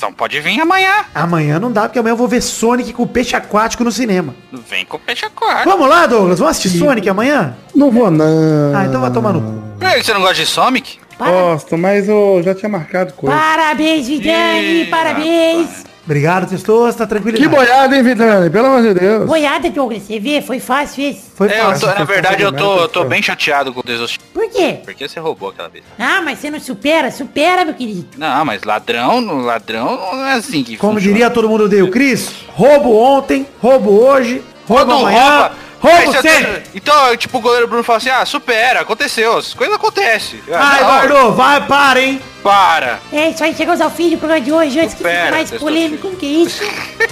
Então 0.00 0.10
pode 0.14 0.40
vir 0.40 0.58
amanhã. 0.58 1.04
Amanhã 1.14 1.58
não 1.60 1.70
dá, 1.70 1.82
porque 1.82 1.98
amanhã 1.98 2.12
eu 2.14 2.16
vou 2.16 2.26
ver 2.26 2.40
Sonic 2.40 2.94
com 2.94 3.06
peixe 3.06 3.36
aquático 3.36 3.84
no 3.84 3.92
cinema. 3.92 4.34
Vem 4.70 4.86
com 4.86 4.96
o 4.96 5.00
peixe 5.00 5.26
aquático. 5.26 5.68
Vamos 5.68 5.86
lá, 5.90 6.06
Douglas? 6.06 6.38
Vamos 6.38 6.56
assistir 6.56 6.78
Sonic 6.78 7.06
amanhã? 7.06 7.54
Não 7.74 7.90
vou, 7.90 8.10
não. 8.10 8.74
Ah, 8.74 8.86
então 8.86 9.02
vai 9.02 9.10
tomar 9.12 9.34
no 9.34 9.42
cu. 9.42 9.62
Você 10.02 10.14
não 10.14 10.20
gosta 10.22 10.36
de 10.36 10.46
Sonic? 10.46 10.98
Para- 11.18 11.30
Gosto, 11.30 11.76
mas 11.76 12.08
eu 12.08 12.40
já 12.42 12.54
tinha 12.54 12.70
marcado 12.70 13.12
coisa. 13.12 13.36
Parabéns, 13.36 14.08
Vidani, 14.08 14.84
Ih, 14.84 14.86
parabéns. 14.86 15.84
Obrigado, 16.10 16.48
Testoso, 16.48 16.98
tá 16.98 17.06
tranquilo. 17.06 17.36
Que 17.38 17.46
boiada, 17.46 17.96
hein, 17.96 18.02
Vitani? 18.02 18.50
Pelo 18.50 18.66
amor 18.66 18.82
de 18.82 18.94
Deus. 18.94 19.26
Boiada, 19.28 19.70
Douglas, 19.70 20.02
você 20.02 20.18
vê, 20.18 20.42
foi 20.42 20.58
fácil 20.58 21.04
esse. 21.08 21.30
Foi 21.36 21.46
É, 21.46 21.60
fácil. 21.60 21.86
tô- 21.86 21.94
na 21.96 22.04
verdade, 22.04 22.42
eu 22.42 22.50
tô, 22.50 22.78
eu 22.78 22.88
tô 22.88 23.04
bem 23.04 23.22
chateado 23.22 23.72
com 23.72 23.78
o 23.78 23.82
Desostinho. 23.84 24.26
Por 24.34 24.50
quê? 24.50 24.78
Porque 24.84 25.06
você 25.08 25.20
roubou 25.20 25.50
aquela 25.50 25.68
vez. 25.68 25.84
Ah, 25.96 26.20
mas 26.20 26.40
você 26.40 26.50
não 26.50 26.58
supera, 26.58 27.12
supera, 27.12 27.64
meu 27.64 27.74
querido. 27.74 28.08
Não, 28.18 28.44
mas 28.44 28.64
ladrão, 28.64 29.20
ladrão 29.44 30.16
não 30.16 30.26
é 30.26 30.32
assim 30.32 30.64
que 30.64 30.76
Como 30.76 30.94
funciona. 30.94 31.12
diria 31.14 31.30
todo 31.30 31.48
mundo 31.48 31.66
o 31.84 31.90
Cris, 31.92 32.32
roubo 32.48 32.92
ontem, 32.96 33.46
roubo 33.62 33.90
hoje, 33.92 34.42
roubo 34.66 34.84
Quando 34.86 34.92
amanhã, 35.06 35.44
Aí 35.44 35.50
roubo 35.80 36.12
sempre. 36.22 36.62
Então, 36.74 37.16
tipo, 37.16 37.38
o 37.38 37.40
goleiro 37.40 37.66
Bruno 37.66 37.82
fala 37.82 37.96
assim, 37.98 38.10
ah, 38.10 38.24
supera, 38.24 38.80
aconteceu, 38.80 39.38
as 39.38 39.54
coisas 39.54 39.74
acontecem. 39.76 40.40
Ai, 40.48 40.54
Ah, 40.82 41.04
Eduardo, 41.04 41.32
vai, 41.34 41.66
para, 41.66 42.00
hein? 42.00 42.20
Para. 42.42 42.98
É 43.12 43.30
isso 43.30 43.42
aí, 43.44 43.54
chegamos 43.54 43.80
ao 43.80 43.90
fim 43.90 44.10
do 44.10 44.18
programa 44.18 44.40
de 44.40 44.52
hoje. 44.52 44.80
Antes 44.80 44.94
que 44.94 45.04
fique 45.04 45.30
mais 45.30 45.50
polêmico 45.50 46.10
que 46.16 46.26
isso. 46.26 46.62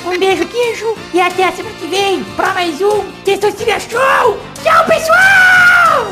Um 0.07 0.19
beijo, 0.19 0.47
queijo. 0.47 0.97
E 1.13 1.21
até 1.21 1.45
a 1.45 1.53
semana 1.53 1.75
que 1.79 1.87
vem 1.87 2.23
pra 2.37 2.53
mais 2.55 2.81
um 2.81 3.05
Testosterona 3.25 3.81
Show. 3.81 4.41
Tchau, 4.63 4.85
pessoal! 4.87 6.07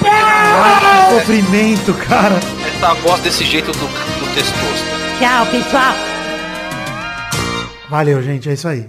Tchau, 0.00 1.18
Sofrimento, 1.18 1.92
cara. 1.94 2.36
Essa 2.76 2.94
voz 2.94 3.20
desse 3.20 3.44
jeito 3.44 3.72
do, 3.72 3.78
do 3.86 4.34
testoso. 4.34 4.84
Tchau 5.18 5.46
pessoal. 5.46 5.94
Valeu, 7.88 8.22
gente, 8.22 8.48
é 8.48 8.52
isso 8.54 8.68
aí. 8.68 8.86